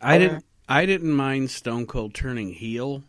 [0.00, 0.44] I didn't.
[0.68, 3.04] I didn't mind Stone Cold turning heel.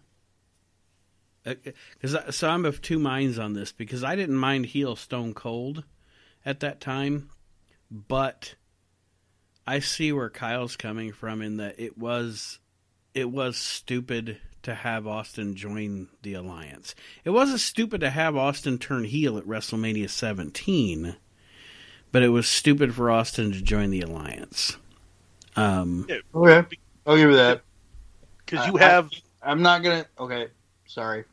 [1.45, 4.95] Uh, uh, because so I'm of two minds on this because I didn't mind heel
[4.95, 5.83] Stone Cold
[6.45, 7.29] at that time,
[7.89, 8.55] but
[9.69, 12.57] I see where Kyle's coming from in that it was
[13.13, 16.95] it was stupid to have Austin join the alliance.
[17.23, 21.15] It wasn't stupid to have Austin turn heel at WrestleMania 17,
[22.11, 24.75] but it was stupid for Austin to join the alliance.
[25.55, 27.61] Um, okay, I'll give you that.
[28.43, 29.11] Because you have,
[29.43, 30.07] I, am not gonna.
[30.17, 30.47] Okay,
[30.87, 31.25] sorry.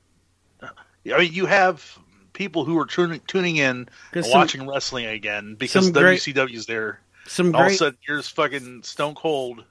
[0.60, 1.98] I mean, you have
[2.34, 6.20] people who are tuning tuning in and 'Cause some- watching wrestling again because some great-
[6.20, 7.00] WCW's there.
[7.26, 9.64] Some All of a great sudden, here's fucking Stone Cold.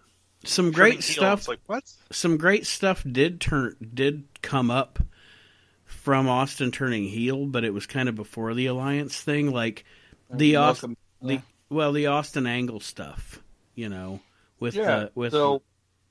[0.43, 1.83] some great stuff It's like what?
[2.11, 4.99] some great stuff did turn did come up
[5.85, 9.85] from Austin turning heel, but it was kind of before the alliance thing, like
[10.29, 11.43] the Austin, Welcome.
[11.69, 13.41] the well, the Austin Angle stuff,
[13.75, 14.19] you know,
[14.59, 14.83] with yeah.
[14.83, 15.61] the with so,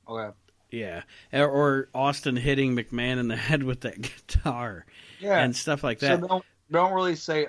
[0.08, 0.34] okay.
[0.70, 1.02] yeah,
[1.32, 4.86] or, or Austin hitting McMahon in the head with that guitar
[5.20, 5.38] Yeah.
[5.40, 6.26] and stuff like so that.
[6.26, 7.46] don't don't really say.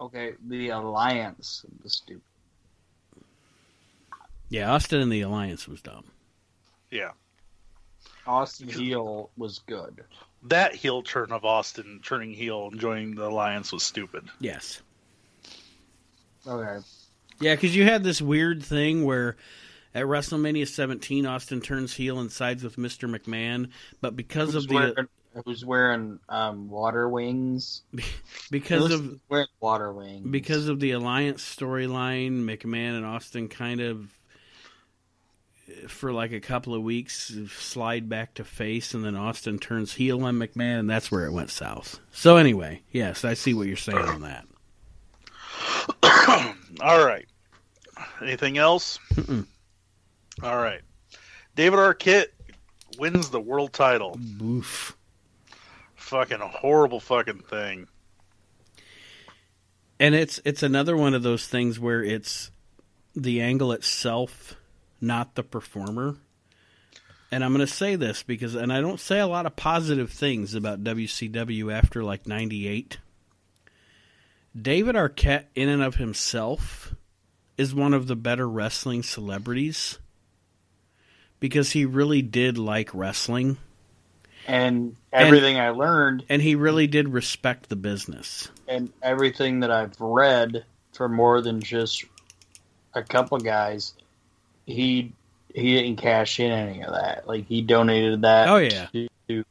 [0.00, 2.22] Okay, the alliance was stupid.
[4.50, 6.04] Yeah, Austin and the alliance was dumb.
[6.90, 7.12] Yeah,
[8.26, 10.04] Austin heel was good.
[10.42, 14.24] that heel turn of Austin turning heel and joining the alliance was stupid.
[14.40, 14.82] Yes.
[16.46, 16.84] Okay.
[17.40, 19.36] Yeah, because you had this weird thing where
[19.94, 23.08] at WrestleMania 17, Austin turns heel and sides with Mr.
[23.10, 23.70] McMahon,
[24.00, 25.08] but because Who's of the wearing,
[25.44, 27.82] who's wearing um, water wings?
[28.50, 34.10] because of wearing water wings because of the alliance storyline, McMahon and Austin kind of
[35.88, 40.24] for like a couple of weeks slide back to face, and then Austin turns heel
[40.24, 41.98] on McMahon, and that's where it went south.
[42.12, 44.46] So anyway, yes, I see what you're saying on that.
[46.80, 47.26] All right.
[48.22, 48.98] Anything else?
[49.14, 49.46] Mm-mm.
[50.42, 50.80] All right.
[51.56, 52.28] David Arquette
[52.98, 54.18] wins the world title.
[54.42, 54.96] Oof.
[55.96, 57.86] Fucking horrible fucking thing.
[59.98, 62.50] and it's it's another one of those things where it's
[63.14, 64.56] the angle itself
[65.00, 66.16] not the performer.
[67.32, 70.10] And i'm going to say this because and i don't say a lot of positive
[70.10, 72.98] things about wcw after like 98
[74.60, 76.92] david arquette in and of himself
[77.56, 79.98] is one of the better wrestling celebrities
[81.40, 83.58] because he really did like wrestling.
[84.46, 88.48] And everything I learned and he really did respect the business.
[88.66, 92.04] And everything that I've read for more than just
[92.94, 93.92] a couple guys,
[94.70, 95.12] he
[95.54, 97.26] he didn't cash in any of that.
[97.26, 98.48] Like he donated that.
[98.48, 98.86] Oh, yeah.
[99.28, 99.44] to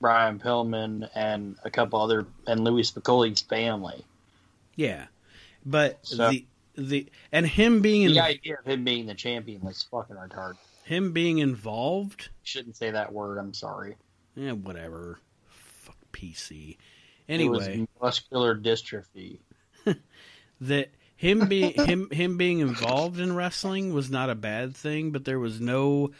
[0.00, 4.04] Brian Pillman and a couple other and Louie Spicolli's family.
[4.74, 5.06] Yeah.
[5.64, 6.46] But So- the
[6.76, 10.56] the and him being The in, idea of him being the champion was fucking retarded.
[10.84, 12.28] him being involved.
[12.42, 13.38] Shouldn't say that word.
[13.38, 13.96] I'm sorry.
[14.34, 15.18] Yeah, whatever.
[15.48, 16.70] Fuck PC.
[16.72, 16.76] it
[17.32, 19.38] Anyway, was muscular dystrophy.
[20.60, 25.24] that him being him him being involved in wrestling was not a bad thing, but
[25.24, 26.10] there was no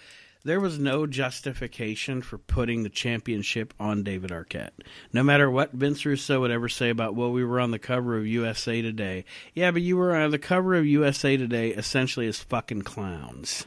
[0.44, 4.70] there was no justification for putting the championship on David Arquette.
[5.12, 8.16] No matter what Vince Russo would ever say about, well, we were on the cover
[8.16, 9.24] of USA Today.
[9.54, 13.66] Yeah, but you were on the cover of USA Today essentially as fucking clowns.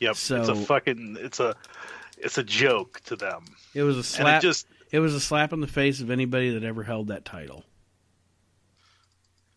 [0.00, 0.10] Yep.
[0.10, 1.16] it's a fucking.
[1.20, 1.54] It's a.
[2.18, 3.44] It's a joke to them,
[3.74, 4.42] It was a slap.
[4.42, 4.66] it just.
[4.90, 7.64] it was a slap in the face of anybody that ever held that title.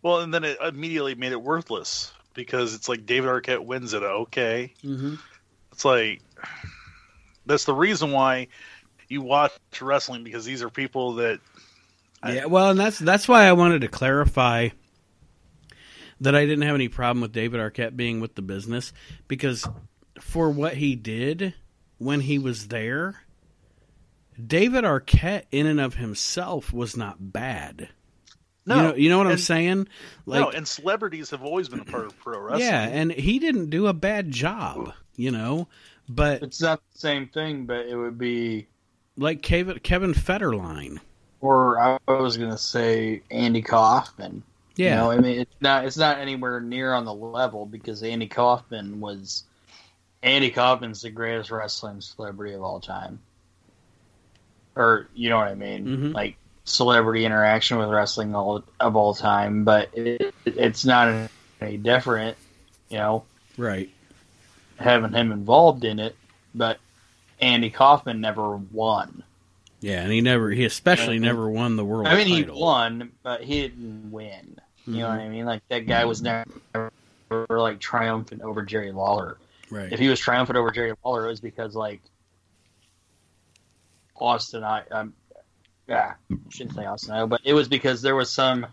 [0.02, 4.04] Well, and then it immediately made it worthless because it's like David Arquette wins it.
[4.04, 5.16] Okay, Mm-hmm.
[5.72, 6.22] it's like
[7.46, 8.48] that's the reason why
[9.10, 9.52] you watch
[9.82, 11.40] wrestling because these are people that
[12.22, 14.70] I- Yeah, well, and that's that's why I wanted to clarify
[16.22, 18.92] that I didn't have any problem with David Arquette being with the business
[19.28, 19.68] because
[20.20, 21.54] for what he did
[22.00, 23.22] when he was there,
[24.46, 27.90] David Arquette in and of himself was not bad.
[28.68, 29.88] No, you know, you know what I'm saying?
[30.26, 32.62] Like, no, and celebrities have always been a part of pro wrestling.
[32.68, 35.68] yeah, and he didn't do a bad job, you know.
[36.10, 38.68] But It's not the same thing, but it would be.
[39.18, 41.00] like Kevin Kevin Federline,
[41.42, 44.44] Or I was gonna say Andy Kaufman.
[44.76, 48.04] yeah, You know, I mean, it's not it's not anywhere near on the level because
[48.04, 49.44] Andy Kaufman was
[50.24, 53.20] Andy Kaufman's the greatest wrestling celebrity of all time.
[54.76, 55.86] Or you know what I mean?
[55.86, 56.14] Mhm.
[56.14, 56.38] Like
[56.68, 61.30] celebrity interaction with wrestling all of all time, but it, it's not
[61.62, 62.38] any different.
[62.90, 63.26] You know,
[63.58, 63.90] right.
[64.78, 66.16] having him involved in it,
[66.56, 66.80] but
[67.42, 69.24] Andy Kaufman never won.
[69.82, 73.44] Yeah, and he never, he especially never won the world I mean, he won, but
[73.44, 74.58] he didn't win.
[74.88, 75.10] You know Mhm.
[75.10, 75.46] what I mean?
[75.46, 76.48] Like that guy was never
[77.50, 79.38] like triumphant over Jerry Lawler.
[79.70, 79.92] Right.
[79.92, 82.02] If he was triumphant over Jerry Lawler, it was because like
[84.16, 85.14] Austin, I, um,
[85.88, 86.16] yeah,
[86.50, 88.66] shouldn't say Austin, I, but it was because there was some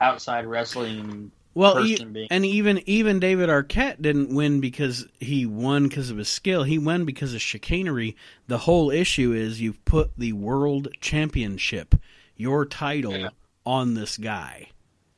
[0.00, 2.28] outside wrestling Well, person e- being.
[2.30, 6.62] and even even David Arquette didn't win because he won because of his skill.
[6.64, 8.16] He won because of chicanery.
[8.46, 11.94] The whole issue is you've put the world championship,
[12.36, 13.28] your title, Yeah.
[13.66, 14.68] on this guy,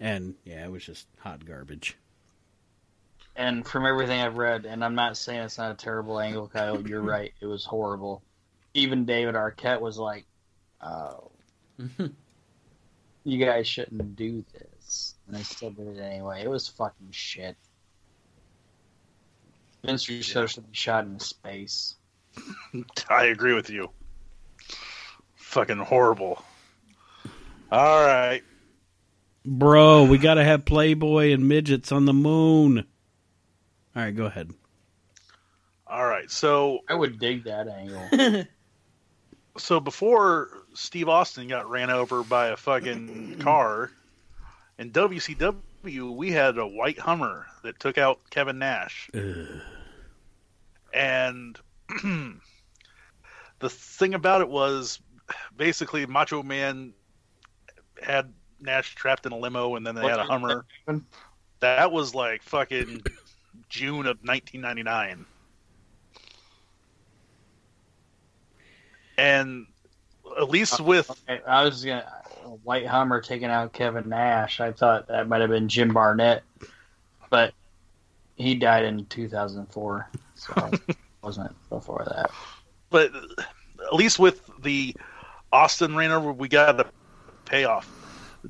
[0.01, 1.97] and yeah, it was just hot garbage.
[3.35, 6.81] And from everything I've read, and I'm not saying it's not a terrible angle, Kyle.
[6.81, 7.35] You're right.
[7.41, 8.23] It was horrible.
[8.73, 10.25] Even David Arquette was like,
[10.81, 11.31] "Oh,
[13.25, 16.43] you guys shouldn't do this," and I still did it anyway.
[16.43, 17.57] It was fucking shit.
[19.85, 21.95] Vince Russo should be shot into space.
[23.09, 23.91] I agree with you.
[25.37, 26.43] Fucking horrible.
[27.71, 28.43] All right.
[29.45, 32.79] Bro, we got to have Playboy and midgets on the moon.
[33.95, 34.51] All right, go ahead.
[35.87, 36.31] All right.
[36.31, 38.45] So I would dig that angle.
[39.57, 43.91] so before Steve Austin got ran over by a fucking car
[44.79, 49.11] in WCW, we had a white Hummer that took out Kevin Nash.
[49.15, 49.61] Ugh.
[50.93, 51.59] And
[53.59, 55.01] the thing about it was
[55.57, 56.93] basically Macho Man
[58.03, 60.67] had Nash trapped in a limo and then they had a Hummer.
[61.61, 63.03] That was like fucking
[63.69, 65.25] June of 1999.
[69.19, 69.67] And
[70.39, 72.05] at least with Okay, I was gonna
[72.63, 74.61] White Hummer taking out Kevin Nash.
[74.61, 76.43] I thought that might have been Jim Barnett,
[77.31, 77.55] but
[78.37, 82.31] he died in 2004, so it wasn't before that.
[82.91, 83.13] but
[83.85, 84.95] at least with the
[85.53, 86.87] Austin ran over, we got a
[87.45, 87.89] payoff.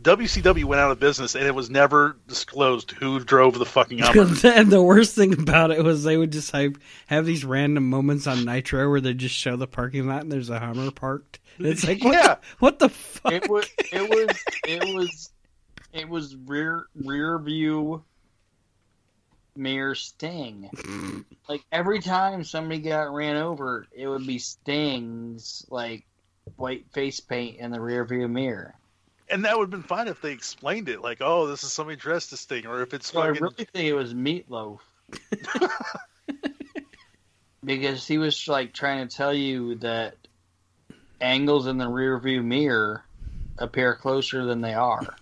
[0.02, 4.34] WCW went out of business, and it was never disclosed who drove the fucking Hummer.
[4.44, 6.74] and the worst thing about it was they would just have,
[7.06, 10.50] have these random moments on Nitro where they just show the parking lot and there's
[10.50, 11.38] a Hummer parked.
[11.58, 12.34] And it's like, what, Yeah.
[12.34, 13.32] the, what the fuck?
[13.32, 14.36] It was it was
[14.66, 15.30] it was
[15.92, 18.04] it was rear rear view
[19.56, 21.24] mirror Sting.
[21.48, 26.04] Like every time somebody got ran over, it would be Sting's like
[26.56, 28.74] white face paint in the rear view mirror.
[29.28, 31.96] And that would have been fine if they explained it, like, "Oh, this is somebody
[31.96, 34.78] dressed as Sting," or if it's So I really think it was Meatloaf.
[37.64, 40.14] because he was like trying to tell you that
[41.20, 43.04] angles in the rear view mirror
[43.58, 45.16] appear closer than they are.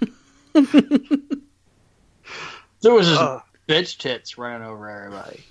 [0.54, 0.64] there
[2.92, 5.44] was just Uh, bitch tits running over everybody.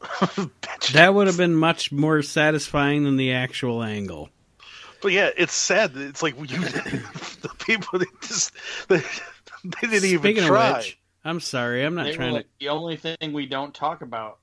[0.92, 4.30] That would have been much more satisfying than the actual angle.
[5.00, 5.96] But yeah, it's sad.
[5.96, 8.52] It's like you, the people they just
[8.88, 8.98] they,
[9.64, 10.70] they didn't even try.
[10.70, 11.84] of which, I'm sorry.
[11.84, 14.38] I'm not They were trying like, The only thing we don't talk about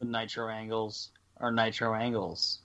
[0.00, 2.60] with nitro angles are nitro angles.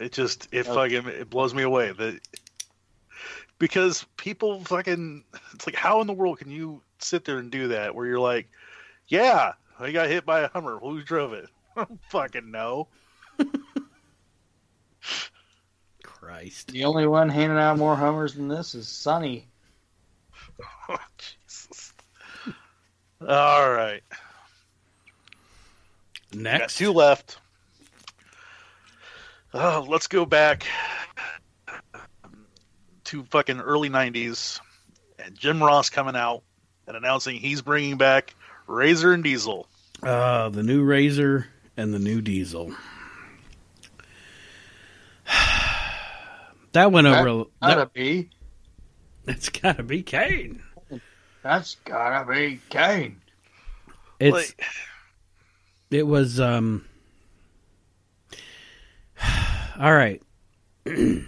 [0.00, 0.74] It just it Okay.
[0.74, 2.20] fucking it blows me away that
[3.58, 5.24] because people fucking
[5.54, 8.20] it's like how in the world can you sit there and do that where you're
[8.20, 8.48] like,
[9.08, 10.78] yeah, I got hit by a Hummer.
[10.78, 11.48] Who drove it?
[11.76, 12.88] I don't fucking know.
[16.02, 16.68] Christ.
[16.68, 19.48] The only one handing out more Hummers than this is Sonny.
[20.88, 21.92] Oh, Jesus.
[23.26, 24.02] All right,
[26.32, 26.76] got Next.
[26.76, 27.38] two left.
[29.54, 30.66] Oh, let's go back
[33.04, 34.60] to fucking early '90s,
[35.20, 36.42] and Jim Ross coming out
[36.88, 38.34] and announcing he's bringing back
[38.66, 39.68] Razor and Diesel.
[40.02, 41.46] Uh, the new Razor
[41.76, 42.74] and the new Diesel.
[46.72, 47.44] that went over.
[47.60, 48.30] Gotta That, be.
[49.26, 50.62] it's got to be Kane.
[51.42, 53.20] That's gotta be Kane.
[54.20, 54.64] It's Like,
[55.90, 56.84] it was um.
[59.78, 60.22] All right.
[60.84, 61.24] that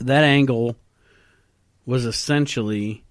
[0.00, 0.76] angle
[1.86, 3.04] was essentially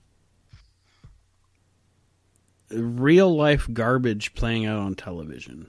[2.69, 5.67] real life garbage playing out on television.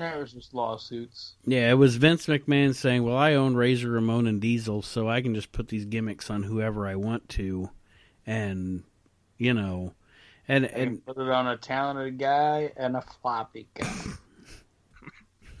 [0.00, 1.34] That was just lawsuits.
[1.44, 5.20] Yeah, it was Vince McMahon saying, "Well, I own Razor Ramon and Diesel, so I
[5.20, 7.68] can just put these gimmicks on whoever I want to,"
[8.26, 8.82] and
[9.36, 9.92] you know,
[10.48, 13.92] and And and put it on a talented guy and a floppy guy.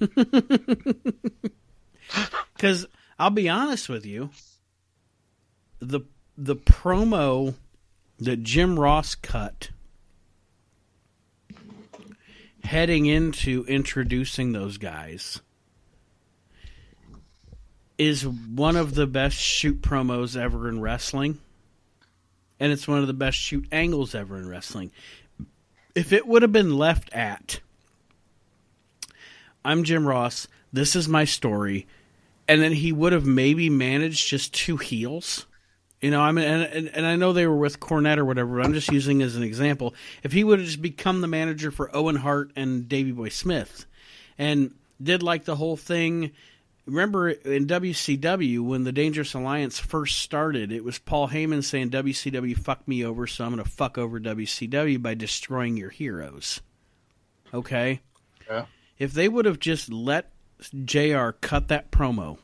[2.56, 2.86] because
[3.18, 4.30] I'll be honest with you,
[5.80, 6.00] the
[6.38, 7.56] the promo
[8.18, 9.68] that Jim Ross cut
[12.64, 15.40] heading into introducing those guys
[17.98, 21.38] is one of the best shoot promos ever in wrestling.
[22.58, 24.90] And it's one of the best shoot angles ever in wrestling.
[25.94, 27.60] If it would have been left at
[29.64, 31.86] I'm Jim Ross, this is my story,
[32.48, 35.46] and then he would have maybe managed just two heels.
[36.00, 38.56] You know, I mean, and, and, and I know they were with Cornette or whatever,
[38.56, 39.94] but I'm just using as an example.
[40.22, 43.84] If he would have just become the manager for Owen Hart and Davey Boy Smith,
[44.38, 44.72] and
[45.02, 46.32] did like the whole thing.
[46.86, 52.56] Remember in WCW when the Dangerous Alliance first started, it was Paul Heyman saying WCW
[52.56, 56.60] fucked me over, so I'm going to fuck over WCW by destroying your heroes.
[57.52, 58.00] Okay?
[58.48, 58.64] Yeah.
[58.98, 60.32] If they would have just let
[60.84, 62.38] JR cut that promo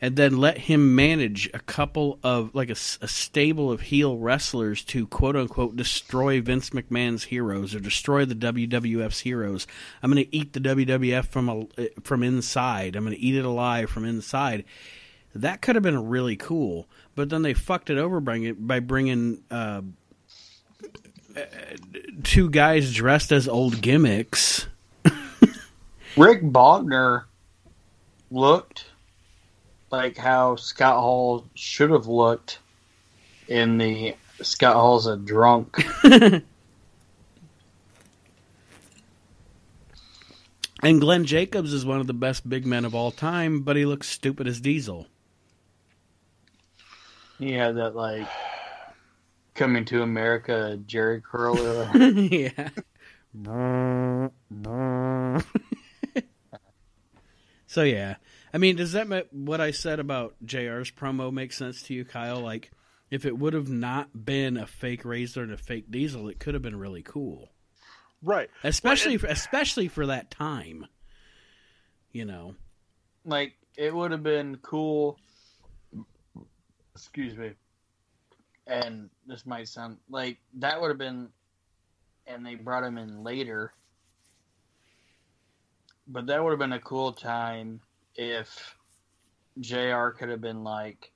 [0.00, 5.06] and then let him manage a couple of like a stable of heel wrestlers to
[5.06, 9.66] quote unquote destroy Vince McMahon's heroes or destroy the WWF's heroes.
[10.02, 12.96] I'm going to eat the WWF from a, from inside.
[12.96, 14.64] I'm going to eat it alive from inside.
[15.34, 18.80] That could have been really cool, but then they fucked it over bring it, by
[18.80, 19.82] bringing uh,
[22.22, 24.66] two guys dressed as old gimmicks.
[26.16, 27.24] Rick Bognar
[28.30, 28.86] looked
[29.90, 32.58] like how Scott Hall should have looked
[33.48, 35.84] in the Scott Hall's a drunk.
[40.80, 43.84] And Glenn Jacobs is one of the best big men of all time, but he
[43.84, 45.08] looks stupid as Diesel.
[47.38, 48.28] He had that like
[49.54, 51.90] coming to America Jheri curler.
[51.96, 52.68] yeah.
[53.34, 54.30] No.
[57.70, 58.16] So yeah,
[58.52, 62.04] I mean, does that ma- what I said about Jr's promo make sense to you,
[62.04, 62.40] Kyle?
[62.40, 62.70] Like,
[63.10, 66.54] if it would have not been a fake Razor and a fake Diesel, it could
[66.54, 67.50] have been really cool,
[68.22, 68.50] right.
[68.64, 70.86] especially for, especially for that time.
[72.12, 72.54] You know,
[73.24, 75.18] like it would have been cool.
[76.94, 77.52] Excuse me.
[78.66, 81.28] And this might sound like that would have been,
[82.26, 83.72] and they brought him in later.
[86.06, 87.80] But that would have been a cool time
[88.18, 88.76] if
[89.60, 90.08] Jr.
[90.10, 91.10] could have been like,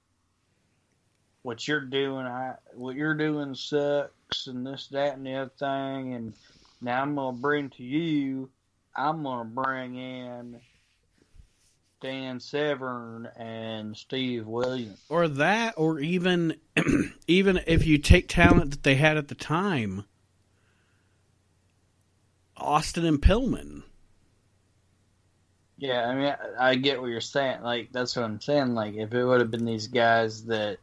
[1.42, 6.14] "What you're doing, I what you're doing sucks, and this, that, and the other thing."
[6.14, 6.34] And
[6.80, 8.48] now I'm gonna bring to you.
[8.94, 10.60] I'm gonna bring in
[12.00, 15.04] Dan Severn and Steve Williams.
[15.08, 16.56] or that, or even
[17.26, 20.04] even if you take talent that they had at the time,
[22.56, 23.82] Austin and Pillman.
[25.82, 27.62] Yeah, I mean, I, I get what you're saying.
[27.62, 28.74] Like, that's what I'm saying.
[28.76, 30.78] Like, if it would have been these guys that,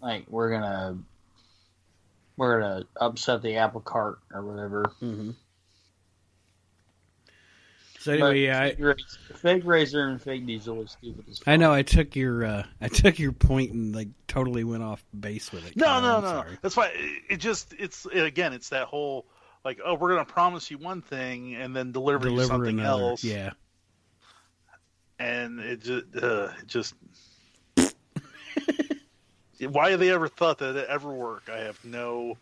[0.00, 0.98] like, we're gonna,
[2.36, 4.84] we're gonna upset the apple cart or whatever.
[5.02, 5.30] Mm-hmm.
[7.98, 11.48] So anyway, yeah, fake, razor, fake razor and fake diesel was stupid as fuck.
[11.48, 15.04] I know I took your uh, I took your point and like totally went off
[15.18, 15.76] base with it.
[15.76, 16.28] No, Kyle, no, I'm no.
[16.28, 16.58] sorry.
[16.62, 19.26] That's why it- it just it's again it's that whole
[19.68, 23.02] like oh we're gonna promise you one thing and then deliver, you something another.
[23.02, 23.22] else.
[23.22, 23.50] Yeah.
[25.18, 26.94] and it just uh, it just
[29.68, 31.50] why have they ever thought that it ever work?
[31.52, 32.38] I have no.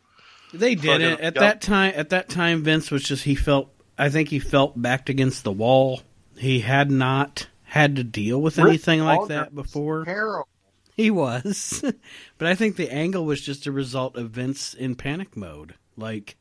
[0.54, 1.14] They didn't.
[1.14, 1.34] At yep.
[1.34, 5.08] that time at that time Vince was just he felt I think he felt backed
[5.08, 6.02] against the wall.
[6.36, 10.04] He had not had to deal with Rick anything like that before.
[10.04, 10.46] Terrible.
[10.94, 11.82] He was.
[12.38, 15.74] but I think the angle was just a result of Vince in panic mode.
[15.96, 16.36] Like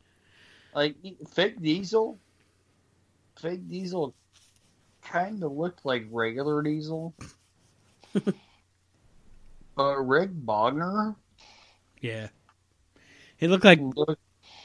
[0.75, 0.95] Like
[1.33, 2.19] fake diesel,
[3.39, 4.13] fake diesel,
[5.01, 7.15] kind of looked like regular diesel.
[8.13, 11.15] but Rick Bognar
[12.05, 12.27] yeah.
[13.37, 14.21] He looked like looked,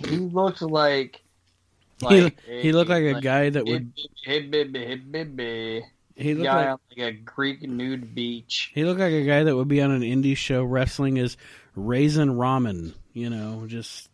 [0.07, 1.23] he looked like,
[2.09, 3.93] he, like he looked like a guy that would
[4.25, 5.83] hey baby, hey baby,
[6.17, 8.73] he looked guy like on like a Greek nude beach.
[8.75, 11.39] He looked like a guy that would be on an indie show wrestling as
[11.75, 12.93] Raisin Ramen.
[13.15, 14.10] You know, just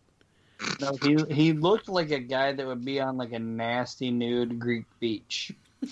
[0.81, 4.59] No, he he looked like a guy that would be on like a nasty nude
[4.59, 5.53] Greek beach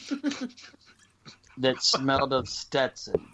[1.59, 3.27] that smelled of Stetson.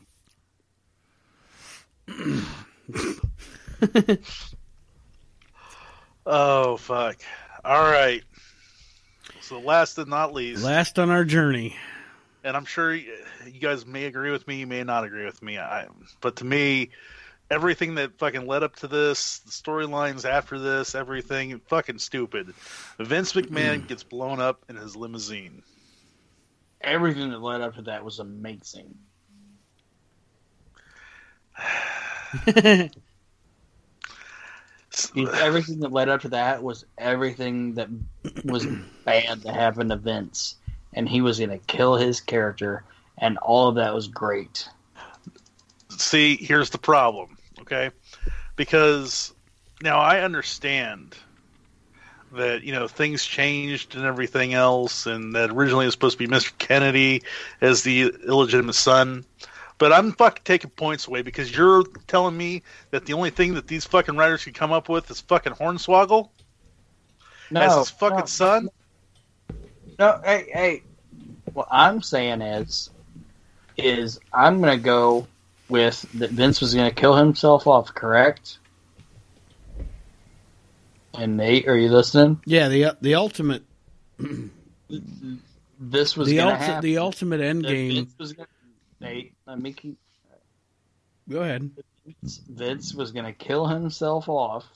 [6.26, 7.16] Oh fuck!
[7.64, 8.22] All right.
[9.40, 11.74] So last and not least, last on our journey.
[12.44, 13.14] and I'm sure you
[13.60, 15.58] guys may agree with me, you may not agree with me.
[15.58, 15.86] I,
[16.20, 16.90] but to me,
[17.50, 22.54] everything that fucking led up to this, the storylines after this, everything fucking stupid.
[22.98, 23.88] Vince McMahon mm.
[23.88, 25.62] gets blown up in his limousine.
[26.80, 28.94] Everything that led up to that was amazing.
[35.16, 37.88] Everything that led up to that was everything that
[38.44, 38.66] was
[39.04, 40.56] bad that happened to Vince,
[40.94, 42.84] and he was going to kill his character,
[43.18, 44.68] and all of that was great.
[45.90, 47.36] See, here's the problem,
[47.70, 47.94] okay?
[48.56, 49.32] Because
[49.82, 51.16] now I understand
[52.32, 56.26] that you know things changed and everything else, and that originally it was supposed to
[56.26, 56.56] be Mr.
[56.58, 57.22] Kennedy
[57.60, 59.24] as the illegitimate son.
[59.78, 63.66] But I'm fucking taking points away because you're telling me that the only thing that
[63.66, 66.28] these fucking writers can come up with is fucking Hornswoggle
[67.50, 68.68] No, as his fucking no, son.
[69.98, 70.82] No, hey, hey.
[71.54, 72.90] What I'm saying is,
[73.78, 75.26] is I'm gonna go
[75.70, 78.58] with that Vince was gonna kill himself off, correct?
[81.14, 82.40] And Nate, are you listening?
[82.44, 83.64] yeah, the the ultimate
[85.78, 88.08] This was the ulti- the ultimate end game.
[88.18, 88.46] Gonna,
[89.00, 89.98] Nate, let me keep.
[91.28, 91.70] Go ahead.
[92.22, 94.66] Vince was gonna kill himself off,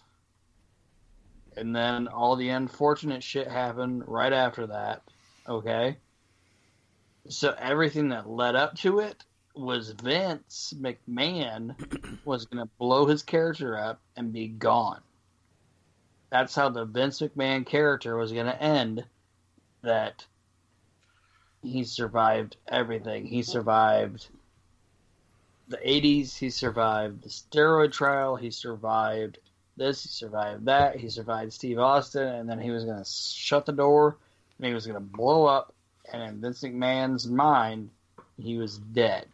[1.56, 5.02] and then all the unfortunate shit happened right after that.
[5.48, 5.96] Okay.
[7.28, 9.24] So everything that led up to it
[9.55, 11.74] was Vince McMahon
[12.24, 15.01] was gonna blow his character up and be gone.
[16.31, 19.05] That's how the Vince McMahon character was gonna end.
[19.82, 20.24] That
[21.62, 23.26] he survived everything.
[23.26, 24.28] He survived
[25.68, 29.39] the 80s, he survived the steroid trial, he survived
[29.76, 33.66] this, he survived that, he survived Steve Austin, and then he was going to shut
[33.66, 34.18] the door
[34.59, 35.74] and he was going to blow up.
[36.12, 37.90] And in Vince McMahon's mind,
[38.36, 39.26] he was dead.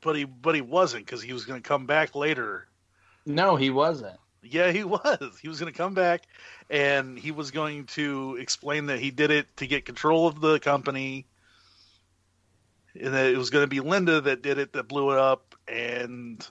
[0.00, 2.68] But he but he wasn't because he was going to come back later
[3.26, 4.18] No, he wasn't.
[4.42, 5.38] Yeah, he was.
[5.40, 6.22] He was going to come back
[6.68, 10.58] and he was going to explain that he did it to get control of the
[10.60, 11.26] company
[12.98, 15.54] and that it was going to be Linda that did it that blew it up
[15.68, 16.46] and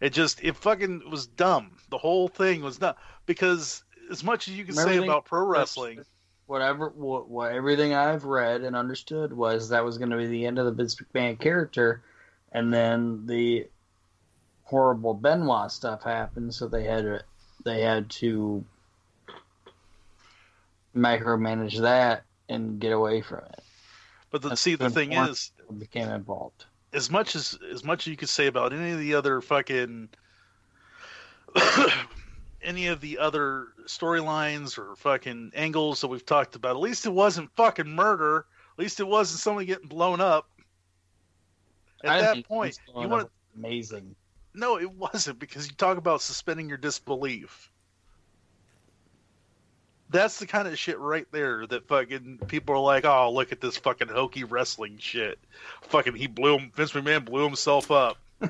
[0.00, 1.72] it just it fucking was dumb.
[1.90, 2.94] The whole thing was dumb
[3.24, 6.00] because as much as you can say about pro wrestling,
[6.46, 10.46] Whatever, what, what everything I've read and understood was that was going to be the
[10.46, 12.04] end of the Vince McMahon character,
[12.52, 13.68] and then the
[14.64, 17.20] horrible Benoit stuff happened, so they had to
[17.64, 18.64] they had to
[20.94, 23.60] micromanage that and get away from it.
[24.30, 26.64] but the, see the thing is Became involved.
[26.92, 30.08] as much as as much as you could say about any of the other fucking
[32.62, 37.12] any of the other storylines or fucking angles that we've talked about, at least it
[37.12, 38.46] wasn't fucking murder.
[38.74, 40.48] At least it wasn't somebody getting blown up.
[42.04, 44.14] At I that point, you want amazing.
[44.54, 47.70] no, it wasn't because you talk about suspending your disbelief.
[50.08, 53.60] That's the kind of shit right there that fucking people are like, oh, look at
[53.60, 55.38] this fucking hokey wrestling shit.
[55.82, 56.70] Fucking, he blew him.
[56.76, 58.16] Vince McMahon blew himself up.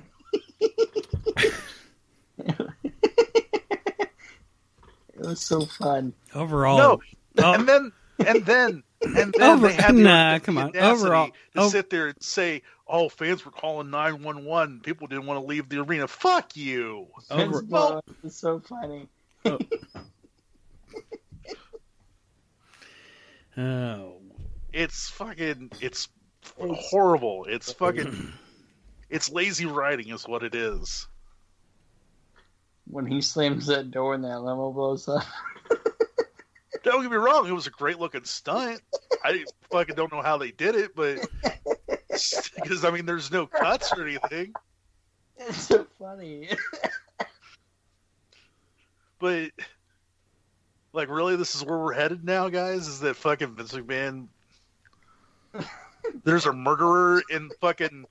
[5.14, 6.12] It was so fun.
[6.34, 7.00] Overall, No,
[7.38, 7.92] oh, and then
[8.26, 10.68] and then And then Over- they had the, nah, the come on.
[10.68, 11.68] audacity Overall- to oh.
[11.68, 14.80] sit there and say, "Oh, fans were calling nine one one.
[14.80, 17.06] People didn't want to leave the arena." Fuck you.
[17.30, 19.08] Over- Vince blow up uh, is so funny.
[19.44, 19.58] Oh.
[23.62, 24.16] oh,
[24.72, 25.72] It's fucking.
[25.80, 26.08] It's
[26.58, 27.46] It's- horrible.
[27.48, 28.32] It's fucking.
[29.08, 31.06] It's lazy writing, is what it is.
[32.88, 35.24] When he slams that door and that limo blows up.
[36.84, 38.80] Don't get me wrong; it was a great looking stunt.
[39.24, 41.18] I fucking don't know how they did it, but
[42.54, 44.52] because I mean, there's no cuts or anything.
[45.38, 46.48] It's so funny.
[49.18, 49.50] But
[50.92, 52.86] like, really, this is where we're headed now, guys.
[52.86, 54.28] Is that fucking Vince McMahon?
[56.24, 58.04] There's a murderer in fucking.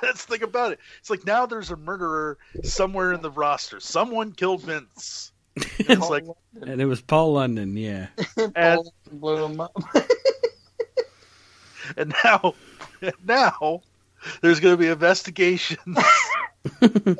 [0.00, 0.80] That's the thing about it.
[1.00, 3.80] It's like now there's a murderer somewhere in the roster.
[3.80, 5.32] Someone killed Vince.
[5.56, 6.24] It's like
[6.60, 7.76] and it was Paul London.
[7.78, 8.08] Yeah.
[8.54, 9.74] Paul blew him up.
[11.96, 12.54] and now, and
[13.26, 13.82] now,
[14.40, 15.98] there's going to be investigations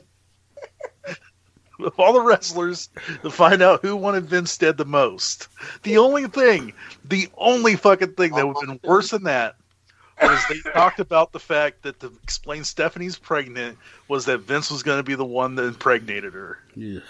[1.78, 2.88] of all the wrestlers
[3.22, 5.48] to find out who wanted Vince dead the most.
[5.82, 6.72] The only thing,
[7.04, 9.56] the only fucking thing that would have been worse than that
[10.20, 13.78] was they talked about the fact that to explain Stephanie's pregnant
[14.08, 16.58] was that Vince was going to be the one that impregnated her.
[16.74, 17.00] Yeah.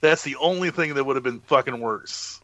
[0.00, 2.40] That's the only thing that would have been fucking worse.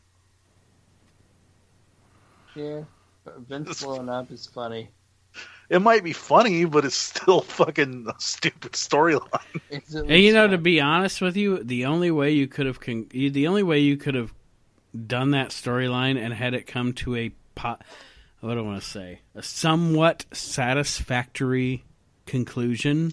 [2.55, 2.83] yeah.
[3.25, 4.89] But Vince blowing up is funny.
[5.69, 9.41] It might be funny, but it's still fucking a stupid storyline.
[9.71, 12.81] And you least know, to be honest with you, the only way you could have
[12.81, 14.33] con- the only way you could have
[15.07, 17.79] done that storyline and had it come to a po-
[18.41, 21.85] what do I want to say a somewhat satisfactory
[22.27, 23.13] conclusion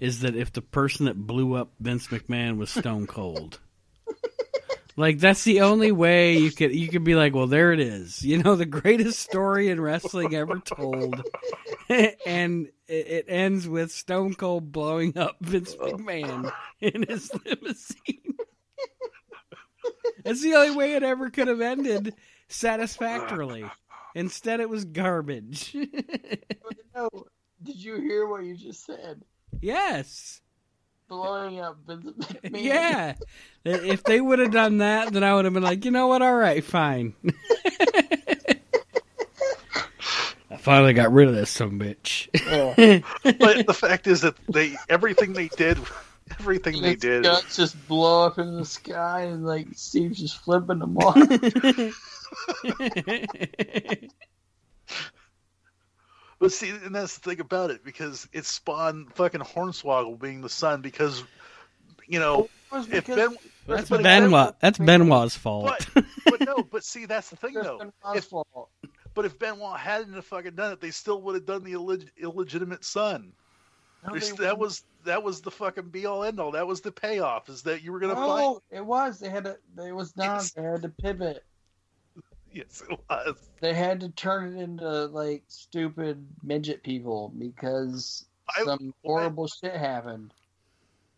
[0.00, 3.60] is that if the person that blew up Vince McMahon was Stone Cold.
[4.96, 8.22] Like that's the only way you could you could be like, well, there it is.
[8.22, 11.22] You know, the greatest story in wrestling ever told,
[12.26, 18.36] and it, it ends with Stone Cold blowing up Vince McMahon in his limousine.
[20.24, 22.14] That's the only way it ever could have ended
[22.48, 23.64] satisfactorily.
[24.14, 25.74] Instead, it was garbage.
[26.94, 27.08] No,
[27.62, 29.22] did you hear what you just said?
[29.62, 30.41] yes.
[31.12, 32.62] Blowing up Vince McMahon.
[32.64, 33.14] Yeah.
[33.66, 36.22] If they would have done that, then I would have been like, you know what?
[36.22, 37.12] All right, fine.
[40.50, 42.28] I finally got rid of this some bitch.
[42.32, 43.00] Yeah.
[43.24, 45.78] but the fact is that they everything they did,
[46.40, 47.24] everything they did.
[47.24, 51.14] guts just blow up in the sky and like Steve's just flipping them off.
[56.42, 60.48] But see, and that's the thing about it because it spawned fucking Hornswoggle being the
[60.48, 61.22] son because,
[62.08, 63.36] you know, if Ben,
[63.68, 64.56] That's but if Benoit.
[64.58, 65.86] That's Benoit's fault.
[65.94, 67.78] But, but no, but see, that's the thing though.
[67.78, 68.70] Benoit's If, fault.
[69.14, 72.10] but if Benoit hadn't have fucking done it, they still would have done the illeg-
[72.20, 73.32] illegitimate son.
[74.04, 74.58] No, that wouldn't.
[74.58, 76.50] was that was the fucking be all end all.
[76.50, 77.48] That was the payoff.
[77.50, 78.26] Is that you were gonna find?
[78.26, 79.20] No, it was.
[79.20, 79.58] They had to.
[79.78, 80.38] It was not.
[80.38, 80.50] Yes.
[80.50, 81.44] They had to pivot.
[82.52, 83.36] Yes, it was.
[83.60, 89.74] They had to turn it into like stupid midget people because I- some horrible shit
[89.74, 90.34] happened.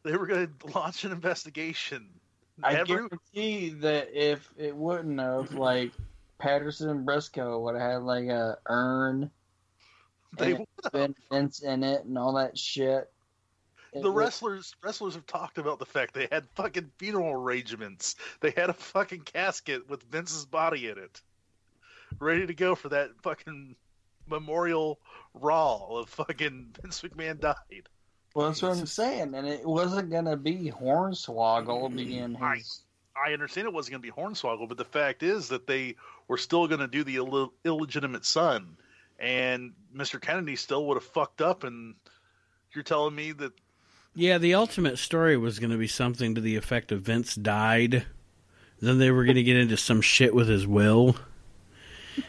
[0.04, 2.08] They were gonna launch an investigation.
[2.62, 5.92] I guarantee that if it wouldn't have, like
[6.38, 9.30] Patterson and Briscoe would have had like a urn
[10.36, 13.10] they and been Vince in it and all that shit.
[14.02, 18.16] The wrestlers wrestlers have talked about the fact they had fucking funeral arrangements.
[18.40, 21.22] They had a fucking casket with Vince's body in it,
[22.18, 23.76] ready to go for that fucking
[24.28, 24.98] memorial
[25.32, 27.88] raw of fucking Vince McMahon died.
[28.34, 32.80] Well, that's what I'm saying, and it wasn't gonna be Hornswoggle mm, being I- his.
[33.16, 35.94] I understand it wasn't going to be Hornswoggle, but the fact is that they
[36.26, 38.76] were still going to do the Ill- illegitimate son,
[39.20, 40.20] and Mr.
[40.20, 41.62] Kennedy still would have fucked up.
[41.62, 41.94] And
[42.74, 43.52] you're telling me that
[44.14, 48.04] Yeah, the ultimate story was going to be something to the effect of Vince died.
[48.80, 51.16] Then they were going to get into some shit with his will.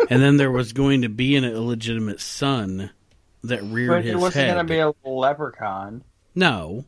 [0.09, 2.89] And then there was going to be an illegitimate son
[3.43, 6.03] that reared But his it wasn't gonna be a leprechaun.
[6.33, 6.85] no.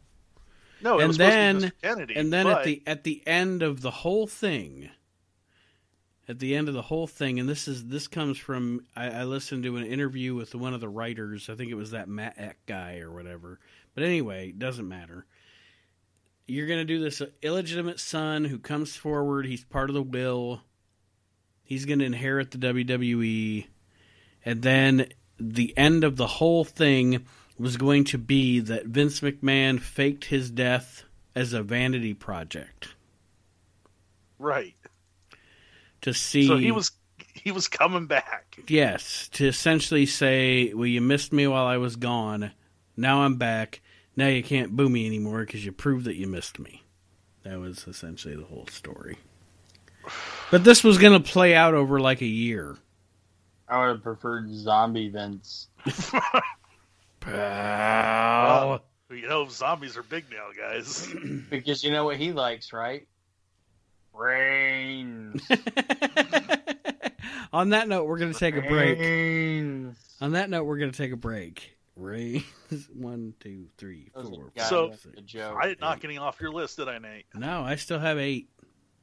[0.81, 2.15] no, it And was then- to be Kennedy.
[2.15, 4.89] And then but at the at the end of the whole thing,
[6.27, 9.23] at the end of the whole thing, and this is this comes from I, I
[9.25, 11.47] listened to an interview with one of the writers.
[11.49, 13.59] I think it was that Matt Eck guy or whatever.
[13.97, 15.25] But anyway, it doesn't matter.
[16.45, 19.47] You're gonna do this illegitimate son who comes forward.
[19.47, 20.61] He's part of the will.
[21.63, 23.65] He's gonna inherit the WWE,
[24.45, 25.07] and then
[25.39, 27.25] the end of the whole thing
[27.57, 31.03] was going to be that Vince McMahon faked his death
[31.33, 32.89] as a vanity project
[34.37, 34.75] right.
[36.01, 36.45] to see.
[36.45, 36.91] So he was
[37.33, 38.59] he was coming back.
[38.67, 42.51] Yes, to essentially say, well, you missed me while I was gone.
[42.95, 43.81] Now I'm back.
[44.17, 46.83] Now you can't boo me anymore because you proved that you missed me.
[47.43, 49.17] That was essentially the whole story.
[50.49, 52.75] But this was going to play out over like a year.
[53.69, 55.67] I would have preferred zombie Vince.
[57.19, 58.81] Pal.
[59.09, 61.07] You know, zombies are big now, guys.
[61.49, 63.07] Because you know what he likes, right?
[64.13, 65.41] Brains.
[67.53, 68.97] On that note, we're going to take a break.
[68.97, 69.95] Brains.
[70.19, 71.76] On that note, we're going to take a break.
[71.97, 72.43] Raise
[72.93, 74.23] one, two, three, four.
[74.23, 75.57] That was a four, goddamn So- good joke.
[75.61, 77.25] I did not getting off your list, did I, Nate?
[77.33, 78.49] No, I still have eight.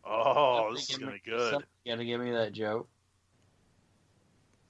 [0.04, 1.50] Oh, this is gonna be good.
[1.50, 2.88] somebody gotta give me that joke.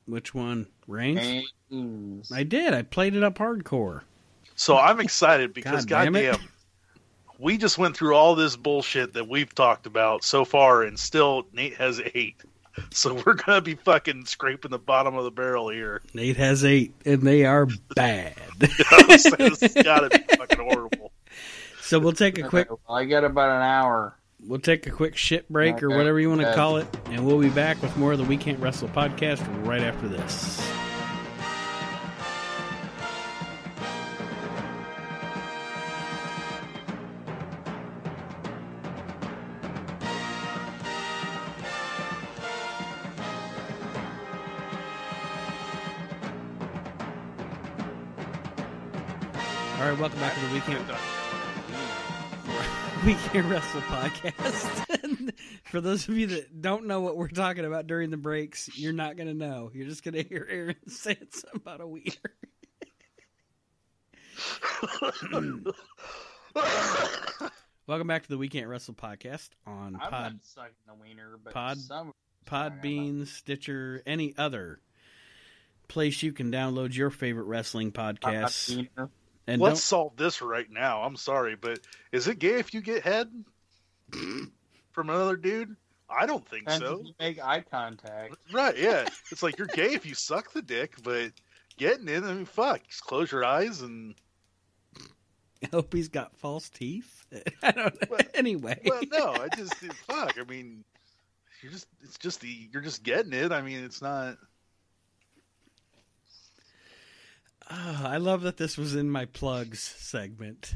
[0.07, 0.69] Which one?
[0.87, 1.51] Reigns?
[1.71, 2.31] Brains.
[2.33, 2.75] I did.
[2.75, 4.03] I played it up hardcore.
[4.55, 6.41] So I'm excited because God damn goddamn,
[7.39, 11.47] we just went through all this bullshit that we've talked about so far, and still
[11.53, 12.37] Nate has eight.
[12.91, 16.03] So we're gonna be fucking scraping the bottom of the barrel here.
[16.13, 18.35] Nate has eight, and they are bad.
[18.59, 21.13] this has gotta be fucking horrible.
[21.81, 24.17] so we'll take a quick Well, I got about an hour.
[24.45, 27.41] we'll take a quick shit break or whatever you want to call it, and we'll
[27.41, 30.61] be back with more of the We Can't Wrestle podcast right after this.
[49.99, 51.07] Welcome back to the Weekend Can't
[53.07, 55.33] We Can't Wrestle podcast.
[55.65, 58.93] For those of you that don't know what we're talking about during the breaks, you're
[58.93, 59.71] not going to know.
[59.73, 62.11] You're just going to hear Aaron saying something about a wiener.
[67.87, 71.79] Welcome back to the Weekend Wrestle podcast on I'm Pod, sucking the wiener, but Pod-
[71.79, 72.13] some
[72.47, 74.81] Podbean, Stitcher, any other
[75.87, 78.89] place you can download your favorite wrestling podcasts.
[79.47, 79.55] Wiener.
[79.55, 81.03] And Let's don't, solve this right now.
[81.03, 81.81] I'm sorry, but
[82.13, 83.29] is it gay if you get head
[84.93, 85.77] from another dude?
[86.09, 87.01] I don't think Depends so.
[87.01, 88.37] if you make eye contact.
[88.53, 88.77] Right?
[88.77, 91.33] Yeah, it's like you're gay if you suck the dick, but
[91.79, 94.15] getting it, I mean, fuck, just close your eyes and.
[95.63, 97.25] I hope he's got false teeth.
[97.63, 98.07] I don't know.
[98.11, 98.81] Well- anyway.
[98.85, 100.37] Well, no, I just fuck.
[100.39, 100.85] I mean,
[101.63, 103.51] you're just it's just the you're just getting it.
[103.51, 104.37] I mean, it's not.
[107.71, 110.75] Oh, I love that this was in my plugs segment.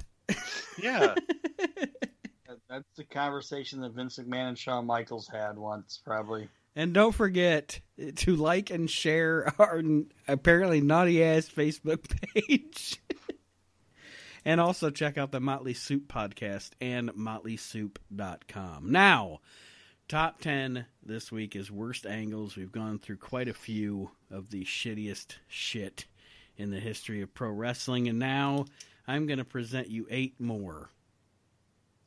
[0.83, 1.15] Yeah,
[1.59, 6.49] That- That's the conversation that Vince McMahon and Shawn Michaels had once, probably.
[6.77, 7.81] And don't forget
[8.17, 9.83] to like and share our
[10.29, 13.01] apparently naughty ass Facebook page.
[14.45, 18.93] and also check out the Motley Soup podcast and motleysoup.com.
[18.93, 19.41] Now,
[20.09, 22.57] top 10 this week is worst angles.
[22.57, 26.07] We've gone through quite a few of the shittiest shit
[26.59, 28.09] in the history of pro wrestling.
[28.09, 28.67] And now
[29.07, 30.91] I'm going to present you eight more.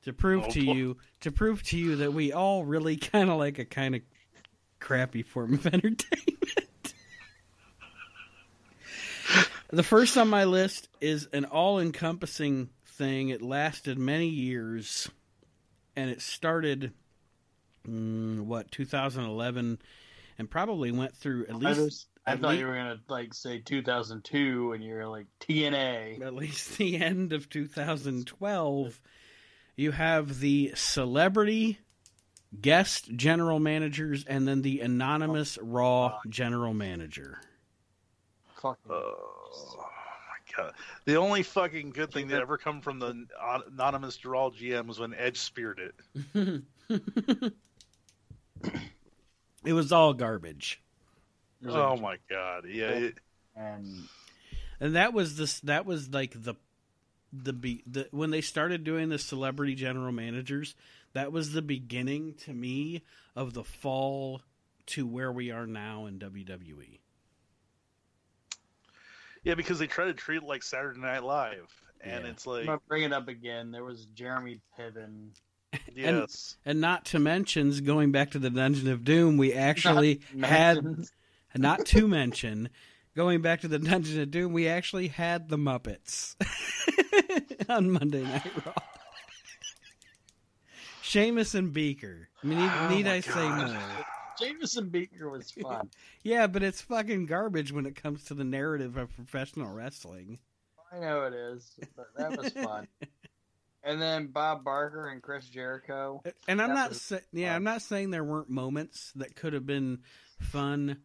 [0.04, 0.74] To prove Oh, to boy.
[0.74, 4.02] you, to prove to you that we all really kind of like a kind of
[4.80, 6.94] crappy form of entertainment.
[9.70, 13.30] the first on my list is an all-encompassing thing.
[13.30, 15.10] It lasted many years,
[15.96, 16.92] and it started
[17.88, 19.80] mm, what 2011,
[20.38, 24.74] and probably went through at least I thought lea- you were gonna like say 2002,
[24.74, 26.22] and you're like TNA.
[26.22, 29.02] at least the end of 2012,
[29.76, 31.80] you have the celebrity
[32.60, 37.40] guest general managers and then the anonymous oh, Raw general manager.
[38.62, 40.74] Fucking Oh my god!
[41.06, 45.16] The only fucking good thing that ever come from the anonymous Raw GM was when
[45.16, 46.64] Edge speared it.
[49.66, 50.82] it was all garbage.
[51.62, 52.66] There's Oh a- my god!
[52.68, 53.18] Yeah, it,
[53.56, 54.08] and
[54.80, 56.56] And that was this that was like the
[57.34, 60.76] the be the when they started doing the celebrity general managers,
[61.14, 63.04] that was the beginning to me
[63.36, 64.42] of the fall
[64.88, 66.20] to where we are now in.
[66.20, 67.00] WWE.
[69.44, 71.72] yeah, because they try to treat it like Saturday Night Live,
[72.02, 72.32] and Yeah.
[72.32, 73.72] it's I'm like gonna bring it up again.
[73.72, 75.30] There was Jeremy Piven.
[75.96, 80.84] yes, And not to mention, going back to the Dungeon of Doom, we actually had
[81.60, 81.62] mentioned.
[81.64, 82.70] not to mention
[83.16, 86.36] going back to the Dungeon of Doom, we actually had the Muppets
[87.70, 88.74] on Monday Night Raw.
[91.02, 92.30] Sheamus and Beaker.
[92.44, 93.74] I mean, need, Oh need I say God.
[93.74, 94.06] more?
[94.40, 95.90] Jameson Beaker was fun.
[96.24, 100.40] Yeah, but it's fucking garbage when it comes to the narrative of professional wrestling.
[100.92, 102.88] I know it is, but that was fun.
[103.84, 106.22] And then Bob Barker and Chris Jericho.
[106.48, 107.56] And I'm not sa- yeah.
[107.56, 110.02] I'm not saying there weren't moments that could have been
[110.40, 110.98] fun.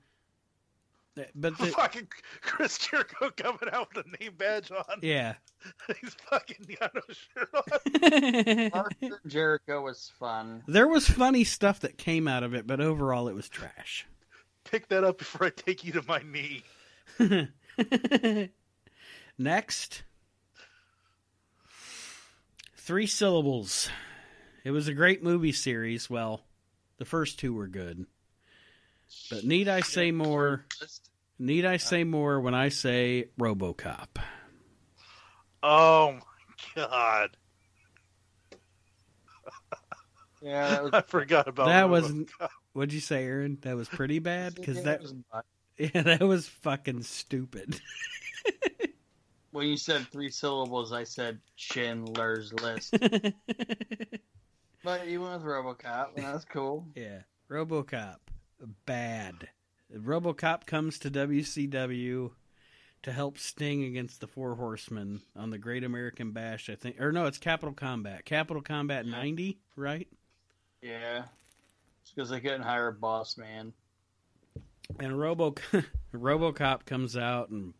[1.16, 2.08] Eh, but the, fucking
[2.42, 4.98] Chris Jericho coming out with a name badge on.
[5.02, 5.34] yeah.
[6.00, 9.18] He's fucking got no shirt on.
[9.26, 10.62] Jericho was fun.
[10.66, 14.06] there was funny stuff that came out of it, but overall it was trash.
[14.64, 16.62] Pick that up before I take you to my knee.
[19.38, 20.02] Next,
[22.76, 23.88] three syllables.
[24.64, 26.10] It was a great movie series.
[26.10, 26.40] Well,
[26.98, 28.06] the first two were good.
[29.30, 30.64] But need I say more?
[31.38, 34.08] Need I say more when I say RoboCop?
[35.62, 36.20] Oh my
[36.82, 37.36] god.
[40.40, 42.14] Yeah, that was, I forgot about That Robo- was
[42.72, 43.58] what'd you say, Aaron?
[43.62, 45.14] That was pretty bad because that was
[45.78, 47.80] yeah, that was fucking stupid.
[49.50, 52.94] when you said three syllables, I said Schindler's List.
[54.84, 56.86] but you went with RoboCop, and that's cool.
[56.94, 58.16] Yeah, RoboCop,
[58.86, 59.48] bad.
[59.96, 62.30] RoboCop comes to WCW
[63.02, 66.68] to help Sting against the Four Horsemen on the Great American Bash.
[66.68, 68.24] I think, or no, it's Capital Combat.
[68.24, 70.08] Capital Combat '90, right?
[70.82, 71.24] Yeah,
[72.02, 73.72] it's because they couldn't hire a boss man.
[75.00, 75.54] And Robo
[76.14, 77.74] RoboCop comes out and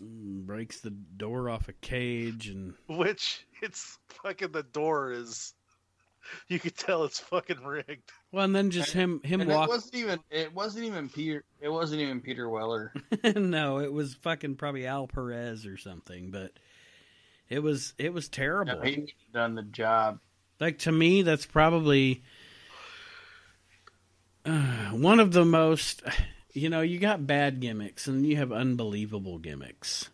[0.00, 5.54] breaks the door off a cage and Which it's fucking the door is.
[6.48, 8.10] You could tell it's fucking rigged.
[8.32, 11.68] well, and then just him him And it wasn't even it wasn't even Peter it
[11.68, 12.92] wasn't even Peter Weller.
[13.36, 16.52] no, it was fucking probably Al Perez or something, but
[17.48, 18.76] it was it was terrible.
[18.76, 20.20] No, he done the job.
[20.60, 22.22] like to me that's probably
[24.44, 26.02] uh, one of the most
[26.52, 30.08] you know you got bad gimmicks and you have unbelievable gimmicks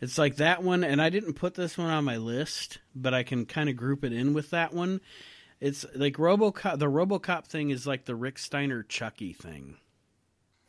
[0.00, 3.22] it's like that one and i didn't put this one on my list but i
[3.22, 5.00] can kind of group it in with that one
[5.64, 9.76] it's like robocop the robocop thing is like the rick steiner chucky thing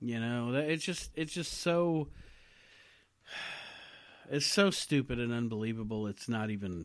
[0.00, 2.08] you know that it's just it's just so
[4.30, 6.06] it's so stupid and unbelievable.
[6.06, 6.84] It's not even.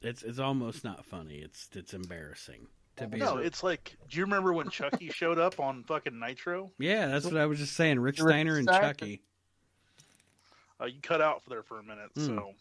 [0.00, 1.36] It's it's almost not funny.
[1.38, 3.18] It's it's embarrassing to be.
[3.18, 3.96] No, it's like.
[4.08, 6.70] Do you remember when Chucky showed up on fucking Nitro?
[6.78, 7.98] yeah, that's what I was just saying.
[7.98, 8.86] Rick Rick Steiner and Steiner.
[8.86, 9.22] Chucky.
[10.80, 12.26] Uh, you cut out for there for a minute, Hmm.
[12.26, 12.52] so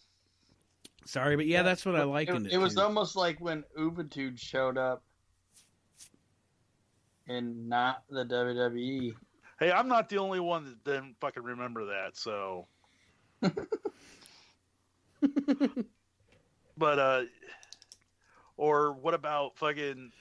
[1.05, 2.55] Sorry, but yeah, that's what I likened It, it.
[2.55, 2.83] it was to.
[2.83, 5.03] almost like when Ubitude showed up
[7.27, 8.25] and not the.
[8.25, 9.13] WWE.
[9.59, 12.15] hey, I'm not the only one that didn't fucking remember that.
[12.17, 12.67] So,
[16.77, 17.23] but uh,
[18.57, 20.11] or what about fucking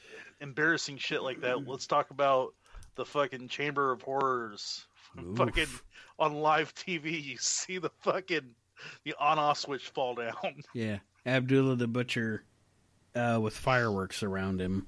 [0.41, 1.67] embarrassing shit like that?
[1.67, 2.55] Let's talk about
[2.97, 4.87] the fucking Chamber of Horrors.
[5.21, 5.37] Oof.
[5.37, 5.67] Fucking
[6.19, 8.55] on live TV, you see the fucking
[9.05, 10.35] the on-off switch fall down.
[10.75, 12.45] Yeah, Abdullah the Butcher
[13.15, 14.87] uh, with fireworks around him.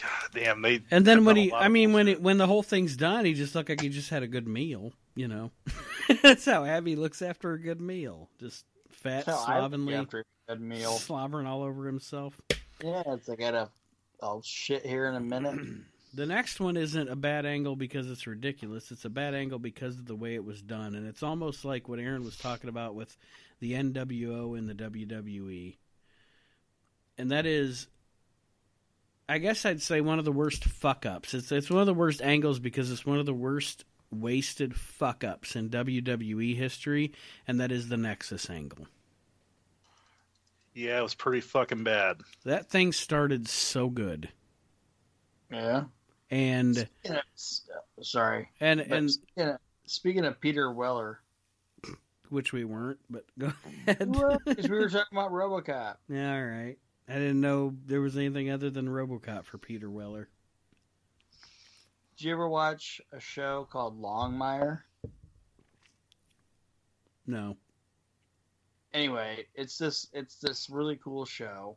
[0.00, 0.82] God damn, they.
[0.90, 3.54] And then when he, I mean, when it, when the whole thing's done, he just
[3.54, 4.92] looked like he just had a good meal.
[5.14, 5.50] You know,
[6.22, 8.28] that's how Abby looks after a good meal.
[8.38, 10.92] Just fat, That's how I look slovenly, after a good meal.
[10.92, 12.38] slobbering all over himself.
[12.84, 13.70] Yeah, it's like I got a
[14.22, 15.58] I'll shit here in a minute.
[16.16, 18.90] The next one isn't a bad angle because it's ridiculous.
[18.90, 21.88] It's a bad angle because of the way it was done, and it's almost like
[21.90, 23.14] what Aaron was talking about with
[23.60, 25.76] the NWO and the WWE.
[27.18, 27.86] And that is,
[29.28, 31.34] I guess I'd say one of the worst fuck ups.
[31.34, 35.22] It's it's one of the worst angles because it's one of the worst wasted fuck
[35.22, 37.12] ups in WWE history,
[37.46, 38.86] and that is the Nexus angle.
[40.72, 42.22] yeah, it was pretty fucking bad.
[42.46, 44.30] That thing started so good,
[45.50, 45.84] Yeah.
[46.30, 46.88] And
[47.34, 47.62] s-
[48.02, 48.48] sorry.
[48.60, 51.20] and and speaking, of, speaking of Peter Weller,
[52.30, 53.52] which we weren't, but go
[53.86, 54.12] ahead.
[54.44, 55.96] because we were talking about RoboCop.
[56.08, 56.76] Yeah, all right.
[57.08, 60.28] I didn't know there was anything other than RoboCop for Peter Weller.
[62.16, 64.80] Did you ever watch a show called Longmire?
[67.26, 67.56] No.
[68.94, 71.76] Anyway, it's this it's this really cool show,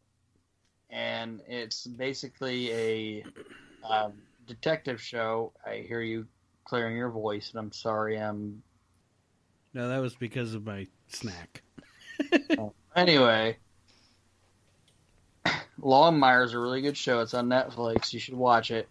[0.90, 3.24] and it's basically a
[3.88, 4.14] um,
[4.50, 5.54] detective show.
[5.66, 6.28] I hear you
[6.66, 8.18] clearing your voice, and I'm sorry.
[8.18, 8.62] I'm
[9.74, 11.64] No, that was because of my snack.
[12.96, 13.56] Anyway,
[15.80, 17.22] Longmire is a really good show.
[17.22, 18.12] It's on Netflix.
[18.12, 18.90] You should watch it.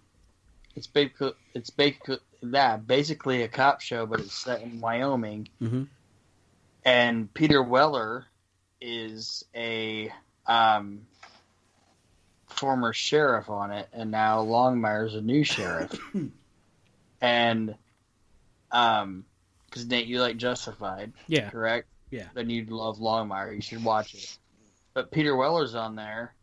[0.77, 5.49] It's basically it's basically that basically a cop show, but it's set in Wyoming.
[5.61, 5.83] Mm-hmm.
[6.85, 8.25] And Peter Weller
[8.81, 10.11] is a
[10.47, 11.01] um,
[12.59, 15.93] former sheriff on it, and now Longmire's a new sheriff.
[17.21, 17.75] and
[18.71, 19.25] um,
[19.67, 21.51] because Nate, you like Justified, Yeah.
[21.51, 21.89] correct?
[22.11, 22.29] Yeah.
[22.35, 23.55] then you'd love Longmire.
[23.55, 24.39] You should watch it.
[24.95, 26.35] But Peter Weller's on there,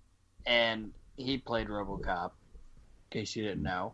[0.46, 2.32] and he played RoboCop.
[3.12, 3.94] In case you didn't know,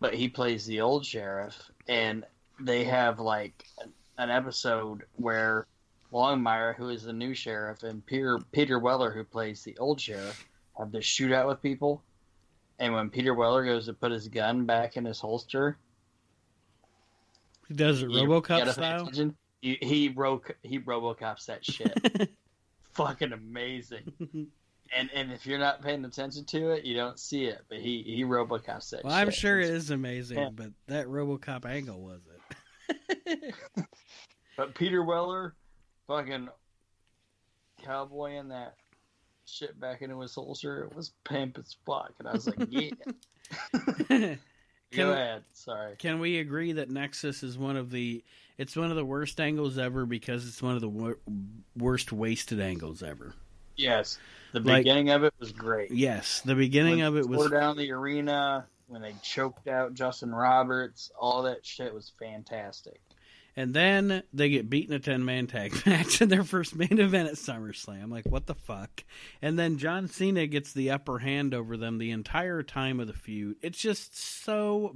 [0.00, 2.24] but he plays the old sheriff, and
[2.60, 5.66] they have like an- an episode where
[6.12, 10.46] Longmire, who is the new sheriff, and Peter Peter Weller, who plays the old sheriff,
[10.78, 12.02] have this shootout with people.
[12.78, 15.76] And when Peter Weller goes to put his gun back in his holster,
[17.66, 19.10] He does it RoboCop gotta style.
[19.60, 22.30] He he, ro- he RoboCops that shit.
[22.92, 24.12] Fucking amazing.
[24.96, 27.60] And and if you're not paying attention to it, you don't see it.
[27.68, 29.26] But he he RoboCops that well, shit.
[29.26, 30.48] I'm sure It's- amazing, Yeah.
[30.50, 32.22] but that RoboCop angle was
[33.28, 33.54] it.
[34.56, 35.54] But Peter Weller,
[36.06, 36.48] fucking
[37.84, 38.76] cowboy in that
[39.48, 42.12] shit back into his holster, it was pimp as fuck.
[42.18, 42.90] And I was like, yeah.
[44.08, 44.38] Can-
[44.96, 45.42] Go ahead.
[45.52, 45.96] Sorry.
[45.98, 48.24] Can we agree that Nexus is one of the
[48.56, 51.18] it's one of the worst angles ever because it's one of the wor-
[51.76, 53.34] worst wasted angles ever.
[53.76, 54.18] Yes.
[54.52, 55.90] The Like- beginning of it was great.
[55.92, 60.34] Yes, the beginning When of it was down the arena when they choked out Justin
[60.34, 61.10] Roberts.
[61.20, 63.00] All that shit was fantastic.
[63.58, 67.28] And then they get beaten a 10 man tag match in their first main event
[67.28, 68.08] at SummerSlam.
[68.08, 69.02] Like what the fuck?
[69.42, 73.14] And then John Cena gets the upper hand over them the entire time of the
[73.14, 73.56] feud.
[73.60, 74.94] It's just so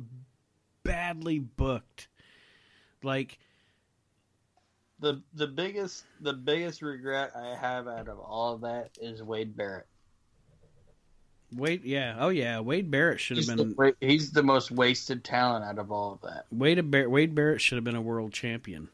[0.84, 2.06] badly booked.
[3.02, 3.40] Like
[5.00, 9.56] the The biggest the biggest regret I have out of all of that is Wade
[9.56, 9.88] Barrett.
[11.54, 15.64] Wade, yeah, oh yeah, Wade Barrett should have been the, he's the most wasted talent
[15.64, 16.46] out of all of that.
[16.50, 18.88] Wade, Bar- Wade Barrett should have been a world champion.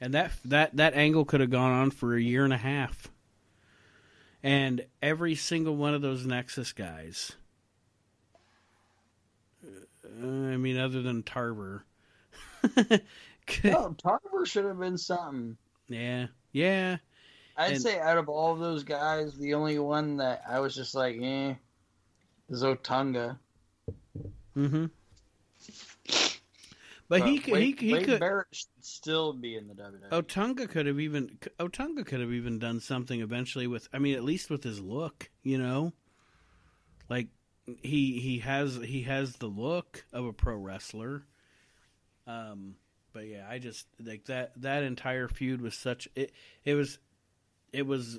[0.00, 3.08] And that that that angle could have gone on for a year and a half.
[4.42, 7.32] And every single one of those Nexus guys,
[9.64, 11.84] uh, I mean, other than Tarver,
[13.64, 15.56] No, Tarver should have been something.
[15.88, 16.96] yeah, yeah,
[17.62, 20.94] I'd And- say out of all those guys, the only one that I was just
[20.94, 21.54] like, eh,
[22.48, 23.38] is Otunga.
[24.56, 24.86] mm-hmm.
[27.08, 29.74] But he could, he, Wade, he Wade could, Barrett should still be in the.
[29.74, 30.08] WWE.
[30.10, 34.24] Otunga could have even Otunga could have even done something eventually with I mean at
[34.24, 35.92] least with his look, you know?
[37.10, 37.28] Like
[37.82, 41.24] he he has he has the look of a pro wrestler.
[42.26, 42.76] Um
[43.12, 46.32] but yeah, I just like that that entire feud was such it
[46.64, 46.98] it was
[47.72, 48.18] it was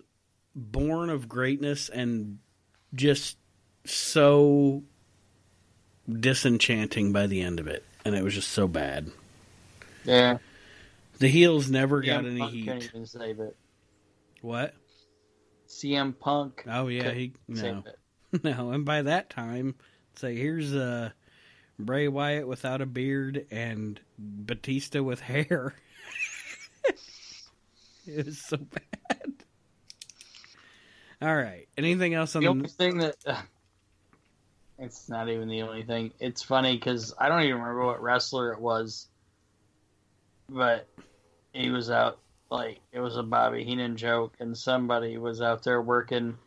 [0.56, 2.40] born of greatness and
[2.94, 3.38] just
[3.86, 4.84] so
[6.10, 9.12] disenchanting by the end of it and it was just so bad.
[10.04, 10.38] yeah,
[11.20, 12.66] The heels never got any Punk heat.
[12.66, 13.56] Can't even save it.
[14.42, 14.74] What?
[15.68, 16.64] CM Punk.
[16.68, 17.84] Oh yeah, he no,
[18.32, 18.44] it.
[18.44, 18.72] no.
[18.72, 19.76] And by that time,
[20.16, 21.12] say here's uh
[21.80, 25.74] Bray Wyatt without a beard and Batista with hair.
[28.06, 29.43] it was so bad.
[31.24, 31.68] All right.
[31.78, 32.52] Anything else on The the?
[32.52, 33.16] only thing that
[34.78, 36.12] it's not even the only thing.
[36.20, 39.08] It's funny because I don't even remember what wrestler it was,
[40.50, 40.86] but
[41.54, 42.20] he was out
[42.50, 46.38] like it was a Bobby Heenan joke, and somebody was out there working,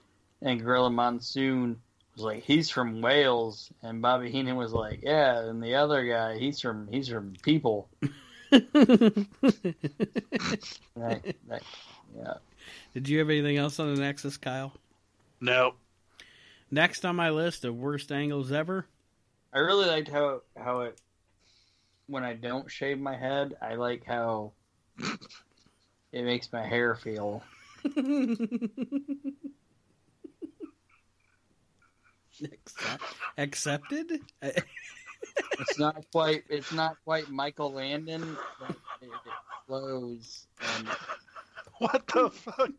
[0.42, 1.80] and Gorilla Monsoon
[2.14, 6.36] was like, "He's from Wales," and Bobby Heenan was like, "Yeah," and the other guy,
[6.38, 7.88] he's from he's from People.
[10.96, 11.62] That, that,
[12.16, 12.34] yeah.
[12.94, 14.72] Did you have anything else on the Nexus, Kyle?
[15.40, 15.74] No.
[16.70, 18.86] Next on my list of worst angles ever.
[19.52, 21.00] I really liked how how it
[22.06, 24.52] when I don't shave my head, I like how
[26.12, 27.42] it makes my hair feel.
[32.42, 33.02] Accept-
[33.38, 34.20] Accepted?
[34.42, 38.70] It's not quite it's not quite Michael Landon, but
[39.00, 39.32] it, it
[39.66, 40.88] flows and
[41.78, 42.70] What the fuck?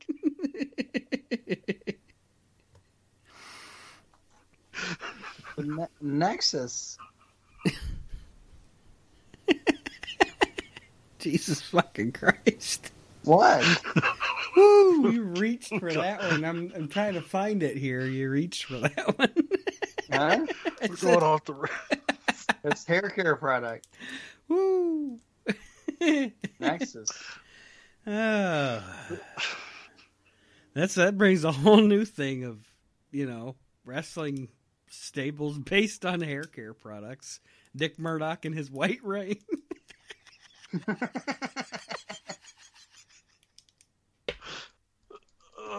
[5.57, 6.98] ne- Nexus.
[11.19, 12.91] Jesus fucking Christ.
[13.24, 13.64] What?
[14.56, 15.11] Woo!
[15.11, 16.44] You oh reached for that one.
[16.44, 18.07] I'm, I'm trying to find it here.
[18.07, 19.34] You reached for that one.
[20.10, 20.45] Huh?
[20.90, 21.53] We're going off the.
[21.53, 21.69] ra-
[22.64, 23.88] It's hair care product.
[24.48, 25.19] Woo!
[26.60, 27.10] Nexus.
[28.08, 28.84] Oh.
[30.74, 32.60] That's that brings a whole new thing of
[33.12, 33.56] you know
[33.86, 34.50] wrestling
[34.90, 37.40] staples based on hair care products.
[37.76, 39.38] Dick Murdoch and his white rain.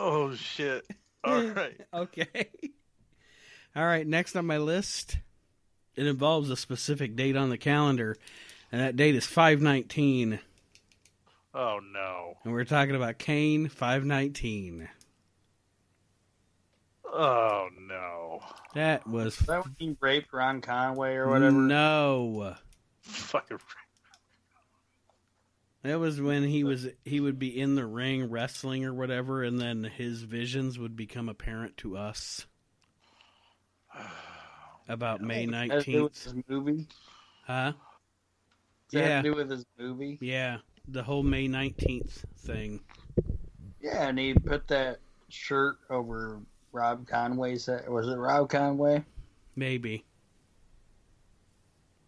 [0.01, 0.87] Oh shit!
[1.25, 1.81] All right.
[1.95, 2.49] okay.
[3.75, 5.19] All right, next on my list,
[5.97, 8.17] it involves a specific date on the calendar,
[8.71, 10.39] and that date is 519
[11.55, 12.35] Oh no.
[12.45, 14.89] And we're talking about Kane 519.
[17.05, 18.41] Oh no.
[18.75, 21.53] That was Is that when he raped Rob Conway or whatever?
[21.53, 22.55] No.
[23.03, 23.59] Fucking.
[25.83, 29.59] That was when he was he would be in the ring wrestling or whatever and
[29.61, 32.47] then his visions would become apparent to us.
[34.89, 36.25] About May Does that have to do with 19th.
[36.25, 36.87] his movie?
[37.47, 37.73] Huh?
[38.91, 39.09] Does that Yeah.
[39.17, 40.19] have to do with his movie?
[40.21, 40.59] Yeah,
[40.91, 42.81] the whole May 19th thing.
[43.81, 44.99] Yeah, and he put that
[45.29, 46.41] shirt over
[46.73, 47.89] Rob Conway's head.
[47.89, 49.05] Was it Rob Conway?
[49.55, 50.05] Maybe.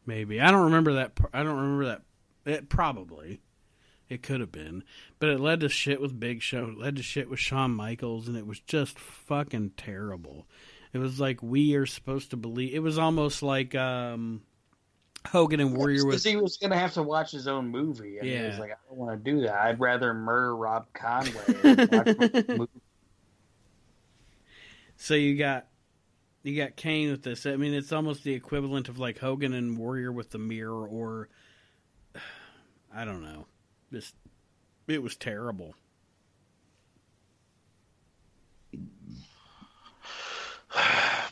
[0.06, 0.40] Maybe.
[0.40, 1.12] I don't remember that.
[1.32, 2.02] I don't remember that.
[2.44, 3.40] It probably.
[4.08, 4.82] It could have been.
[5.20, 6.64] But it led to shit with Big Show.
[6.64, 10.46] It led to shit with Shawn Michaels, and it was just fucking terrible.
[10.92, 12.74] It was like we are supposed to believe.
[12.74, 14.42] It was almost like um,
[15.26, 16.24] Hogan and Warrior Because was.
[16.24, 18.18] he was going to have to watch his own movie.
[18.18, 19.54] And he was like, I don't want to do that.
[19.54, 21.32] I'd rather murder Rob Conway.
[21.62, 22.70] and watch movie.
[24.96, 25.66] So you got.
[26.42, 27.44] You got Kane with this.
[27.44, 31.28] I mean, it's almost the equivalent of like Hogan and Warrior with the mirror, or
[32.94, 33.44] I don't know.
[33.92, 34.14] Just
[34.88, 35.74] it was terrible.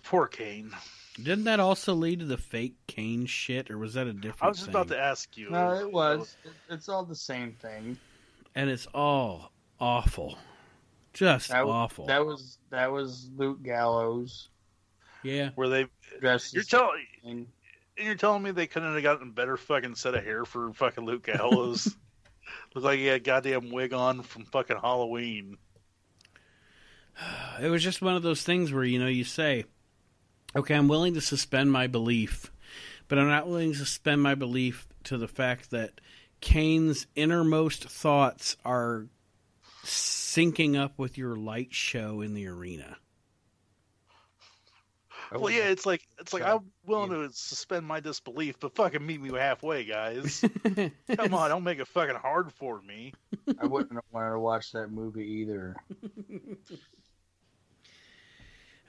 [0.04, 0.72] Poor Kane.
[1.22, 4.42] Didn't that also lead to the fake Kane shit, or was that a different?
[4.42, 4.74] I was just thing?
[4.76, 5.50] about to ask you.
[5.50, 6.36] No, it was.
[6.44, 7.98] It- It's all the same thing.
[8.54, 10.38] And it's all awful,
[11.12, 12.06] just That, awful.
[12.06, 14.48] that was that was Luke Gallows
[15.22, 15.86] yeah, where they?
[16.20, 17.06] dressed You're telling.
[17.24, 17.46] And
[17.96, 21.04] you're telling me they couldn't have gotten a better fucking set of hair for fucking
[21.04, 21.94] Luke Gallows?
[22.74, 25.58] Looked like he had a goddamn wig on from fucking Halloween.
[27.60, 29.64] it was just one of those things where you know you say,
[30.58, 32.52] "Okay, I'm willing to suspend my belief,"
[33.08, 36.00] but I'm not willing to suspend my belief to the fact that
[36.40, 39.06] Kane's innermost thoughts are
[39.84, 42.98] syncing up with your light show in the arena.
[45.30, 49.20] Well, yeah, it's like it's like I'm willing to suspend my disbelief, but fucking meet
[49.20, 50.42] me halfway, guys.
[51.16, 53.12] Come on, don't make it fucking hard for me.
[53.60, 55.76] I wouldn't have wanted to watch that movie either.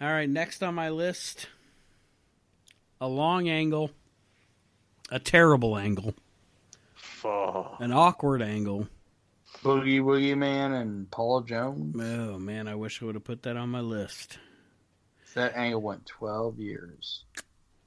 [0.02, 1.48] All right, next on my list,
[3.02, 3.92] a long angle,
[5.12, 6.14] a terrible angle,
[6.96, 7.78] Fuck.
[7.80, 8.88] an awkward angle.
[9.64, 11.96] Boogie Woogie Man and Paul Jones.
[12.00, 14.38] Oh man, I wish I would have put that on my list.
[15.34, 17.24] That angle went 12 years.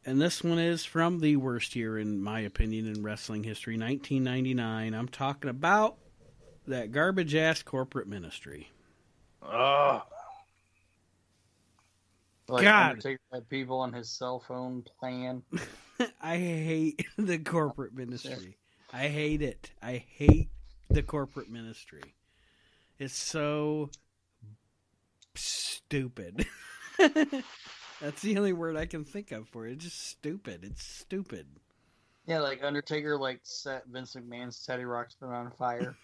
[0.05, 4.95] And this one is from the worst year, in my opinion, in wrestling history, 1999.
[4.95, 5.97] I'm talking about
[6.67, 8.71] that garbage ass corporate ministry.
[9.43, 10.03] Oh,
[12.49, 12.91] Like God.
[12.91, 15.43] Undertaker had people on his cell phone plan.
[16.21, 18.57] I hate the corporate ministry.
[18.93, 19.71] I hate it.
[19.83, 20.51] I hate
[20.91, 22.15] the corporate ministry.
[22.99, 23.91] It's so
[25.35, 26.47] stupid.
[26.99, 29.73] That's the only word I can think of for it.
[29.75, 30.65] It's just stupid.
[30.65, 31.47] It's stupid.
[32.27, 35.97] Yeah, like Undertaker like set Vince McMahon's Teddy Ruxpin on fire.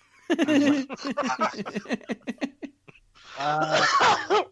[3.38, 4.42] Uh,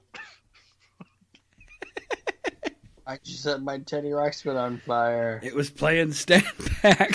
[3.06, 5.40] I just set my Teddy Ruxpin on fire.
[5.42, 6.44] it was playing stand
[6.82, 7.12] back.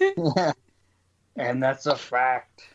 [1.36, 2.68] and that's a fact.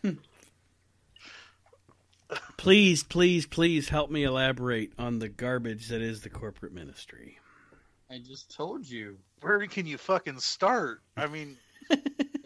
[2.55, 7.37] please, please, please help me elaborate on the garbage that is the corporate ministry.
[8.09, 9.17] I just told you.
[9.41, 11.01] where can you fucking start?
[11.17, 11.57] I mean,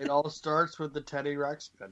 [0.02, 1.92] It all starts with the Teddy Ruxpin.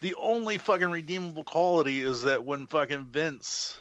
[0.00, 3.78] the only fucking redeemable quality is that when fucking Vince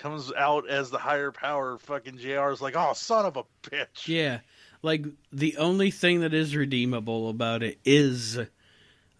[0.00, 4.08] comes out as the higher power, fucking JR is like, oh, son of a bitch.
[4.08, 4.40] Yeah.
[4.82, 8.38] Like the only thing that is redeemable about it is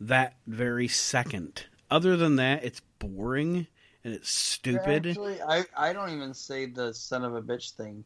[0.00, 1.66] that very second.
[1.90, 3.66] Other than that, it's boring
[4.04, 5.06] and it's stupid.
[5.06, 8.04] Actually, I, I don't even say the son of a bitch thing.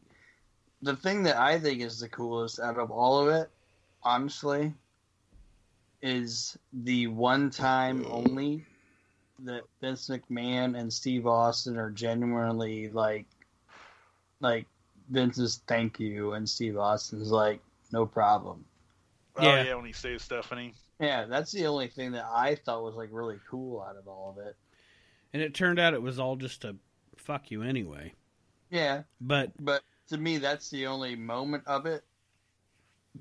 [0.81, 3.49] The thing that I think is the coolest out of all of it,
[4.03, 4.73] honestly,
[6.01, 8.65] is the one time only
[9.39, 13.25] that Vince McMahon and Steve Austin are genuinely like,
[14.39, 14.67] like
[15.09, 17.59] Vince's thank you, and Steve Austin's like,
[17.91, 18.65] no problem.
[19.37, 19.63] Oh, Yeah.
[19.63, 20.73] yeah, when he saves Stephanie.
[20.99, 24.35] Yeah, that's the only thing that I thought was like really cool out of all
[24.37, 24.55] of it.
[25.33, 26.75] And it turned out it was all just a
[27.17, 28.13] fuck you anyway.
[28.69, 32.03] Yeah, But but to me, that's the only moment of it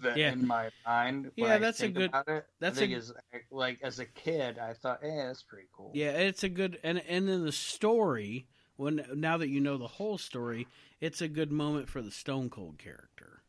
[0.01, 0.33] that Yeah.
[0.33, 1.25] in my mind.
[1.37, 3.13] when Yeah, I that's a good- it, that's a- is
[3.51, 5.91] like as a kid, I thought, eh, that's pretty cool.
[5.95, 8.47] yeah, it's a good and and then the story,
[8.77, 10.67] when now that you know the whole story,
[11.01, 13.43] it's a good moment for the Stone Cold character.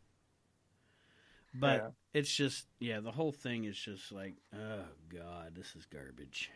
[1.54, 1.92] But Yeah.
[2.14, 6.52] it's just yeah, the whole thing is just like, oh god, this is garbage.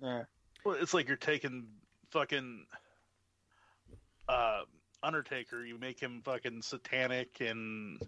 [0.00, 0.24] Yeah.
[0.64, 1.68] Well, it's like you're taking
[2.10, 2.66] fucking
[4.28, 4.62] uh,
[5.02, 5.64] Undertaker.
[5.64, 8.00] You make him fucking satanic and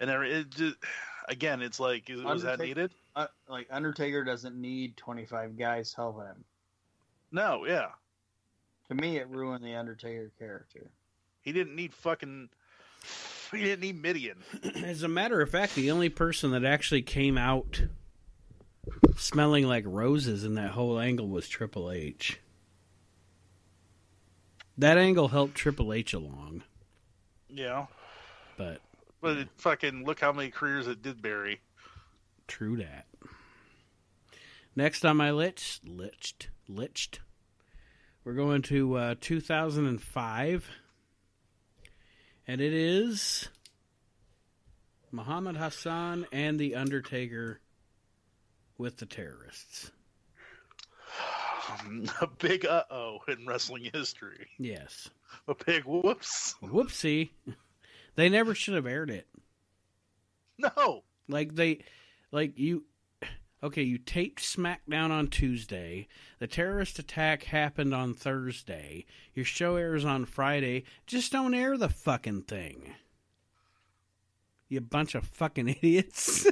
[0.00, 0.76] and every, it just
[1.28, 2.90] again, it's like is- was that needed?
[3.16, 6.44] Uh, like Undertaker doesn't need 25 guys helping him.
[7.32, 7.88] No, yeah,
[8.88, 10.90] To me, it ruined the Undertaker character.
[11.42, 12.48] he didn't need fucking.
[13.50, 14.36] He didn't need Mideon.
[14.84, 17.82] As a matter of fact, the only person that actually came out
[19.16, 22.38] smelling like roses in that whole angle was Triple H.
[24.76, 26.62] That angle helped Triple H along,
[27.48, 27.86] Yeah,
[28.56, 28.80] but
[29.20, 31.60] but it fucking look how many careers it did bury.
[32.46, 33.06] true that.
[34.76, 37.20] Next on my list, list, list,
[38.24, 40.68] we're going to uh, 2005,
[42.46, 43.48] and it is
[45.10, 47.60] Muhammad Hassan and the Undertaker
[48.76, 49.90] with the terrorists.
[52.20, 54.46] A big uh oh in wrestling history.
[54.58, 55.10] Yes.
[55.48, 56.54] A big whoops.
[56.62, 57.30] Whoopsie.
[58.18, 59.28] They never should have aired it.
[60.58, 61.04] No.
[61.28, 61.84] Like they
[62.32, 62.82] like you
[63.62, 66.08] okay, you taped SmackDown on Tuesday.
[66.40, 69.06] The terrorist attack happened on Thursday.
[69.34, 70.82] Your show airs on Friday.
[71.06, 72.92] Just don't air the fucking thing.
[74.68, 76.44] You bunch of fucking idiots.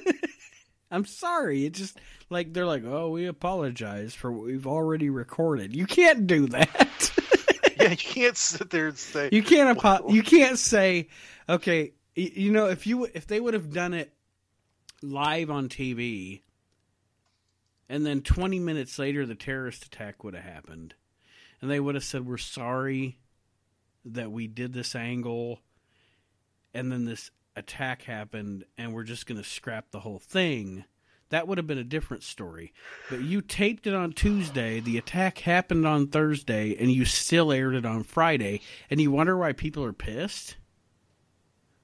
[0.92, 1.66] I'm sorry.
[1.66, 1.98] It just
[2.30, 7.10] like they're like, "Oh, we apologize for what we've already recorded." You can't do that.
[7.86, 11.08] Yeah, you can't sit there and say You can't apo- you can't say,
[11.48, 14.12] okay, you know, if you if they would have done it
[15.02, 16.42] live on TV,
[17.88, 20.94] and then 20 minutes later the terrorist attack would have happened,
[21.60, 23.18] and they would have said, "We're sorry
[24.04, 25.60] that we did this angle,"
[26.74, 30.84] and then this attack happened, and we're just going to scrap the whole thing.
[31.30, 32.72] That would have been a different story.
[33.10, 37.74] But you taped it on Tuesday, the attack happened on Thursday, and you still aired
[37.74, 40.56] it on Friday, and you wonder why people are pissed?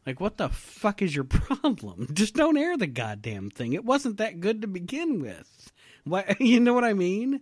[0.07, 2.09] Like, what the fuck is your problem?
[2.13, 3.73] Just don't air the goddamn thing.
[3.73, 5.73] It wasn't that good to begin with.
[6.05, 7.41] Why, you know what I mean?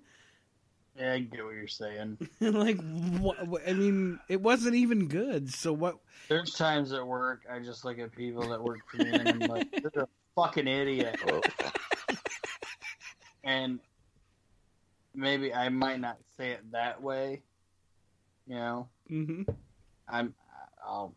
[0.98, 2.18] Yeah, I get what you're saying.
[2.40, 2.78] like,
[3.18, 5.52] what, what- I mean, it wasn't even good.
[5.52, 5.98] So what?
[6.28, 9.38] There's times at work I just look at people that work for me and I'm
[9.48, 11.18] like, you're a fucking idiot.
[11.28, 11.40] Oh.
[13.44, 13.80] and
[15.14, 17.42] maybe I might not say it that way.
[18.46, 19.42] You know, hmm
[20.08, 20.34] I'm
[20.84, 21.14] I'll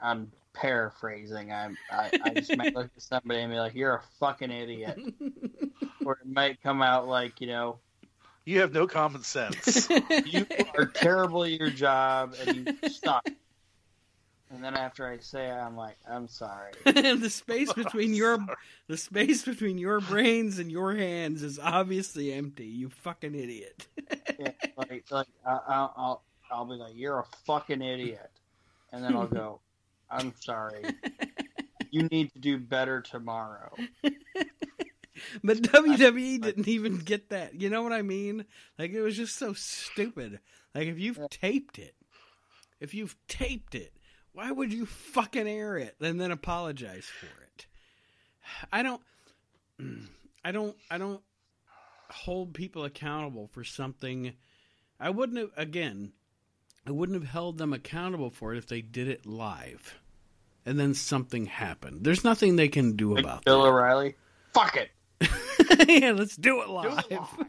[0.00, 1.52] I'm paraphrasing.
[1.52, 4.98] I'm I, I just might look at somebody and be like, "You're a fucking idiot,"
[6.04, 7.78] or it might come out like, you know,
[8.44, 9.88] you have no common sense.
[10.26, 10.46] you
[10.76, 13.28] are terrible at your job and you suck.
[14.56, 16.72] And then after I say it, I'm like, I'm sorry.
[16.86, 18.38] the space between your
[18.86, 22.64] the space between your brains and your hands is obviously empty.
[22.64, 23.86] You fucking idiot.
[24.38, 28.30] Yeah, like, like I, I'll, I'll, I'll be like, you're a fucking idiot,
[28.92, 29.60] and then I'll go,
[30.10, 30.84] I'm sorry.
[31.90, 33.74] You need to do better tomorrow.
[35.42, 37.58] But WWE didn't even get that.
[37.58, 38.44] You know what I mean?
[38.78, 40.40] Like it was just so stupid.
[40.74, 41.94] Like if you've taped it,
[42.80, 43.94] if you've taped it,
[44.36, 47.66] why would you fucking air it and then apologize for it?
[48.70, 49.00] I don't
[50.44, 51.22] I don't I don't
[52.10, 54.34] hold people accountable for something
[55.00, 56.12] I wouldn't have again
[56.86, 59.98] I wouldn't have held them accountable for it if they did it live.
[60.66, 62.04] And then something happened.
[62.04, 64.16] There's nothing they can do Like about Bill O'Reilly,
[64.52, 64.90] fuck it.
[65.88, 66.98] yeah, let's do it Do live.
[66.98, 67.28] it live.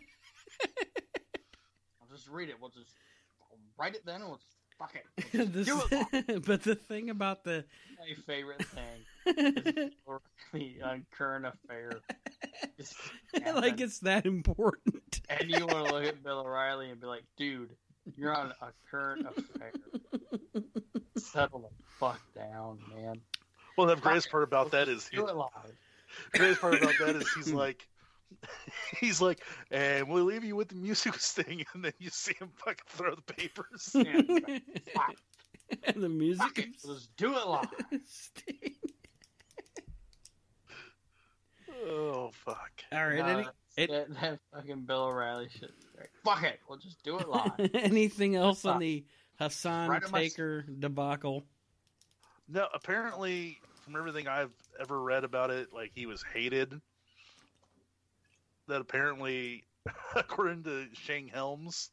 [2.02, 2.56] I'll just read it.
[2.62, 2.94] We'll just
[3.42, 5.52] I'll write it then, and we'll just fuck it.
[5.54, 7.66] This- do it but the thing about the
[8.00, 10.22] My favorite thing is Bill
[10.54, 11.92] O'Reilly on current affair.
[13.56, 15.22] Like it's that important.
[15.30, 17.70] and you want to look at Bill O'Reilly and be like, dude,
[18.16, 19.72] you're on a current affair.
[21.18, 23.20] Settle the fuck down, man.
[23.78, 25.50] well, the greatest part about that is Do it live.
[26.32, 27.88] the greatest part about that is he's like
[29.00, 29.42] he's like,
[29.72, 33.16] and we'll leave you with the music sting, and then you see him fucking throw
[33.16, 33.96] the papers.
[35.70, 36.70] Yeah, and the music fuck it.
[36.86, 37.68] Let's do it live.
[41.90, 42.72] Oh fuck!
[42.92, 43.18] All right.
[43.20, 43.48] Nah, any,
[43.78, 45.72] it- that, that fucking Bill O'Reilly shit.
[45.98, 46.08] Right.
[46.24, 46.60] Fuck it.
[46.68, 47.52] We'll just do it live.
[47.74, 49.04] anything else on the
[49.40, 51.44] Hassan Right on my- Taker debacle?
[52.50, 56.80] No, apparently, from everything I've ever read about it, like he was hated.
[58.68, 59.64] That apparently,
[60.16, 61.90] according to Shane Helms,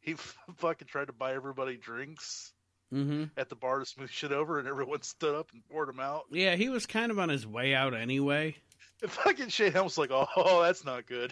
[0.00, 2.52] he f- fucking tried to buy everybody drinks
[2.90, 3.24] Mm-hmm.
[3.36, 6.22] at the bar to smooth shit over, and everyone stood up and poured him out.
[6.30, 8.56] Yeah, he was kind of on his way out anyway.
[9.02, 11.30] And fucking Shane Helms like, "Oh, that's not good."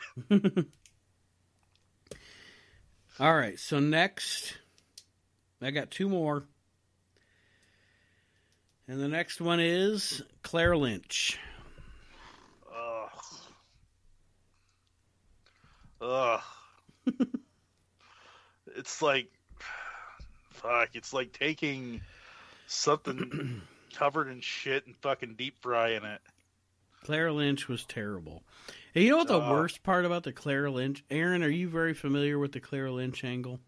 [3.19, 4.59] All right, so next,
[5.63, 6.45] I got two more.
[8.87, 11.39] And the next one is Claire Lynch.
[12.71, 13.09] Ugh.
[16.01, 16.41] Ugh.
[18.77, 19.29] it's like,
[20.51, 20.91] fuck.
[20.95, 22.01] It's like taking
[22.67, 23.63] something
[23.95, 26.21] covered in shit and fucking deep frying it.
[27.05, 28.43] Claire Lynch was terrible.
[28.95, 29.51] And you know what the Uh.
[29.53, 31.05] worst part about the Claire Lynch?
[31.11, 33.61] Aaron, are you very familiar with the Claire Lynch angle?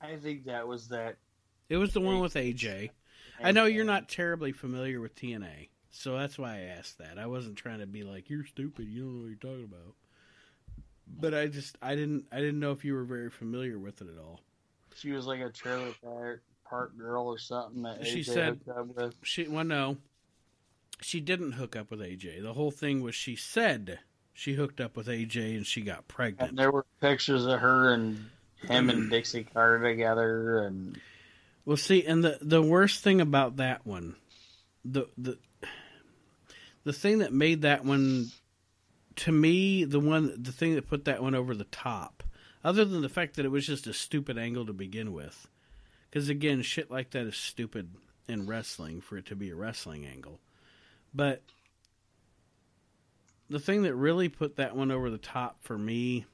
[0.00, 1.16] I think that was that.
[1.68, 2.90] It was the one with AJ.
[3.42, 7.18] I know you're not terribly familiar with TNA, so that's why I asked that.
[7.18, 8.86] I wasn't trying to be like you're stupid.
[8.86, 9.94] You don't know what you're talking about.
[11.06, 14.08] But I just I didn't I didn't know if you were very familiar with it
[14.08, 14.40] at all.
[14.96, 15.92] She was like a trailer
[16.68, 19.14] park, girl or something that She AJ said- hooked up with.
[19.22, 19.96] She well no,
[21.00, 22.42] she didn't hook up with AJ.
[22.42, 23.98] The whole thing was she said
[24.32, 26.56] she hooked up with AJ and she got And pregnant.
[26.56, 28.30] there were pictures of her and
[28.62, 30.98] him and Dixie Carter together, and
[31.66, 34.16] Well, see, and the the worst thing about that one,
[34.84, 35.38] the the
[36.84, 38.30] the thing that made that one
[39.16, 42.22] to me, the one the thing that put that one over the top,
[42.62, 45.48] other than the fact that it was just a stupid angle to begin with,
[46.10, 47.90] because again, shit like that is stupid
[48.26, 50.40] in wrestling for it to be a wrestling angle,
[51.14, 51.42] but
[53.50, 56.24] the thing that really put that one over the top for me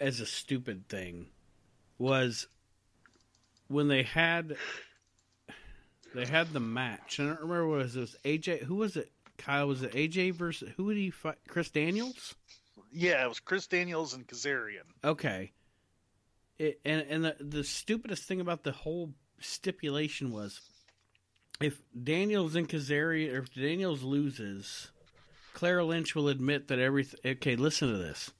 [0.00, 1.26] as a stupid thing
[1.98, 2.46] was
[3.66, 4.56] when they had
[6.14, 7.20] they had the match.
[7.20, 7.96] I don't remember what it was.
[7.96, 8.62] It was AJ.
[8.64, 9.10] Who was it?
[9.38, 11.36] Kyle was it AJ versus who did he fight?
[11.48, 12.34] Chris Daniels.
[12.92, 14.84] Yeah, it was Chris Daniels and Kazarian.
[15.02, 15.52] Okay.
[16.58, 20.60] It, and and the the stupidest thing about the whole stipulation was
[21.60, 24.88] if Daniels and Kazarian, or if Daniels loses,
[25.54, 27.20] Clara Lynch will admit that everything.
[27.24, 28.32] Okay, listen to this.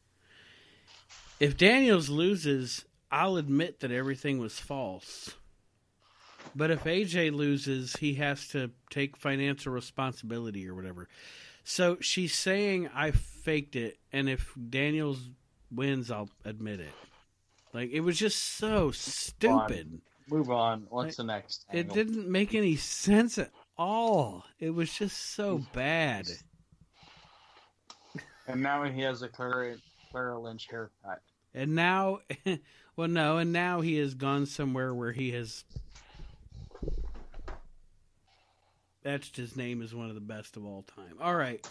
[1.40, 5.34] If Daniels loses, I'll admit that everything was false.
[6.58, 11.08] But if AJ loses, he has to take financial responsibility or whatever.
[11.62, 15.20] So she's saying I faked it, and if Daniels
[15.70, 16.92] wins, I'll admit it.
[17.72, 20.00] Like it was just so stupid.
[20.28, 20.88] move on.
[20.90, 21.64] What's the next?
[21.72, 24.44] It didn't make any sense at all.
[24.58, 26.26] It was just so bad.
[28.48, 29.76] And now he has a Clara,
[30.10, 31.20] Clara Lynch haircut.
[31.54, 32.18] And now,
[32.96, 35.64] well, no, and now he has gone somewhere where he has
[39.04, 41.16] etched his name as one of the best of all time.
[41.20, 41.66] All right.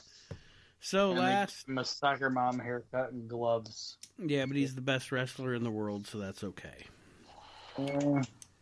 [0.79, 3.97] So And last, give him a soccer mom haircut and gloves.
[4.23, 6.85] yeah, but he's the best wrestler in the world, so that's okay.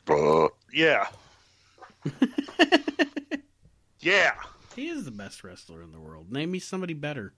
[0.08, 1.08] Uh, Yeah.
[4.00, 4.34] yeah.
[4.76, 6.32] He is the best wrestler in the world.
[6.32, 7.34] Name me somebody better.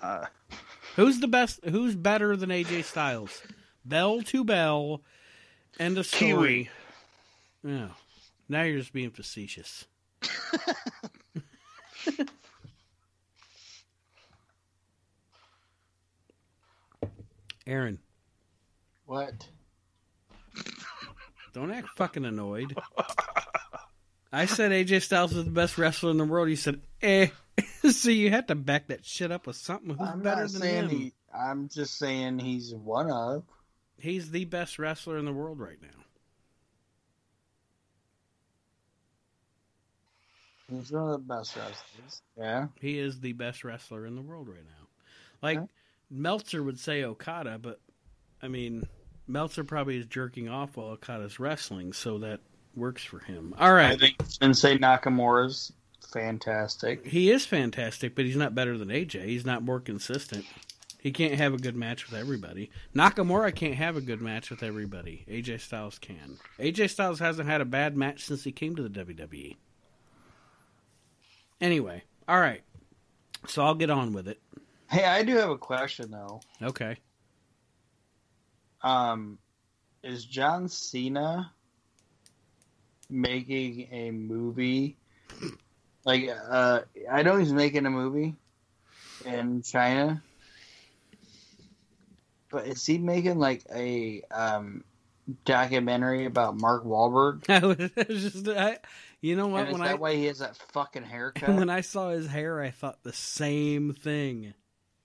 [0.00, 0.24] Uh,
[0.96, 1.60] Who's the best?
[1.64, 3.42] Who's better than AJ Styles?
[3.84, 5.02] Bell to bell,
[5.78, 6.28] and a story.
[6.30, 6.70] Kiwi.
[7.64, 7.88] Yeah.
[8.48, 9.86] Now you're just being facetious.
[17.66, 17.98] Aaron,
[19.06, 19.48] what?
[21.54, 22.76] don't act fucking annoyed.
[24.30, 26.50] I said AJ Styles is the best wrestler in the world.
[26.50, 27.28] You said, eh.
[27.90, 29.96] so you had to back that shit up with something.
[29.96, 30.88] Who's I'm better than him?
[30.88, 31.12] he.
[31.32, 33.44] I'm just saying he's one of.
[33.96, 36.04] He's the best wrestler in the world right now.
[40.70, 42.22] He's one of the best wrestlers.
[42.38, 42.66] Yeah.
[42.80, 44.86] He is the best wrestler in the world right now.
[45.42, 45.66] Like Okay.
[46.10, 47.80] Meltzer would say Okada, but
[48.42, 48.86] I mean
[49.26, 52.40] Meltzer probably is jerking off while Okada's wrestling, so that
[52.74, 53.54] works for him.
[53.58, 53.92] All right.
[53.92, 55.72] I think Shinsuke Nakamura's
[56.12, 57.06] fantastic.
[57.06, 59.24] He is fantastic, but he's not better than AJ.
[59.24, 60.44] He's not more consistent.
[61.00, 62.70] He can't have a good match with everybody.
[62.94, 65.24] Nakamura can't have a good match with everybody.
[65.28, 66.38] AJ Styles can.
[66.58, 69.56] AJ Styles hasn't had a bad match since he came to the WWE.
[71.64, 72.60] Anyway, all right.
[73.46, 74.38] So I'll get on with it.
[74.90, 76.42] Hey, I do have a question though.
[76.60, 76.98] Okay.
[78.82, 79.38] Um,
[80.02, 81.50] is John Cena
[83.08, 84.98] making a movie?
[86.04, 86.80] Like, uh,
[87.10, 88.34] I know he's making a movie
[89.24, 90.22] in China,
[92.50, 94.84] but is he making like a um
[95.46, 97.48] documentary about Mark Wahlberg?
[97.48, 97.64] I
[98.06, 98.76] was just, I,
[99.24, 99.60] you know what?
[99.60, 101.48] And is When that I why he has that fucking haircut?
[101.56, 104.52] when I saw his hair, I thought the same thing.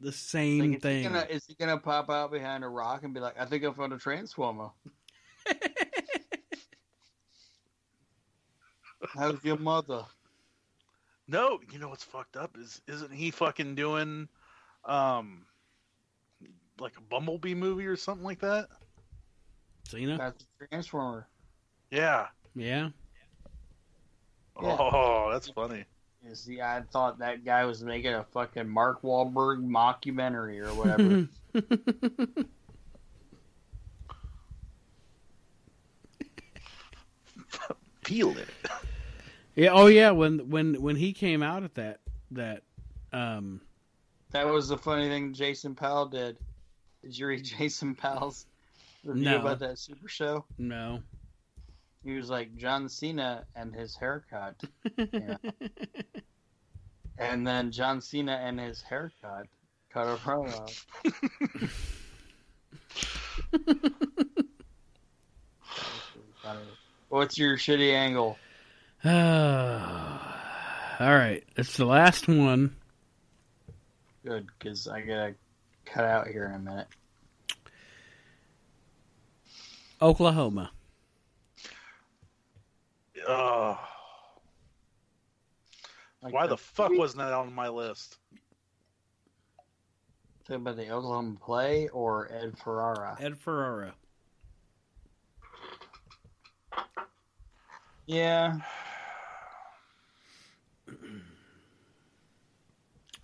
[0.02, 1.04] the same Like, is, he thing.
[1.04, 3.72] gonna, is he gonna pop out behind a rock and be like, "I think I
[3.72, 4.72] found a transformer"?
[9.16, 10.06] How's your mother?
[11.28, 14.28] No, you know what's fucked up is isn't he fucking doing
[14.84, 15.46] um
[16.78, 18.68] like a Bumblebee movie or something like that?
[19.88, 20.18] Cena?
[20.18, 21.28] That's a transformer.
[21.90, 22.28] Yeah.
[22.54, 22.90] Yeah.
[24.62, 24.78] Yeah.
[24.80, 25.86] Oh, that's funny.
[26.28, 31.28] You see, I thought that guy was making a fucking Mark Wahlberg mockumentary or whatever.
[38.04, 38.48] Peel it.
[39.56, 39.70] Yeah.
[39.74, 40.12] Oh yeah.
[40.12, 42.00] When when when he came out at that
[42.32, 42.64] that
[43.14, 43.62] um
[44.32, 46.38] that was the funny thing Jason Powell did.
[47.04, 48.46] Did you read Jason Powell's
[49.04, 49.40] review No.
[49.42, 50.46] about that Super Show?
[50.58, 51.02] no.
[52.04, 54.56] He was like John Cena and his haircut.
[54.98, 55.38] Yeah.
[57.18, 59.48] and then John Cena and his haircut
[59.92, 60.86] cut a promo.
[67.10, 68.38] What's your shitty angle?
[69.06, 69.12] All
[71.00, 71.44] right.
[71.58, 72.76] It's the last one.
[74.24, 75.36] Good, because I gotta
[75.86, 76.88] cut out here in a minute.
[80.02, 80.72] Oklahoma.
[83.28, 83.80] Oh,
[86.22, 88.18] Like why the fuck wasn't that on my list?
[90.46, 93.18] Talking about the Oklahoma play or Ed Ferrara?
[93.20, 93.94] Ed Ferrara.
[98.08, 98.58] Yeah,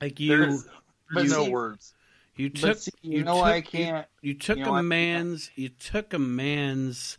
[0.01, 0.67] Like you There's,
[1.11, 1.93] there's But no words.
[2.35, 4.05] you took see, you, you know took, I can't.
[4.21, 7.17] You, took you know a I- man's you took a man's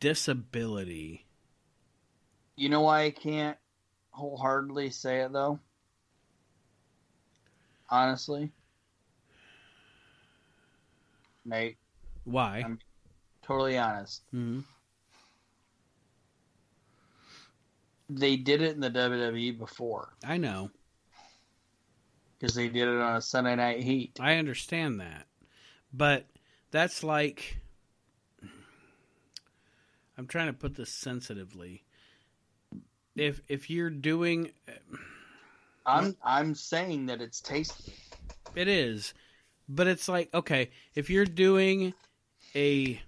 [0.00, 1.26] disability.
[2.56, 3.58] You know why I can't
[4.10, 5.58] wholeheartedly say it though.
[7.90, 8.50] Honestly,
[11.44, 11.76] Nate,
[12.24, 12.60] Why?
[12.60, 12.78] I'm-
[13.42, 14.22] totally honest.
[14.30, 14.60] hmm
[18.08, 20.70] They did it in the WWE before I know.
[22.38, 24.18] because they did it on a Sunday Night Heat.
[24.20, 25.26] I understand that.
[25.92, 26.26] But
[26.70, 27.58] that's like
[30.18, 31.83] I'm trying to put this sensitively.
[33.16, 34.96] If if you're doing uh,
[35.86, 37.92] I'm I'm saying that it's tasty.
[38.54, 39.14] it is,
[39.68, 41.94] but it's like okay, if you're doing
[42.54, 43.00] a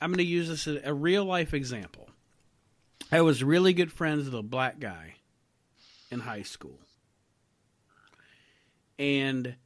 [0.00, 2.08] I'm going to use this as a real life example.
[3.12, 5.16] I was really good friends with a black guy
[6.10, 6.78] in high school.
[8.98, 9.56] And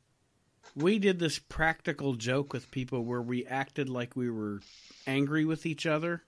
[0.75, 4.61] we did this practical joke with people where we acted like we were
[5.07, 6.23] angry with each other.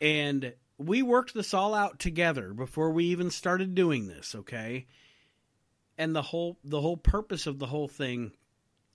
[0.00, 4.86] And we worked this all out together before we even started doing this, okay?
[5.96, 8.32] And the whole the whole purpose of the whole thing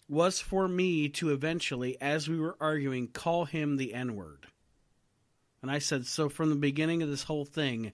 [0.07, 4.47] was for me to eventually as we were arguing call him the n-word.
[5.61, 7.93] And I said, "So from the beginning of this whole thing,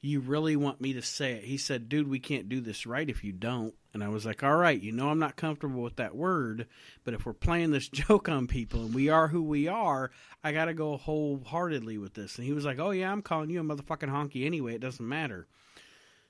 [0.00, 3.08] you really want me to say it?" He said, "Dude, we can't do this right
[3.08, 5.96] if you don't." And I was like, "All right, you know I'm not comfortable with
[5.96, 6.66] that word,
[7.04, 10.10] but if we're playing this joke on people and we are who we are,
[10.42, 13.50] I got to go wholeheartedly with this." And he was like, "Oh yeah, I'm calling
[13.50, 14.74] you a motherfucking honky anyway.
[14.74, 15.46] It doesn't matter."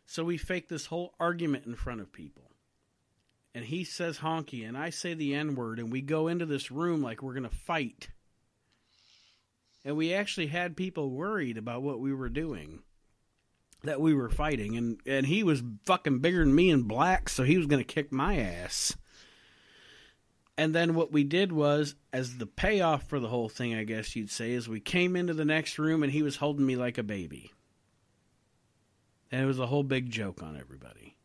[0.07, 2.51] So we fake this whole argument in front of people.
[3.55, 7.03] And he says honky and I say the N-word and we go into this room
[7.03, 8.09] like we're going to fight.
[9.85, 12.81] And we actually had people worried about what we were doing.
[13.85, 17.45] That we were fighting and and he was fucking bigger than me in black, so
[17.45, 18.97] he was going to kick my ass.
[20.59, 24.17] And then what we did was, as the payoff for the whole thing, I guess
[24.17, 26.99] you'd say, is we came into the next room and he was holding me like
[26.99, 27.53] a baby.
[29.31, 31.17] And it was a whole big joke on everybody.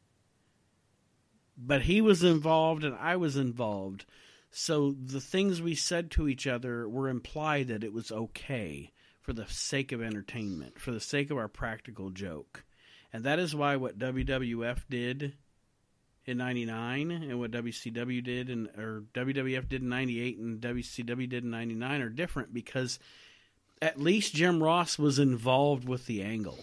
[1.58, 4.06] But he was involved and I was involved.
[4.52, 8.92] So the things we said to each other were implied that it was okay
[9.24, 12.64] for the sake of entertainment, for the sake of our practical joke.
[13.12, 15.34] And that is why what WWF did
[16.26, 21.44] in 99 and what WCW did and or WWF did in 98 and WCW did
[21.44, 23.00] in 99 are different because
[23.82, 26.60] at least Jim Ross was involved with the angle.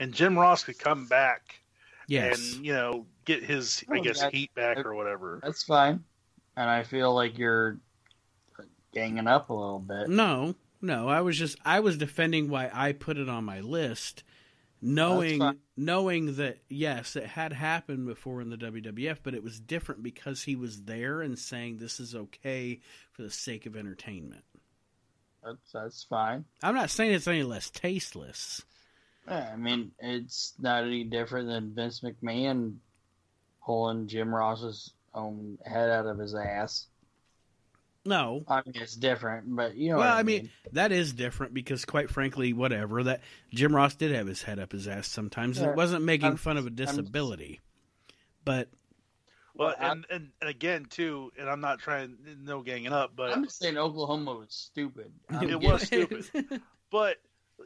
[0.00, 1.60] And Jim Ross could come back
[2.06, 2.54] Yes.
[2.54, 5.40] and you know get his I guess that- heat back or whatever.
[5.42, 6.04] That's fine.
[6.56, 7.78] And I feel like you're
[8.92, 10.08] ganging up a little bit.
[10.08, 11.08] No, no.
[11.08, 14.22] I was just I was defending why I put it on my list,
[14.80, 20.02] knowing knowing that yes, it had happened before in the WWF, but it was different
[20.02, 22.80] because he was there and saying this is okay
[23.12, 24.44] for the sake of entertainment.
[25.44, 26.44] That's that's fine.
[26.62, 28.62] I'm not saying it's any less tasteless.
[29.26, 32.76] Yeah, I mean, it's not any different than Vince McMahon
[33.64, 36.87] pulling Jim Ross's own head out of his ass.
[38.04, 38.42] No.
[38.48, 39.98] I mean, it's different, but you know.
[39.98, 43.20] well, what I I mean, that is different because, quite frankly, whatever that
[43.52, 45.58] Jim Ross did have his head up his ass sometimes.
[45.60, 45.70] Yeah.
[45.70, 47.60] It wasn't making I'm- fun of a I'm- disability,
[48.44, 48.70] but
[49.54, 53.32] Well, I- and, and and again too, and I'm not trying no ganging up, but
[53.32, 55.12] I'm just saying Oklahoma was stupid.
[55.28, 56.24] I'm It getting- was stupid.
[56.90, 57.16] but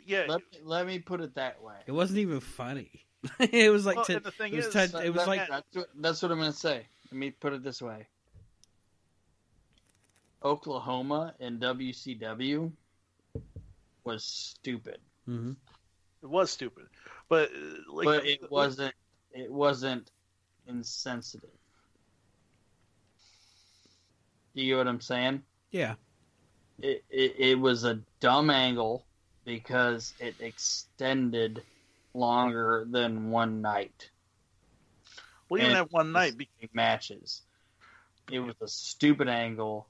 [0.06, 1.76] yeah, Let, let me put it that way.
[1.86, 3.06] it wasn't even funny.
[3.38, 5.48] it was like Well, to- the thing it was, is- to- it was That- like
[5.48, 6.86] that's what, that's what I'm going to say.
[7.12, 8.09] Let me put it this way.
[10.44, 12.73] Oklahoma and WCW
[14.05, 14.98] was stupid,
[15.28, 15.56] Mhm.
[16.23, 16.86] it was stupid.
[17.28, 18.94] But uh, like, but it wasn't.
[19.31, 20.10] It wasn't
[20.66, 21.51] insensitive.
[24.55, 25.43] Do you get what I'm saying?
[25.70, 25.94] yeah,
[26.81, 29.06] It, it it was a dumb angle
[29.44, 31.62] because it extended
[32.14, 34.10] longer than one night.
[35.48, 37.43] Well, even and that one night, be- matches.
[38.31, 39.89] It was a stupid angle,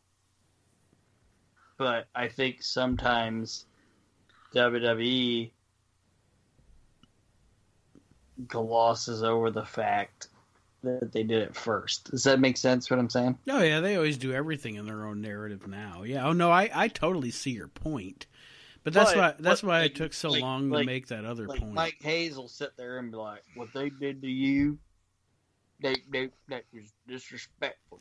[1.83, 3.67] but I think sometimes
[4.55, 5.51] WWE
[8.47, 10.29] glosses over the fact
[10.85, 12.13] that they did it first.
[12.13, 12.89] Does that make sense?
[12.89, 13.37] What I'm saying?
[13.49, 16.05] oh yeah, they always do everything in their own narrative now.
[16.05, 18.27] Yeah, oh no, I I totally see your point,
[18.85, 20.87] but that's But- why that's but why like- it took so like- long to like-
[20.87, 21.73] make that other point.
[21.73, 24.79] Mike Hayes will sit there and be like, "What they did to you,
[25.81, 28.01] they they that was disrespectful."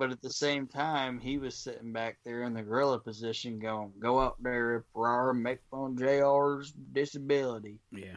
[0.00, 3.92] But at the same time, he was sitting back there in the gorilla position, going,
[3.98, 8.16] "Go out there, Ferrara, make fun Jr's disability." yeah,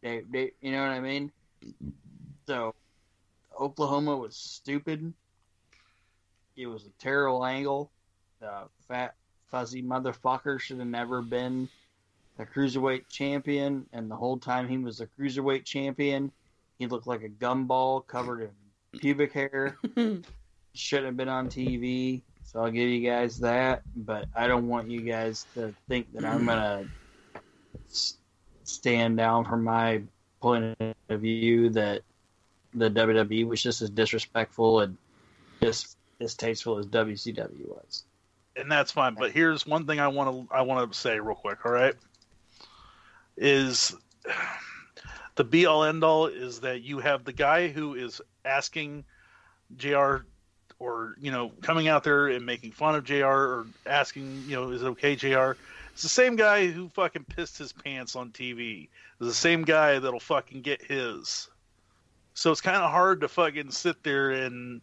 [0.00, 1.32] They, they, you know what I mean?
[2.46, 2.72] So,
[3.60, 5.12] Oklahoma was stupid.
[6.54, 7.90] It was a terrible angle.
[8.38, 9.16] The fat,
[9.48, 11.68] fuzzy motherfucker should have never been
[12.36, 13.88] the cruiserweight champion.
[13.92, 16.30] And the whole time he was the cruiserweight champion,
[16.78, 19.76] he looked like a gumball covered in pubic hair.
[20.74, 22.22] Shouldn't have been on TV.
[22.42, 23.82] So I'll give you guys that.
[23.96, 26.84] But I don't want you guys to think that I'm gonna
[27.90, 28.18] s-
[28.64, 30.02] stand down from my
[30.40, 30.76] point
[31.08, 32.02] of view that
[32.74, 34.96] the WWE was just as disrespectful and
[35.60, 38.04] dis- distasteful as WCW was.
[38.56, 39.14] and that's fine.
[39.14, 41.64] But here's one thing I want to I want to say real quick.
[41.64, 41.94] All right,
[43.36, 43.94] is
[45.36, 49.04] the be all end all is that you have the guy who is asking
[49.76, 50.18] Jr.
[50.84, 53.24] or you know coming out there and making fun of Jr.
[53.24, 55.52] or asking you know is it okay Jr.
[55.92, 58.88] It's the same guy who fucking pissed his pants on TV.
[59.20, 61.48] It's the same guy that'll fucking get his.
[62.34, 64.80] So it's kind of hard to fucking sit there and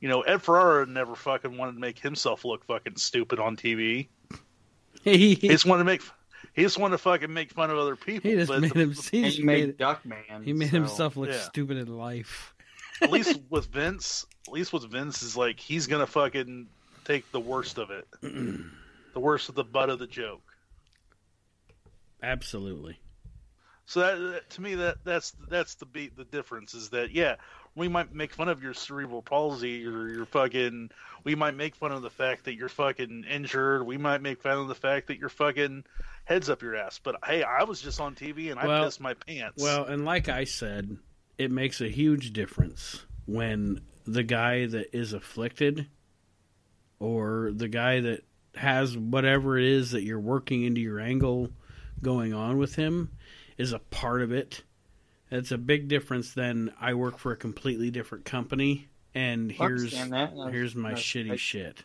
[0.00, 4.08] you know, Ed Ferrara never fucking wanted to make himself look fucking stupid on TV.
[5.02, 6.02] He he, just wanted to make,
[6.54, 8.30] he just wanted to fucking make fun of other people.
[8.30, 8.92] he just but made the- him.
[9.10, 10.44] He And just made made Duckman.
[10.44, 11.38] he made so- himself look yeah.
[11.40, 12.54] stupid in life.
[13.02, 16.66] At least with Vince, at least with Vince is like he's gonna fucking
[17.04, 20.42] take the worst of it, the worst of the butt of the joke.
[22.22, 22.98] Absolutely.
[23.86, 27.36] So that, that- to me that that's that's the beat the difference is that yeah
[27.76, 30.90] we might make fun of your cerebral palsy or your fucking
[31.24, 34.58] we might make fun of the fact that you're fucking injured we might make fun
[34.58, 35.84] of the fact that you're fucking
[36.24, 39.00] heads up your ass but hey I was just on TV and I Well- pissed
[39.00, 40.96] my pants Well, and like I said,
[41.38, 45.86] it makes a huge difference when the guy that is afflicted
[46.98, 48.22] or the guy that
[48.54, 51.50] has whatever it is that you're working into your angle
[52.02, 53.10] going on with him
[53.58, 54.62] is a part of it.
[55.30, 60.32] It's a big difference than I work for a completely different company and here's that.
[60.52, 61.84] Here's my that's- shitty that's- shit.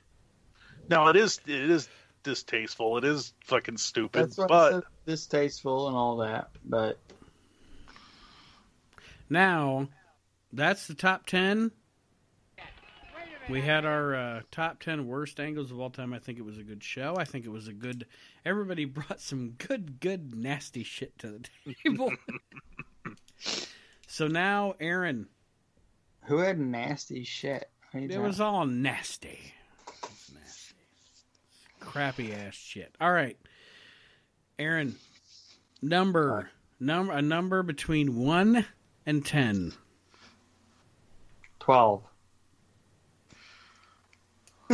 [0.89, 1.87] now it is it is
[2.23, 6.99] distasteful it is fucking stupid That's what but distasteful and all that, but
[9.31, 9.87] Now,
[10.51, 11.71] that's the top 10.
[13.49, 16.13] We had our uh, top 10 worst angles of all time.
[16.13, 17.15] I think it was a good show.
[17.17, 18.07] I think it was a good.
[18.45, 22.11] Everybody brought some good, good, nasty shit to the table.
[24.07, 25.27] so now, Aaron,
[26.25, 27.69] who had nasty shit?
[27.91, 29.53] What are you it talking- was all nasty.
[30.03, 30.75] It's nasty.
[31.79, 32.93] Crappy ass shit.
[32.99, 33.37] All right.
[34.59, 34.97] Aaron,
[35.81, 36.51] number
[36.81, 38.65] number a number between 1
[39.05, 39.73] and 10.
[41.59, 42.03] twelve.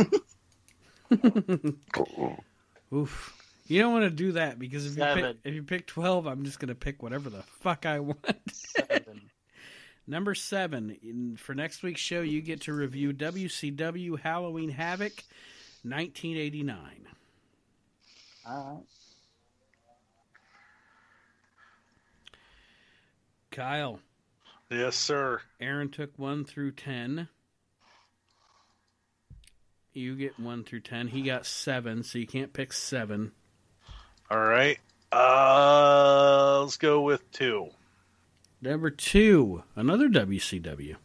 [2.92, 3.34] Oof.
[3.66, 6.44] You don't want to do that because if you pick, if you pick twelve, I'm
[6.44, 8.40] just going to pick whatever the fuck I want.
[8.50, 9.22] Seven.
[10.06, 15.12] Number seven in, for next week's show, you get to review WCW Halloween Havoc,
[15.82, 16.78] 1989.
[18.48, 18.84] all right.
[23.50, 24.00] Kyle,
[24.70, 25.40] Yes, sir.
[25.60, 27.28] Aaron took one through ten.
[29.92, 31.08] You get one through ten.
[31.08, 33.32] He got seven, so you can't pick seven.
[34.30, 34.78] All right.
[35.10, 37.70] Uh, let's go with two.
[38.60, 40.96] Number two, another WCW.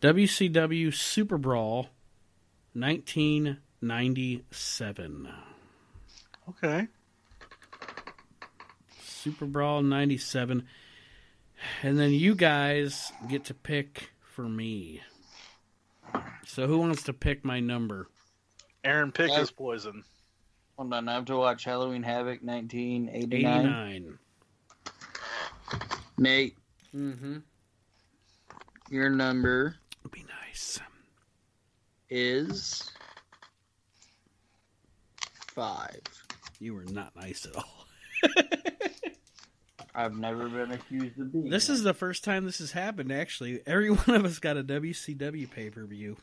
[0.00, 1.88] WCW Super Brawl,
[2.74, 5.28] 1997.
[6.48, 6.86] Okay.
[9.00, 10.66] Super Brawl 97.
[11.82, 15.00] And then you guys get to pick for me.
[16.46, 18.08] So who wants to pick my number?
[18.84, 19.38] Aaron pick Yeah.
[19.40, 20.04] his poison.
[20.76, 23.66] Hold on, I have to watch Halloween Havoc 1989.
[23.66, 24.18] 89.
[26.18, 26.56] Nate,
[26.94, 27.38] Mm-hmm.
[28.90, 29.76] your number
[30.12, 30.78] Be nice.
[32.08, 32.90] is
[35.48, 36.00] five.
[36.58, 37.86] You were not nice at all.
[39.96, 41.48] I've never been accused of being.
[41.48, 43.60] This is the first time this has happened, actually.
[43.66, 46.16] Every one of us got a WCW pay per view.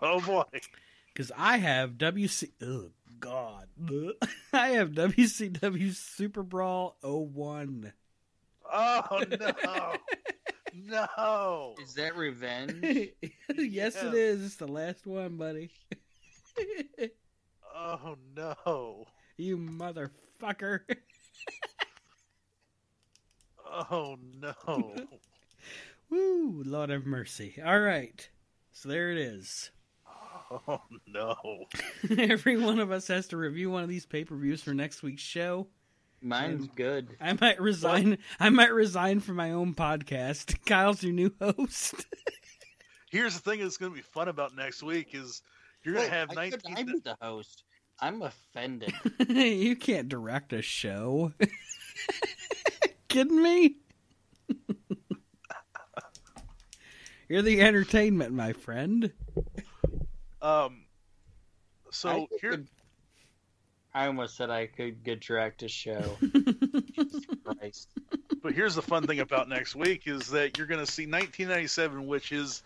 [0.00, 0.44] Oh boy.
[1.12, 2.50] Because I have WC.
[2.62, 3.66] Oh, God.
[4.52, 7.92] I have WCW Super Brawl 01.
[8.72, 9.94] Oh no.
[10.86, 11.74] no.
[11.82, 12.84] Is that revenge?
[13.56, 14.08] yes, Yeah.
[14.08, 14.44] it is.
[14.44, 15.70] It's the last one, buddy.
[17.74, 19.06] Oh no.
[19.36, 20.80] you motherfucker.
[23.70, 24.94] Oh no.
[26.10, 27.60] Woo, Lord have mercy.
[27.64, 28.28] All right.
[28.72, 29.70] So there it is.
[30.50, 31.36] Oh no.
[32.18, 35.02] Every one of us has to review one of these pay per views for next
[35.02, 35.66] week's show.
[36.20, 37.16] Mine's good.
[37.20, 38.18] I might resign.
[38.40, 40.56] I might resign from my own podcast.
[40.66, 41.94] Kyle's your new host.
[43.10, 45.42] Here's the thing that's going to be fun about next week is
[45.84, 47.64] you're going to oh, have I could- 19 I'm the host.
[48.00, 48.92] I'm offended.
[49.28, 51.32] you can't direct a show.
[53.08, 53.76] Kidding me?
[57.28, 59.12] You're the entertainment, my friend.
[60.40, 60.84] um
[61.86, 62.64] I so could- here
[63.94, 66.16] I almost said I could good direct a show.
[66.20, 67.88] Jesus Christ.
[68.42, 72.06] but here's the fun thing about next week is that you're going to see 1997
[72.06, 72.62] which is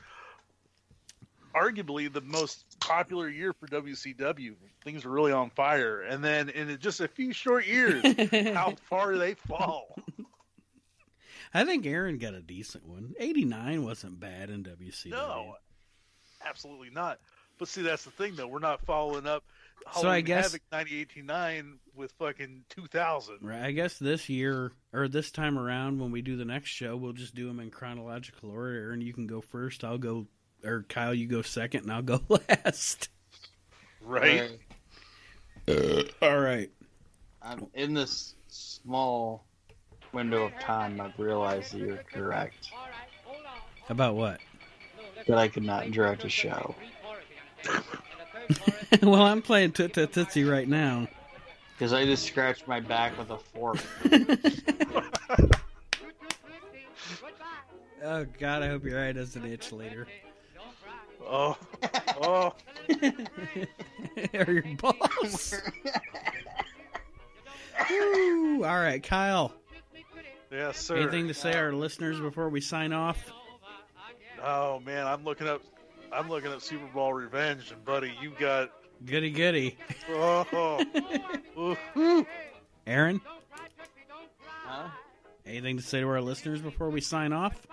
[1.54, 4.54] arguably the most popular year for WCW.
[4.84, 8.02] Things are really on fire and then in just a few short years
[8.54, 9.96] how far they fall.
[11.54, 13.14] I think Aaron got a decent one.
[13.18, 15.10] 89 wasn't bad in WCW.
[15.10, 15.56] No,
[16.44, 17.18] absolutely not.
[17.58, 18.48] But see, that's the thing, though.
[18.48, 19.44] We're not following up.
[20.00, 23.38] So I guess- Havoc 1989 with fucking 2000.
[23.42, 23.62] Right.
[23.62, 27.12] I guess this year or this time around when we do the next show, we'll
[27.12, 28.92] just do them in chronological order.
[28.92, 29.84] And you can go first.
[29.84, 30.26] I'll go,
[30.64, 33.08] or Kyle, you go second, and I'll go last.
[34.00, 34.50] Right?
[36.22, 36.70] All right.
[37.42, 39.44] I'm in this small
[40.12, 41.00] window of time.
[41.00, 42.70] I've realized that you're correct.
[43.88, 44.40] About what?
[45.26, 46.74] That I could not direct a show.
[49.02, 51.08] well, I'm playing Toot Toot Tootsie right now.
[51.74, 53.78] Because I just scratched my back with a fork.
[58.04, 60.08] Oh God, I hope your eye doesn't itch later.
[61.24, 61.56] Oh,
[62.20, 62.52] oh,
[64.34, 65.54] or your balls.
[67.88, 68.64] Woo.
[68.64, 69.52] All right, Kyle.
[70.52, 70.96] Yes, sir.
[70.96, 73.32] Anything to say our listeners before we sign off?
[74.44, 75.62] Oh man, I'm looking up.
[76.12, 78.70] I'm looking up Super Brawl Revenge, and buddy, you got.
[79.06, 79.78] Goody goody.
[80.10, 80.84] Oh,
[82.86, 83.20] Aaron,
[84.64, 84.88] huh?
[85.46, 87.66] anything to say to our listeners before we sign off?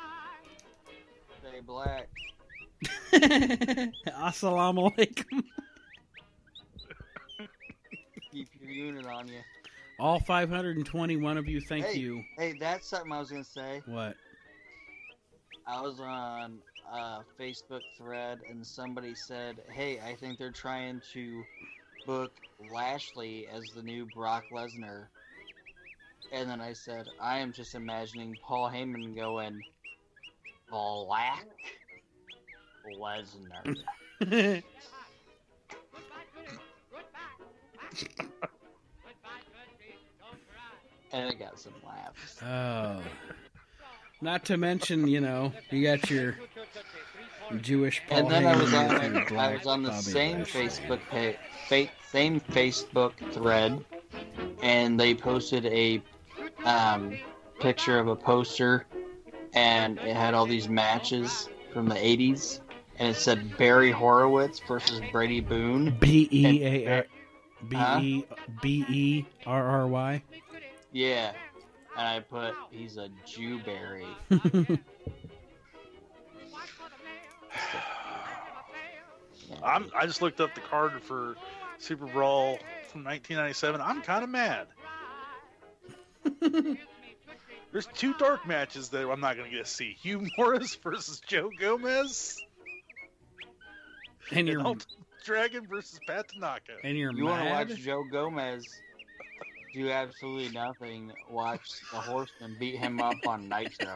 [1.41, 2.07] Stay black.
[3.13, 5.43] Assalamu alaikum.
[8.31, 9.39] Keep your unit on you.
[9.99, 11.99] All 521 of you, thank Hey.
[11.99, 12.23] you.
[12.37, 13.81] Hey, that's something I was going to say.
[13.85, 14.15] What?
[15.67, 16.59] I was on
[16.91, 21.45] a Facebook thread and somebody said, "Hey, I think they're trying to
[22.05, 22.31] book
[22.71, 25.07] Lashley as the new Brock Lesnar."
[26.31, 29.63] And then I said, "I am just imagining Paul Heyman going
[30.69, 31.45] Black
[32.87, 33.75] Lesnar."
[41.11, 42.41] And it got some laughs.
[42.43, 43.01] oh.
[44.21, 46.35] Not to mention, you know, you got your
[47.61, 50.41] Jewish Paul and then I was on I was on the Bobby same.
[50.41, 53.83] Facebook page, fa- same Facebook thread,
[54.61, 56.01] and they posted a
[56.65, 57.17] um,
[57.61, 58.85] picture of a poster,
[59.53, 62.59] and it had all these matches from the '80s,
[62.97, 65.95] and it said Barry Horowitz versus Brady Boone.
[65.99, 67.05] B E A R
[67.69, 67.77] B?
[68.01, 68.25] E
[68.61, 70.21] B E R R Y.
[70.91, 71.31] Yeah.
[71.97, 74.05] And I put, he's a Jewberry.
[79.63, 81.35] I'm, I just looked up the card for
[81.77, 83.81] Super Brawl from 1997.
[83.81, 84.67] I'm kind of mad.
[87.71, 89.95] There's two dark matches that I'm not going to get to see.
[90.01, 92.37] Hugh Morris versus Joe Gomez.
[94.31, 94.75] And, and your
[95.23, 96.73] Dragon versus Pat Tanaka.
[96.83, 98.65] And you're you want to watch Joe Gomez
[99.73, 101.11] do absolutely nothing?
[101.29, 103.95] Watch the Horseman beat him up on Nitro.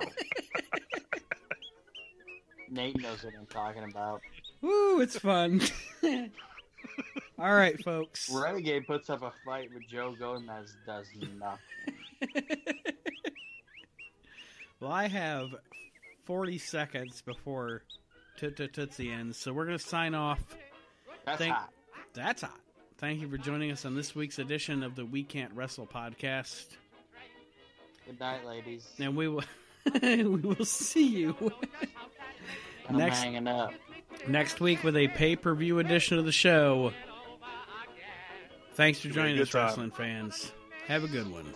[2.70, 4.22] Nate knows what I'm talking about.
[4.62, 5.62] Woo, it's fun.
[7.40, 8.30] All right, folks.
[8.34, 11.60] Renegade puts up a fight, but Joe Gomez does nothing.
[14.80, 15.56] Well, I have
[16.26, 17.84] 40 seconds before
[18.38, 20.40] Toot Toot Tootsie ends, so we're going to sign off.
[21.26, 21.70] That's Thank- hot.
[22.14, 22.60] That's hot.
[23.04, 26.68] Thank you for joining us on this week's edition of the We Can't Wrestle podcast.
[28.06, 28.88] Good night, ladies.
[28.98, 29.44] And we will
[30.02, 31.36] we will see you
[32.90, 33.74] next- up.
[34.30, 36.94] next week with a pay-per-view edition of the show.
[38.76, 39.66] Thanks for It's been a joining us, time.
[39.66, 40.54] wrestling fans.
[40.88, 41.54] Have a good one.